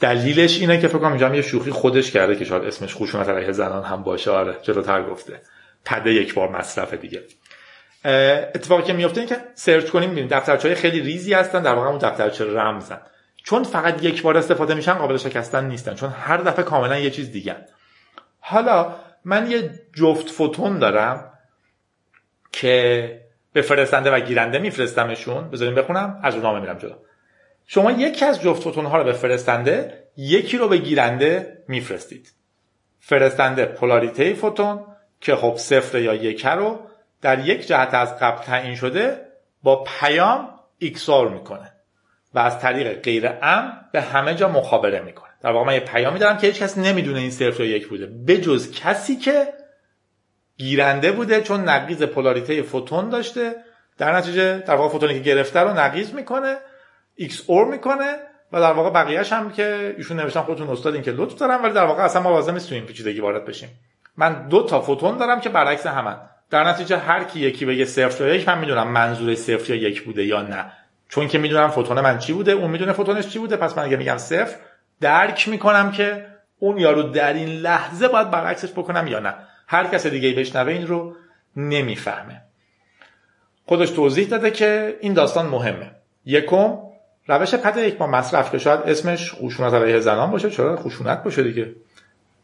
دلیلش 0.00 0.60
اینه 0.60 0.80
که 0.80 0.88
فکر 0.88 0.98
کنم 0.98 1.34
یه 1.34 1.42
شوخی 1.42 1.70
خودش 1.70 2.10
کرده 2.10 2.36
که 2.36 2.44
شاید 2.44 2.64
اسمش 2.64 2.96
خشونت 2.96 3.28
علیه 3.28 3.52
زنان 3.52 3.84
هم 3.84 4.02
باشه. 4.02 4.30
آره 4.30 4.56
جلوتر 4.62 5.02
گفته. 5.02 5.40
پد 5.86 6.06
یک 6.06 6.34
بار 6.34 6.48
مصرف 6.48 6.94
دیگه. 6.94 7.22
اتفاقی 8.54 8.82
که 8.82 8.92
میفته 8.92 9.20
اینه 9.20 9.36
که 9.36 9.40
سرچ 9.54 9.90
کنیم 9.90 10.10
ببینید 10.10 10.32
دفترچه 10.32 10.68
های 10.68 10.74
خیلی 10.74 11.00
ریزی 11.00 11.34
هستن 11.34 11.62
در 11.62 11.74
واقع 11.74 11.88
اون 11.88 11.98
دفترچه 11.98 12.44
رمزن 12.44 13.00
چون 13.44 13.62
فقط 13.62 14.02
یک 14.02 14.22
بار 14.22 14.36
استفاده 14.36 14.74
میشن 14.74 14.92
قابل 14.94 15.16
شکستن 15.16 15.64
نیستن 15.64 15.94
چون 15.94 16.10
هر 16.10 16.36
دفعه 16.36 16.64
کاملا 16.64 16.98
یه 16.98 17.10
چیز 17.10 17.32
دیگه. 17.32 17.56
حالا 18.40 18.94
من 19.24 19.50
یه 19.50 19.70
جفت 19.94 20.30
فوتون 20.30 20.78
دارم 20.78 21.32
که 22.52 23.20
به 23.52 23.62
فرستنده 23.62 24.10
و 24.10 24.20
گیرنده 24.20 24.58
میفرستمشون. 24.58 25.50
بذارین 25.50 25.74
بخونم 25.74 26.20
از 26.22 26.36
نامه 26.36 26.60
میرم 26.60 26.78
جلو. 26.78 26.94
شما 27.66 27.90
یکی 27.90 28.24
از 28.24 28.42
جفت 28.42 28.62
فوتون 28.62 28.86
ها 28.86 28.98
رو 28.98 29.04
به 29.04 29.12
فرستنده 29.12 30.04
یکی 30.16 30.58
رو 30.58 30.68
به 30.68 30.78
گیرنده 30.78 31.58
میفرستید. 31.68 32.32
فرستنده 33.00 33.64
پولاریته 33.64 34.34
فوتون 34.34 34.86
که 35.20 35.36
خب 35.36 35.54
صفر 35.56 35.98
یا 35.98 36.14
یک 36.14 36.46
رو 36.46 36.80
در 37.22 37.48
یک 37.48 37.66
جهت 37.66 37.94
از 37.94 38.18
قبل 38.18 38.42
تعیین 38.42 38.74
شده 38.74 39.20
با 39.62 39.84
پیام 40.00 40.48
XOR 40.78 41.28
می‌کنه 41.28 41.72
و 42.34 42.38
از 42.38 42.60
طریق 42.60 43.02
غیر 43.02 43.30
امن 43.42 43.72
به 43.92 44.00
همه 44.00 44.34
جا 44.34 44.48
مخابره 44.48 45.00
می‌کنه. 45.00 45.30
در 45.40 45.50
واقع 45.50 45.66
من 45.66 45.74
یه 45.74 45.80
پیامی 45.80 46.18
دارم 46.18 46.38
که 46.38 46.46
هیچ 46.46 46.62
کس 46.62 46.78
نمی‌دونه 46.78 47.18
این 47.18 47.30
صفر 47.30 47.64
یا 47.64 47.76
یک 47.76 47.88
بوده. 47.88 48.06
بجز 48.06 48.72
کسی 48.72 49.16
که 49.16 49.48
گیرنده 50.56 51.12
بوده 51.12 51.42
چون 51.42 51.60
نقیض 51.60 52.02
پولاریته 52.02 52.62
فوتون 52.62 53.08
داشته 53.08 53.56
در 53.98 54.16
نتیجه 54.16 54.58
در 54.58 54.74
واقع 54.74 54.92
فوتونی 54.92 55.14
که 55.14 55.20
گرفته 55.20 55.60
رو 55.60 55.72
نقیض 55.72 56.14
می‌کنه 56.14 56.56
XOR 57.14 57.64
می‌کنه 57.64 58.16
و 58.52 58.60
در 58.60 58.72
واقع 58.72 58.90
بقیهش 58.90 59.32
هم 59.32 59.52
که 59.52 59.94
ایشون 59.98 60.20
نوشتن 60.20 60.40
خودتون 60.40 60.68
استادین 60.68 61.02
که 61.02 61.10
لطف 61.10 61.38
دارم 61.38 61.62
ولی 61.62 61.72
در 61.72 61.84
واقع 61.84 62.02
اصلا 62.02 62.22
ما 62.22 62.30
لازم 62.30 62.54
نیست 62.54 62.72
این 62.72 62.86
پیچیدگی 62.86 63.20
وارد 63.20 63.44
بشیم. 63.44 63.68
من 64.16 64.48
دو 64.48 64.62
تا 64.62 64.80
فوتون 64.80 65.16
دارم 65.16 65.40
که 65.40 65.48
برعکس 65.48 65.86
همن. 65.86 66.16
در 66.50 66.64
نتیجه 66.64 66.96
هر 66.98 67.24
کی 67.24 67.40
یکی 67.40 67.66
بگه 67.66 67.84
صفر 67.84 68.26
یا 68.26 68.34
یک 68.34 68.48
من 68.48 68.58
می‌دونم 68.58 68.88
منظور 68.88 69.34
صفر 69.34 69.74
یا 69.74 69.88
یک 69.88 70.02
بوده 70.04 70.24
یا 70.24 70.42
نه. 70.42 70.72
چون 71.08 71.28
که 71.28 71.38
می‌دونم 71.38 71.68
فوتون 71.68 72.00
من 72.00 72.18
چی 72.18 72.32
بوده 72.32 72.52
اون 72.52 72.70
می‌دونه 72.70 72.92
فوتونش 72.92 73.28
چی 73.28 73.38
بوده 73.38 73.56
پس 73.56 73.78
من 73.78 73.84
اگه 73.84 73.96
میگم 73.96 74.18
صفر 74.18 74.56
درک 75.00 75.48
می‌کنم 75.48 75.92
که 75.92 76.26
اون 76.58 76.78
یارو 76.78 77.02
در 77.02 77.32
این 77.32 77.48
لحظه 77.48 78.08
باید 78.08 78.30
برعکسش 78.30 78.70
بکنم 78.72 79.06
یا 79.06 79.18
نه. 79.18 79.34
هر 79.68 79.86
کس 79.86 80.06
دیگه 80.06 80.32
بشنوه 80.32 80.72
این 80.72 80.86
رو 80.86 81.16
نمی‌فهمه. 81.56 82.42
خودش 83.66 83.90
توضیح 83.90 84.28
داده 84.28 84.50
که 84.50 84.96
این 85.00 85.12
داستان 85.12 85.46
مهمه. 85.46 85.90
یکم 86.24 86.78
روش 87.28 87.54
پد 87.54 87.76
یک 87.76 87.98
با 87.98 88.06
مصرف 88.06 88.50
که 88.50 88.58
شاید 88.58 88.80
اسمش 88.80 89.34
خشونت 89.34 89.74
علیه 89.74 90.00
زنان 90.00 90.30
باشه. 90.30 90.50
چرا 90.50 90.76
خشونت 90.76 91.22
باشه 91.22 91.42
دیگه؟ 91.42 91.74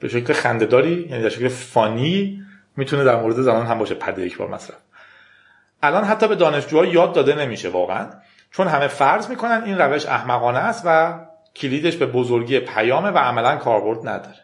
به 0.03 0.09
شکل 0.09 0.32
خندهداری 0.32 1.07
یعنی 1.11 1.22
در 1.22 1.28
شکل 1.28 1.48
فانی 1.48 2.42
می‌تونه 2.76 3.05
در 3.05 3.16
مورد 3.16 3.36
زنان 3.36 3.66
هم 3.66 3.78
باشه. 3.78 3.94
پد 3.94 4.18
یک 4.18 4.36
بار 4.36 4.48
مصرف. 4.48 4.76
الان 5.82 6.05
حتی 6.05 6.28
به 6.28 6.34
دانشجوها 6.34 6.84
یاد 6.84 7.12
داده 7.12 7.34
نمیشه 7.34 7.68
واقعا 7.68 8.11
چون 8.50 8.68
همه 8.68 8.88
فرض 8.88 9.30
می‌کنن 9.30 9.62
این 9.64 9.78
روش 9.78 10.07
احمقانه 10.07 10.59
است 10.59 10.82
و 10.86 11.18
کلیدش 11.57 11.96
به 11.96 12.07
بزرگی 12.07 12.61
پیامه 12.61 13.11
و 13.11 13.18
عملا 13.18 13.57
کاربرد 13.57 14.09
نداره. 14.09 14.38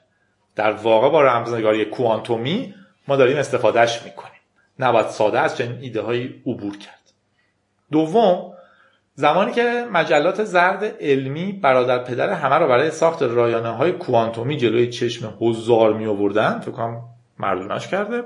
در 0.57 0.73
واقع 0.73 1.09
با 1.09 1.23
رمزنگاری 1.23 1.85
کوانتومی 1.85 2.75
ما 3.09 3.17
داریم 3.17 3.37
استفادهش 3.37 4.03
می‌کنیم. 4.05 4.41
نباید 4.79 5.07
ساده 5.07 5.41
از 5.41 5.57
چنین 5.57 5.79
ایده 5.81 6.01
هایی 6.01 6.43
عبور 6.47 6.79
کرد. 6.79 7.13
دوم 7.93 8.53
زمانی 9.19 9.53
که 9.53 9.87
مجلات 9.93 10.45
زرد 10.45 10.85
علمی 11.01 11.53
برادر 11.53 11.99
پدر 12.05 12.33
همه 12.33 12.55
رو 12.55 12.69
برای 12.69 12.91
ساخت 12.91 13.23
رایانه 13.23 13.69
های 13.69 13.93
کوانتومی 13.93 14.57
جلوی 14.57 14.87
چشم 14.87 15.39
هزار 15.41 15.93
می 15.93 16.07
آوردن 16.07 16.59
فکر 16.59 16.71
کنم 16.71 17.03
مردونش 17.39 17.89
کرده 17.89 18.23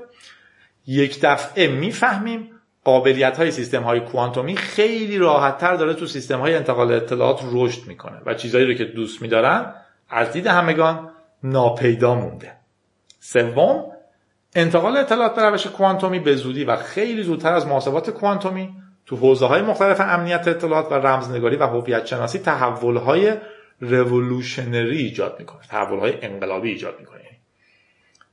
یک 0.87 1.19
دفعه 1.21 1.67
می‌فهمیم 1.67 2.49
قابلیت 2.83 3.37
های 3.37 3.51
سیستم 3.51 3.83
های 3.83 3.99
کوانتومی 3.99 4.55
خیلی 4.57 5.17
راحت 5.17 5.57
تر 5.57 5.75
داره 5.75 5.93
تو 5.93 6.05
سیستم 6.05 6.39
های 6.39 6.55
انتقال 6.55 6.91
اطلاعات 6.91 7.41
رشد 7.53 7.87
می‌کنه 7.87 8.21
و 8.25 8.33
چیزهایی 8.33 8.67
رو 8.67 8.73
که 8.73 8.85
دوست 8.85 9.21
میدارن 9.21 9.73
از 10.09 10.31
دید 10.31 10.47
همگان 10.47 11.09
ناپیدا 11.43 12.15
مونده. 12.15 12.51
سوم 13.19 13.85
انتقال 14.55 14.97
اطلاعات 14.97 15.35
به 15.35 15.41
روش 15.41 15.67
کوانتومی 15.67 16.19
به 16.19 16.35
زودی 16.35 16.63
و 16.63 16.75
خیلی 16.75 17.23
زودتر 17.23 17.53
از 17.53 17.67
محاسبات 17.67 18.09
کوانتومی 18.09 18.82
تو 19.05 19.15
حوزه 19.15 19.45
های 19.45 19.61
مختلف 19.61 20.01
امنیت 20.01 20.47
اطلاعات 20.47 20.91
و 20.91 20.95
رمزنگاری 20.95 21.55
و 21.55 21.67
هویت 21.67 22.05
شناسی 22.05 22.39
تحول 22.39 22.97
های 22.97 23.33
رولوشنری 23.79 24.97
ایجاد 24.97 25.35
می‌کنه 25.39 25.61
تحول 25.69 25.99
های 25.99 26.13
انقلابی 26.21 26.69
ایجاد 26.69 26.99
می‌کنه. 26.99 27.19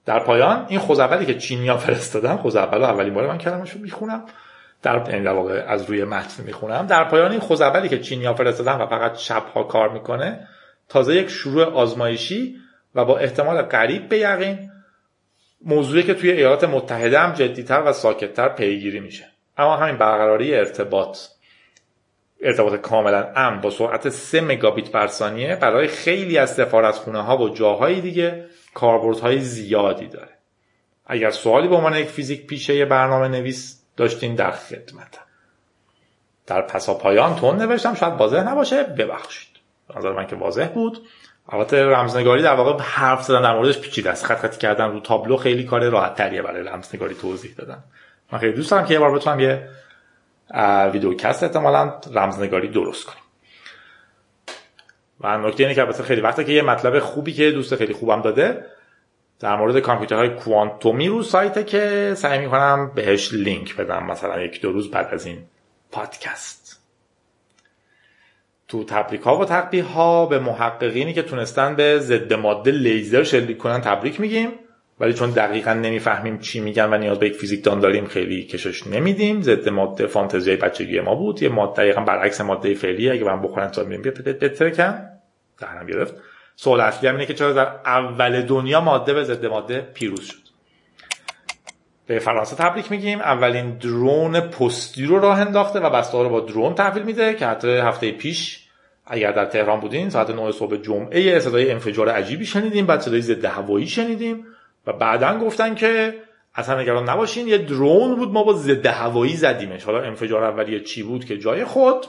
در 0.06 0.18
پایان 0.18 0.66
این 0.68 0.78
خوزعبلی 0.78 1.26
که 1.26 1.34
چینیا 1.34 1.76
فرستادن 1.76 2.36
خوزعبل 2.36 2.82
اولین 2.84 3.14
بار 3.14 3.26
من 3.26 3.38
کلمش 3.38 3.70
رو 3.70 3.80
می‌خونم 3.80 4.24
در 4.82 5.16
این 5.16 5.28
واقع 5.28 5.64
از 5.68 5.84
روی 5.84 6.04
متن 6.04 6.42
می‌خونم. 6.42 6.86
در 6.86 7.04
پایان 7.04 7.30
این 7.30 7.40
خوزعبلی 7.40 7.88
که 7.88 7.98
چینیا 7.98 8.34
فرستادن 8.34 8.72
و 8.72 8.86
فقط 8.86 9.16
شبها 9.16 9.62
کار 9.62 9.88
می‌کنه 9.92 10.48
تازه 10.88 11.14
یک 11.14 11.28
شروع 11.28 11.64
آزمایشی 11.64 12.56
و 12.94 13.04
با 13.04 13.18
احتمال 13.18 13.62
قریب 13.62 14.08
به 14.08 14.18
یقین 14.18 14.70
موضوعی 15.64 16.02
که 16.02 16.14
توی 16.14 16.30
ایالات 16.30 16.64
متحده 16.64 17.18
هم 17.18 17.32
جدیتر 17.32 17.82
و 17.86 17.92
ساکتتر 17.92 18.48
پیگیری 18.48 19.00
میشه. 19.00 19.29
اما 19.60 19.76
همین 19.76 19.96
برقراری 19.96 20.54
ارتباط. 20.54 21.18
ارتباط 22.40 22.74
کاملا 22.74 23.32
امن 23.36 23.60
با 23.60 23.70
سرعت 23.70 24.08
3 24.08 24.40
مگابیت 24.40 24.92
بر 24.92 25.06
ثانیه 25.06 25.56
برای 25.56 25.88
خیلی 25.88 26.38
از 26.38 26.54
سفارتخونه 26.54 27.22
ها 27.22 27.38
و 27.38 27.48
جاهای 27.48 28.00
دیگه 28.00 28.46
کاربردهای 28.74 29.40
زیادی 29.40 30.06
داره. 30.06 30.28
اگر 31.06 31.30
سوالی 31.30 31.68
به 31.68 31.74
عنوان 31.74 31.96
یک 31.96 32.08
فیزیک 32.08 32.46
پیشه 32.46 32.84
برنامه 32.84 33.28
نویس 33.28 33.82
داشتین 33.96 34.34
در 34.34 34.50
خدمت. 34.50 35.18
در 36.46 36.62
پسا 36.62 36.94
پایان 36.94 37.36
تون 37.36 37.56
نوشتم 37.56 37.94
شاید 37.94 38.14
واضح 38.14 38.50
نباشه. 38.50 38.82
ببخشید. 38.82 39.48
نظر 39.96 40.12
من 40.12 40.26
که 40.26 40.36
واضح 40.36 40.68
بود. 40.68 40.98
البته 41.48 41.84
رمزنگاری 41.84 42.42
در 42.42 42.54
واقع 42.54 42.82
حرف 42.82 43.22
زدن 43.22 43.42
در 43.42 43.54
موردش 43.54 43.78
پیچیده 43.78 44.10
است. 44.10 44.24
خط 44.24 44.38
خطی 44.38 44.58
کردن 44.58 44.90
رو 44.90 45.00
تابلو 45.00 45.36
خیلی 45.36 45.64
کار 45.64 45.88
راحت 45.88 46.14
تریه 46.14 46.42
برای 46.42 46.62
رمزنگاری 46.62 47.14
توضیح 47.14 47.54
دادن. 47.58 47.84
من 48.32 48.38
خیلی 48.38 48.52
دوست 48.52 48.70
دارم 48.70 48.86
که 48.86 48.94
یه 48.94 49.00
بار 49.00 49.14
بتونم 49.14 49.40
یه 49.40 49.68
ویدیوکست 50.92 51.42
احتمالا 51.42 52.00
رمزنگاری 52.14 52.68
درست 52.68 53.06
کنیم 53.06 53.22
و 55.20 55.38
نکته 55.38 55.62
اینه 55.62 55.74
که 55.74 55.80
البته 55.80 56.02
خیلی 56.02 56.20
وقته 56.20 56.44
که 56.44 56.52
یه 56.52 56.62
مطلب 56.62 56.98
خوبی 56.98 57.32
که 57.32 57.50
دوست 57.50 57.76
خیلی 57.76 57.92
خوبم 57.92 58.22
داده 58.22 58.66
در 59.40 59.56
مورد 59.56 59.78
کامپیوترهای 59.78 60.28
کوانتومی 60.28 61.08
رو 61.08 61.22
سایته 61.22 61.64
که 61.64 62.12
سعی 62.16 62.38
می‌کنم 62.38 62.92
بهش 62.94 63.34
لینک 63.34 63.76
بدم 63.76 64.06
مثلا 64.06 64.40
یک 64.40 64.60
دو 64.60 64.72
روز 64.72 64.90
بعد 64.90 65.14
از 65.14 65.26
این 65.26 65.38
پادکست. 65.90 66.80
تو 68.68 68.84
تبریک 68.84 69.20
ها 69.20 69.36
و 69.36 69.44
تقبیه 69.44 69.84
ها 69.84 70.26
به 70.26 70.38
محققینی 70.38 71.14
که 71.14 71.22
تونستن 71.22 71.76
به 71.76 71.98
ضد 71.98 72.32
ماده 72.32 72.70
لیزر 72.70 73.22
شلیک 73.22 73.58
کنن 73.58 73.80
تبریک 73.80 74.20
میگیم. 74.20 74.52
ولی 75.00 75.12
چون 75.12 75.30
دقیقا 75.30 75.72
نمی‌فهمیم 75.72 76.38
چی 76.38 76.60
میگن 76.60 76.94
و 76.94 76.98
نیاز 76.98 77.18
به 77.18 77.26
یک 77.26 77.32
فیزیکدان 77.32 77.80
داریم 77.80 78.06
خیلی 78.06 78.44
کشش 78.44 78.86
نمیدیم. 78.86 79.42
ضد 79.42 79.68
ماده 79.68 80.06
فانتزیای 80.06 80.56
بچگی 80.56 81.00
ما 81.00 81.14
بود. 81.14 81.42
یه 81.42 81.48
ماده 81.48 81.72
دقیقا 81.72 82.00
برعکس 82.00 82.40
ماده 82.40 82.74
فعلی 82.74 83.10
اگه 83.10 83.24
من 83.24 83.42
بخورن 83.42 83.68
تا 83.68 83.84
میریم 83.84 84.02
بترکن 84.02 85.08
دهنم 85.58 85.86
گرفت. 85.86 86.14
سوال 86.56 86.80
اصلی 86.80 87.08
هم 87.08 87.14
اینه 87.14 87.26
که 87.26 87.34
چرا 87.34 87.52
در 87.52 87.66
اول 87.86 88.42
دنیا 88.42 88.80
ماده 88.80 89.14
به 89.14 89.24
ضد 89.24 89.46
ماده 89.46 89.80
پیروز 89.94 90.20
شد؟ 90.20 90.50
به 92.06 92.18
فرانسه 92.18 92.56
تبریک 92.56 92.90
میگیم. 92.90 93.18
اولین 93.18 93.78
درون 93.78 94.40
پستی 94.40 95.04
رو 95.04 95.20
راه 95.20 95.40
انداخته 95.40 95.80
و 95.80 95.90
بسته 95.90 96.18
رو 96.18 96.28
با 96.28 96.40
درون 96.40 96.74
تحویل 96.74 97.02
میده 97.02 97.34
که 97.34 97.46
حتی 97.46 97.68
هفته 97.68 98.12
پیش 98.12 98.66
اگر 99.06 99.32
در 99.32 99.44
تهران 99.44 99.80
بودین 99.80 100.10
ساعت 100.10 100.30
9 100.30 100.52
صبح 100.52 100.76
جمعه 100.76 101.40
صدای 101.40 101.70
انفجار 101.70 102.08
عجیبی 102.08 102.46
شنیدیم 102.46 102.86
بعد 102.86 103.00
صدای 103.00 103.20
ضد 103.20 103.44
هوایی 103.44 103.86
شنیدیم. 103.86 104.46
و 104.86 104.92
بعدا 104.92 105.38
گفتن 105.38 105.74
که 105.74 106.14
اصلا 106.54 106.80
نگران 106.80 107.08
نباشین 107.08 107.48
یه 107.48 107.58
درون 107.58 108.16
بود 108.16 108.30
ما 108.30 108.42
با 108.42 108.52
ضد 108.52 108.86
هوایی 108.86 109.36
زدیمش. 109.36 109.84
حالا 109.84 110.02
انفجار 110.02 110.44
اولیه 110.44 110.80
چی 110.80 111.02
بود 111.02 111.24
که 111.24 111.38
جای 111.38 111.64
خود 111.64 112.06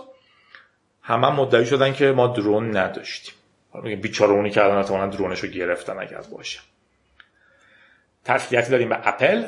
همه 1.01 1.27
هم 1.27 1.33
مدعی 1.33 1.65
شدن 1.65 1.93
که 1.93 2.11
ما 2.11 2.27
drone 2.27 2.77
نداشتیم. 2.77 3.33
بیچاره 4.01 4.31
اونی 4.31 4.49
که 4.49 4.63
الان 4.63 5.09
drone 5.09 5.31
ش 5.31 5.39
رو 5.39 5.49
گرفتن 5.49 5.99
اگر 5.99 6.21
باشه. 6.31 6.59
تسلیتی 8.25 8.71
داریم 8.71 8.89
به 8.89 9.07
اپل 9.07 9.45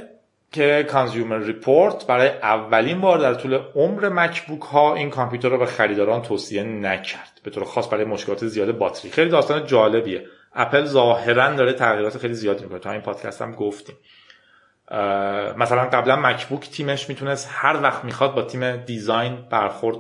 که 0.51 0.85
Consumer 0.89 1.37
Report 1.37 2.07
برای 2.07 2.27
اولین 2.27 3.01
بار 3.01 3.17
در 3.17 3.33
طول 3.33 3.59
عمر 3.75 4.09
مکبوک 4.09 4.61
ها 4.61 4.95
این 4.95 5.09
کامپیوتر 5.09 5.49
رو 5.49 5.57
به 5.57 5.65
خریداران 5.65 6.21
توصیه 6.21 6.63
نکرد. 6.63 7.41
به 7.43 7.51
طور 7.51 7.63
خاص 7.63 7.87
برای 7.87 8.05
مشکلات 8.05 8.45
زیاد 8.45 8.77
باتری. 8.77 9.11
خیلی 9.11 9.29
داستان 9.29 9.65
جالبیه. 9.65 10.25
اپل 10.55 10.85
ظاهرا 10.85 11.53
داره 11.53 11.73
تغییرات 11.73 12.17
خیلی 12.17 12.33
زیادی 12.33 12.63
می‌کنه. 12.63 12.79
تا 12.79 12.91
این 12.91 13.01
پادکست 13.01 13.41
هم 13.41 13.51
گفتیم. 13.51 13.95
مثلا 15.57 15.85
قبلا 15.85 16.15
مکبوک 16.15 16.69
تیمش 16.69 17.09
می‌تونست 17.09 17.49
هر 17.51 17.81
وقت 17.81 18.03
می‌خواد 18.03 18.35
با 18.35 18.41
تیم 18.41 18.75
design 18.75 19.47
برخورد 19.49 19.97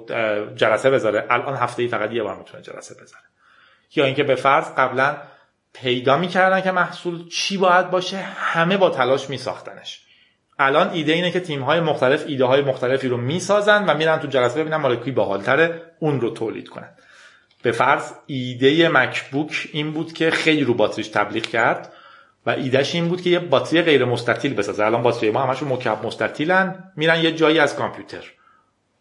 جلسه 0.55 0.89
بذاره. 0.89 1.27
الان 1.29 1.55
هفته 1.55 1.81
ای 1.81 1.87
فقط 1.87 2.11
یه 2.11 2.23
بار 2.23 2.35
می‌تونه 2.35 2.63
جلسه 2.63 2.95
بذاره. 2.95 3.23
یا 3.95 4.05
اینکه 4.05 4.23
به 4.23 4.35
فرض 4.35 4.73
قبلا 4.77 5.17
پیدا 5.73 6.17
می‌کردن 6.17 6.61
که 6.61 6.71
محصول 6.71 7.27
چی 7.29 7.57
باید 7.57 7.89
باشه 7.89 8.17
همه 8.17 8.77
با 8.77 8.89
تلاش 8.89 9.29
میساختنش. 9.29 10.05
الان 10.59 10.89
ایده 10.89 11.13
اینه 11.13 11.31
که 11.31 11.39
تیم 11.39 11.61
های 11.61 11.79
مختلف 11.79 12.23
ایده 12.27 12.45
های 12.45 12.61
مختلفی 12.61 13.07
رو 13.07 13.17
می‌سازن 13.17 13.85
و 13.85 13.97
میرن 13.97 14.19
تو 14.19 14.27
جلسه 14.27 14.59
ببینن 14.59 14.77
مال 14.77 14.95
کی 14.95 15.11
باحالتره 15.11 15.81
اون 15.99 16.21
رو 16.21 16.29
تولید 16.29 16.69
کنن. 16.69 16.89
به 17.63 17.71
فرض 17.71 18.11
ایده 18.25 18.89
مکبوک 18.89 19.67
این 19.71 19.91
بود 19.91 20.13
که 20.13 20.31
خیلی 20.31 20.63
رو 20.63 20.73
باتریش 20.73 21.07
تبلیغ 21.07 21.43
کرد 21.43 21.93
و 22.45 22.49
ایدهش 22.49 22.95
این 22.95 23.07
بود 23.07 23.21
که 23.21 23.29
یه 23.29 23.39
باتری 23.39 23.81
غیر 23.81 24.05
مستطیل 24.05 24.53
بسازه. 24.53 24.85
الان 24.85 25.03
باتری 25.03 25.31
ما 25.31 25.43
همشون 25.43 25.69
مکعب 25.69 26.05
مستطیلن 26.05 26.91
میرن 26.95 27.23
یه 27.23 27.31
جایی 27.31 27.59
از 27.59 27.75
کامپیوتر. 27.75 28.23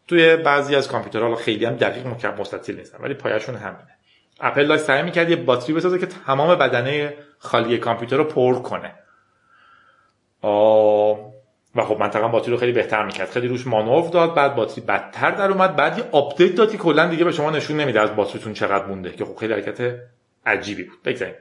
توی 0.08 0.36
بعضی 0.36 0.76
از 0.76 0.88
کامپیوترها 0.88 1.34
خیلی 1.34 1.64
هم 1.64 1.76
دقیق 1.76 2.06
مکعب 2.06 2.40
مستطیل 2.40 2.76
نیستن 2.76 2.98
ولی 3.02 3.14
پایشون 3.14 3.54
همینه. 3.54 3.96
اپل 4.40 4.66
داشت 4.66 4.82
سعی 4.82 5.02
می‌کرد 5.02 5.30
یه 5.30 5.36
باتری 5.36 5.74
بسازه 5.74 5.98
که 5.98 6.06
تمام 6.06 6.58
بدنه 6.58 7.14
خالی 7.38 7.78
کامپیوتر 7.78 8.16
رو 8.16 8.24
پر 8.24 8.54
کنه. 8.54 8.94
و 11.76 11.82
خب 11.82 11.96
منطقا 12.00 12.28
باتری 12.28 12.50
رو 12.50 12.56
خیلی 12.56 12.72
بهتر 12.72 13.04
می‌کرد. 13.04 13.30
خیلی 13.30 13.48
روش 13.48 13.66
مانور 13.66 14.10
داد 14.10 14.34
بعد 14.34 14.54
باتری 14.54 14.84
بدتر 14.84 15.30
در 15.30 15.50
اومد. 15.50 15.76
بعد 15.76 15.98
یه 15.98 16.04
آپدیت 16.12 16.54
دادی 16.54 16.76
کلا 16.76 17.06
دیگه 17.06 17.24
به 17.24 17.32
شما 17.32 17.50
نشون 17.50 17.76
نمیده 17.76 18.00
از 18.00 18.16
باتریتون 18.16 18.52
چقدر 18.52 18.86
مونده 18.86 19.10
که 19.10 19.24
خب 19.24 19.36
خیلی 19.36 19.52
حرکت 19.52 19.94
عجیبی 20.46 20.82
بود. 20.82 21.02
بگذاریم. 21.04 21.34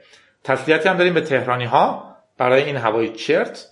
تسلیتی 0.44 0.88
هم 0.88 0.96
داریم 0.96 1.14
به 1.14 1.20
تهرانی 1.20 1.64
ها 1.64 2.16
برای 2.38 2.62
این 2.62 2.76
هوای 2.76 3.08
چرت 3.08 3.68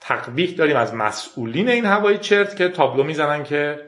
تقبیح 0.00 0.54
داریم 0.56 0.76
از 0.76 0.94
مسئولین 0.94 1.68
این 1.68 1.86
هوای 1.86 2.18
چرت 2.18 2.56
که 2.56 2.68
تابلو 2.68 3.02
می‌زنن 3.02 3.44
که 3.44 3.80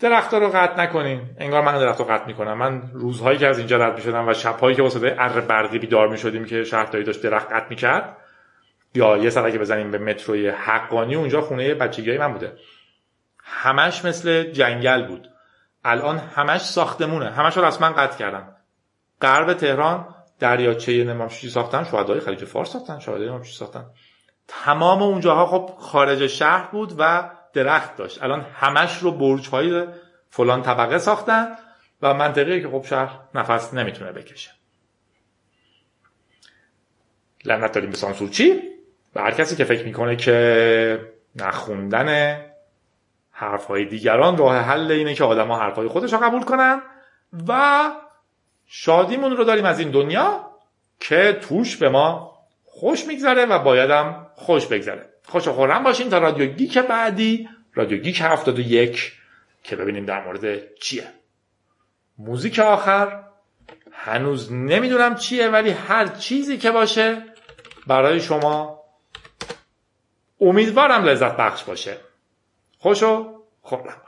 درختها 0.00 0.38
رو 0.38 0.48
قطع 0.48 0.82
نکنین. 0.82 1.20
انگار 1.38 1.62
من 1.62 1.78
درخت 1.78 1.98
رو 1.98 2.04
قطع 2.04 2.26
می‌کنم 2.26 2.58
من 2.58 2.82
روزهایی 2.92 3.38
که 3.38 3.46
از 3.46 3.58
اینجا 3.58 3.76
رد 3.76 3.94
می‌شدم 3.94 4.28
و 4.28 4.34
شبهایی 4.34 4.76
که 4.76 4.88
صدای 4.88 5.12
اره 5.18 5.40
برقی 5.40 5.78
بیدار 5.78 6.08
می‌شدیم 6.08 6.44
که 6.44 6.64
شهرداری 6.64 7.04
داشت 7.04 7.22
درخت 7.22 7.52
قطع 7.52 7.66
می‌کرد 7.70 8.16
یا 8.96 9.16
یه 9.16 9.30
سر 9.30 9.50
که 9.50 9.58
بزنیم 9.58 9.90
به 9.90 9.98
متروی 9.98 10.48
حقانی 10.48 11.14
اونجا 11.14 11.40
خونه 11.40 11.74
بچگی 11.74 12.18
من 12.18 12.32
بوده. 12.32 12.56
همش 13.42 14.04
مثل 14.04 14.42
جنگل 14.42 15.06
بود. 15.06 15.28
الان 15.84 16.18
همش 16.18 16.60
ساختمونه. 16.60 17.30
همش 17.30 17.56
رو 17.56 17.64
رسما 17.64 17.92
قطع 17.92 18.18
کردن 18.18 18.56
غرب 19.22 19.52
تهران 19.52 20.14
دریاچه 20.38 21.04
نمامشوشی 21.04 21.50
ساختن 21.50 21.84
شهدای 21.84 22.20
خلیج 22.20 22.44
فارس 22.44 22.72
ساختن 22.72 22.98
شهدای 22.98 23.26
نمامشوشی 23.26 23.56
ساختن. 23.56 23.84
تمام 24.48 25.02
اونجاها 25.02 25.46
خب 25.46 25.74
خارج 25.78 26.26
شهر 26.26 26.70
بود 26.70 26.94
و 26.98 27.30
درخت 27.52 27.96
داشت. 27.96 28.22
الان 28.22 28.40
همش 28.40 28.98
رو 28.98 29.12
برج 29.12 29.48
های 29.48 29.86
فلان 30.30 30.62
طبقه 30.62 30.98
ساختن 30.98 31.56
و 32.02 32.14
منطقه 32.14 32.60
که 32.60 32.68
خب 32.68 32.84
شهر 32.84 33.18
نفس 33.34 33.74
نمی‌تونه 33.74 34.12
بکشه. 34.12 34.50
لعنت 37.44 37.72
داریم 37.72 37.90
به 37.90 37.96
سانسور. 37.96 38.28
چی؟ 38.28 38.75
و 39.16 39.18
هر 39.18 39.30
کسی 39.30 39.56
که 39.56 39.64
فکر 39.64 39.84
می‌کنه 39.84 40.16
که 40.16 41.00
نخوندن 41.36 42.40
حرفهای 43.30 43.84
دیگران 43.84 44.36
راه 44.36 44.56
حل 44.56 44.92
اینه 44.92 45.14
که 45.14 45.24
آدما 45.24 45.58
حرفهای 45.58 45.88
خودش 45.88 46.12
رو 46.12 46.18
قبول 46.18 46.42
کنن 46.42 46.82
و 47.48 47.82
شادیمون 48.66 49.36
رو 49.36 49.44
داریم 49.44 49.64
از 49.64 49.78
این 49.78 49.90
دنیا 49.90 50.50
که 51.00 51.38
توش 51.48 51.76
به 51.76 51.88
ما 51.88 52.38
خوش 52.64 53.06
میگذره 53.06 53.46
و 53.46 53.58
بایدم 53.58 54.26
خوش 54.34 54.66
بگذره. 54.66 55.08
خوش 55.26 55.48
خورم 55.48 55.82
باشین 55.82 56.10
تا 56.10 56.18
رادیو 56.18 56.46
گیک 56.46 56.78
بعدی 56.78 57.48
رادیو 57.74 57.98
گیک 57.98 58.22
یک 58.58 59.12
که 59.62 59.76
ببینیم 59.76 60.04
در 60.04 60.24
مورد 60.24 60.74
چیه. 60.74 61.04
موزیک 62.18 62.58
آخر 62.58 63.22
هنوز 63.92 64.52
نمی‌دونم 64.52 65.14
چیه 65.14 65.48
ولی 65.48 65.70
هر 65.70 66.06
چیزی 66.06 66.58
که 66.58 66.70
باشه 66.70 67.22
برای 67.86 68.20
شما 68.20 68.85
امیدوارم 70.40 71.04
لذت 71.04 71.36
بخش 71.36 71.64
باشه. 71.64 71.96
خوش 72.78 73.02
و 73.02 73.42
خورم 73.62 74.02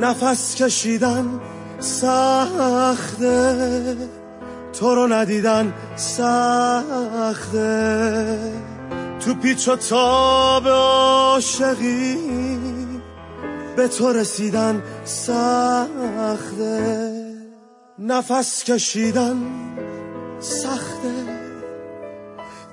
نفس 0.00 0.54
کشیدن 0.54 1.40
سخته. 1.80 3.96
تو 4.72 4.94
رو 4.94 5.12
ندیدن 5.12 5.72
سخته. 5.96 7.70
تو 9.20 9.34
پیچ 9.34 9.68
و 9.68 9.76
تاب 9.76 10.68
عاشقی 10.68 12.18
به 13.76 13.88
تو 13.88 14.12
رسیدن 14.12 14.82
سخته. 15.04 15.90
نفس 17.98 18.64
کشیدن 18.64 19.36
سخته. 20.40 21.12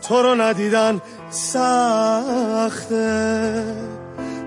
تو 0.08 0.22
رو 0.22 0.36
ندیدن 0.36 1.02
سخته. 1.30 3.08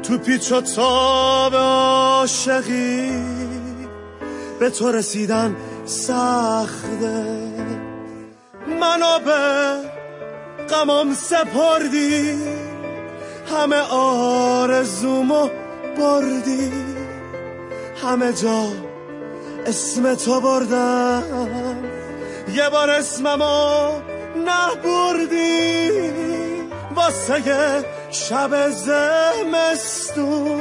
تو 0.03 0.19
پیچ 0.19 0.53
و 0.53 0.61
تاب 0.61 1.55
عاشقی 1.55 3.11
به 4.61 4.71
تو 4.71 4.93
رسیدن 4.93 5.57
سخته. 5.85 7.25
منو 8.81 9.19
به 9.25 9.77
غمام 10.71 11.15
سپردی 11.15 12.39
همه 13.57 13.77
آرزومو 13.91 15.49
بردی. 15.99 16.73
همه 18.05 18.33
جا 18.33 18.69
اسم 19.67 20.15
تو 20.15 20.41
بردم 20.41 21.23
یه 22.55 22.71
بار 22.71 22.91
اسممو 22.91 23.91
نبردی. 24.47 25.91
واسه 26.97 27.85
شب 28.11 28.71
زمستون 28.71 30.61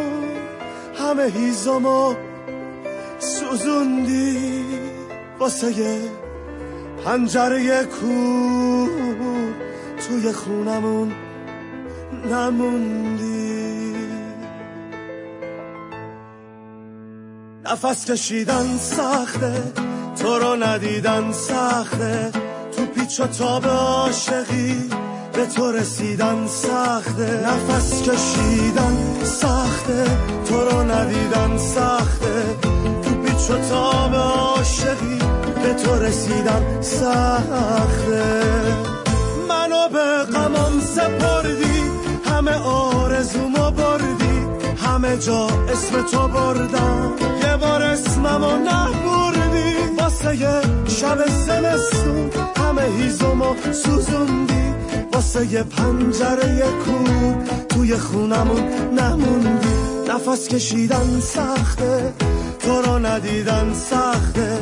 همه 1.00 1.24
هیزمو 1.24 2.16
سوزوندی 3.20 4.66
واسه 5.40 6.00
پنجره 7.06 7.84
کور 7.86 8.90
توی 10.08 10.32
خونمون 10.32 11.14
نموندی. 12.32 13.96
نفس 17.66 18.12
کشیدن 18.12 18.78
سخته 18.78 19.64
تو 20.22 20.40
رو 20.40 20.56
ندیدن 20.56 21.32
سخته. 21.32 22.32
تو 22.78 22.86
پیچ 22.86 23.20
و 23.20 23.28
تاب 23.28 23.66
عاشقی. 23.66 24.90
به 25.40 25.46
تو 25.46 25.72
رسیدن 25.72 26.48
سخته. 26.48 27.48
نفس 27.48 28.02
کشیدن 28.02 28.98
سخته. 29.24 30.04
تو 30.46 30.70
رو 30.70 30.84
ندیدن 30.92 31.58
سخته. 31.58 32.58
تو 33.04 33.10
پیچ 33.10 33.50
و 33.50 33.58
تاب 33.70 34.16
عاشقی. 34.16 35.20
به 35.64 35.74
تو 35.74 35.96
رسیدن 36.04 36.82
سخته. 36.82 38.44
منو 39.50 39.90
به 39.94 40.24
غمم 40.34 40.80
سپردی. 40.96 41.84
همه 42.26 42.56
آرزومو 42.64 43.72
بردی. 43.72 44.48
همه 44.86 45.18
جا 45.18 45.46
اسم 45.46 46.02
تو 46.12 46.28
بردم. 46.28 47.14
یه 47.44 47.58
بار 47.58 47.82
اسممو 47.82 48.52
نبردی. 48.58 49.74
واسه 49.98 50.62
شب 50.88 51.28
زمستون 51.28 52.30
همه 52.58 52.82
هیزمو 52.82 53.56
سوزوندی. 53.72 54.60
واسه 55.20 55.64
پنجره 55.64 56.64
کور 56.86 57.36
توی 57.70 57.98
خونمون 57.98 58.64
نموندی. 59.00 59.68
نفس 60.10 60.48
کشیدن 60.48 61.20
سخته 61.20 62.14
تو 62.60 62.82
رو 62.82 63.00
ندیدن 63.00 63.74
سخته. 63.74 64.58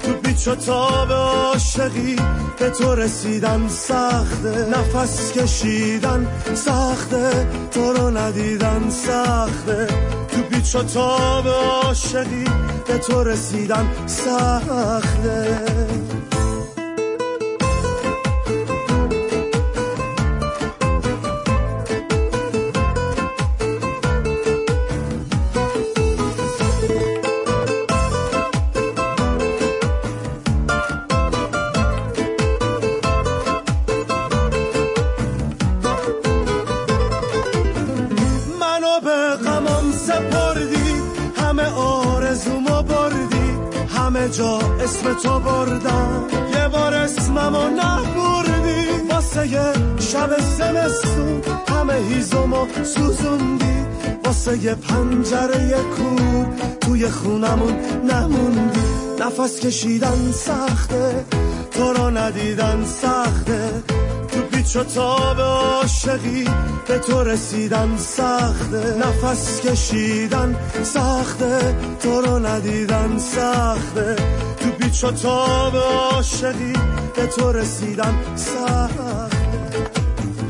تو 0.00 0.12
پیچ 0.12 0.48
و 0.48 0.54
تاب 0.54 1.12
عاشقی 1.12 2.16
به 2.58 2.70
تو 2.70 2.94
رسیدن 2.94 3.68
سخته. 3.68 4.66
نفس 4.70 5.32
کشیدن 5.32 6.26
سخته 6.54 7.46
تو 7.70 7.92
رو 7.92 8.10
ندیدن 8.10 8.90
سخته. 8.90 9.86
تو 10.28 10.42
پیچ 10.50 10.76
و 10.76 10.82
تاب 10.82 11.48
عاشقی 11.48 12.44
به 12.86 12.98
تو 12.98 13.24
رسیدن 13.24 13.88
سخته. 14.06 15.66
تو 45.14 45.40
بردم. 45.40 46.24
یه 46.54 46.68
بار 46.68 46.94
اسممو 46.94 47.68
نبردی 47.68 48.86
واسه 49.10 49.48
یه 49.48 49.72
شب 49.98 50.30
زمستون 50.58 51.42
همه 51.68 51.94
هیزمو 51.94 52.66
سوزوندی. 52.84 53.86
واسه 54.24 54.58
یه 54.58 54.74
پنجره 54.74 55.76
کور 55.96 56.46
توی 56.80 57.08
خونمون 57.08 57.74
نموندی. 58.10 58.80
نفس 59.20 59.60
کشیدن 59.60 60.32
سخته 60.32 61.24
تو 61.70 61.92
رو 61.92 62.10
ندیدن 62.10 62.84
سخته. 62.84 63.70
تو 64.28 64.40
پیچ 64.40 64.76
و 64.76 64.84
تاب 64.84 65.40
عاشقی 65.40 66.44
به 66.88 66.98
تو 66.98 67.22
رسیدن 67.22 67.96
سخته. 67.96 68.96
نفس 68.98 69.60
کشیدن 69.60 70.56
سخته 70.82 71.76
تو 72.02 72.20
رو 72.20 72.46
ندیدن 72.46 73.18
سخته. 73.18 74.16
پیچ 74.78 75.04
و 75.04 75.10
تاب 75.10 75.76
عاشقی 75.76 76.72
به 77.16 77.26
تو 77.26 77.52
رسیدن 77.52 78.14
سخته 78.36 79.36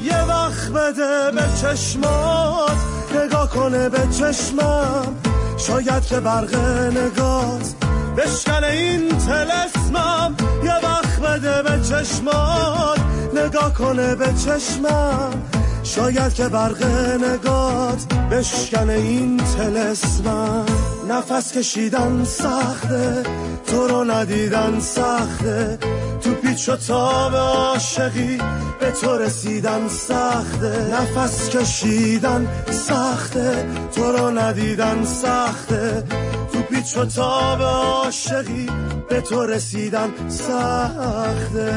یه 0.03 0.25
وقت 0.25 0.69
بده 0.69 1.31
به 1.31 1.43
چشمات 1.63 2.77
نگاه 3.25 3.51
کنه 3.51 3.89
به 3.89 3.99
چشمم. 4.19 5.17
شاید 5.57 6.07
که 6.07 6.21
برق 6.21 6.55
نگاز. 6.97 7.75
بشکن 8.17 8.65
این 8.65 9.09
تلسمم. 9.09 10.37
یه 10.65 10.75
وقت 10.75 11.21
بده 11.21 11.63
به 11.63 11.85
چشمات 11.89 13.01
نگاه 13.35 13.75
کنه 13.75 14.15
به 14.15 14.27
چشمم. 14.45 15.43
شاید 15.83 16.35
که 16.35 16.49
برق 16.49 16.85
نگات 17.25 18.15
بشکن 18.31 18.91
این 18.91 19.37
تلسمم. 19.37 20.92
نفس 21.13 21.53
کشیدن 21.53 22.25
سخته 22.25 23.23
تو 23.67 23.89
رو 23.89 24.05
ندیدن 24.05 24.81
سخته. 24.81 25.79
تو 26.21 26.35
پیچ 26.35 26.69
و 26.69 26.77
تاب 26.77 27.35
عاشقی 27.35 28.39
به 28.81 28.91
تو 28.91 29.19
رسیدن 29.19 29.89
سخته. 29.89 30.89
نفس 30.93 31.49
کشیدن 31.49 32.47
سخته 32.71 33.67
تو 33.95 34.13
رو 34.13 34.31
ندیدن 34.39 35.05
سخته. 35.05 36.03
تو 36.53 36.63
پیچ 36.63 36.97
و 36.97 37.05
تاب 37.05 37.63
عاشقی 37.63 38.67
به 39.09 39.21
تو 39.21 39.47
رسیدن 39.47 40.11
سخته. 40.29 41.73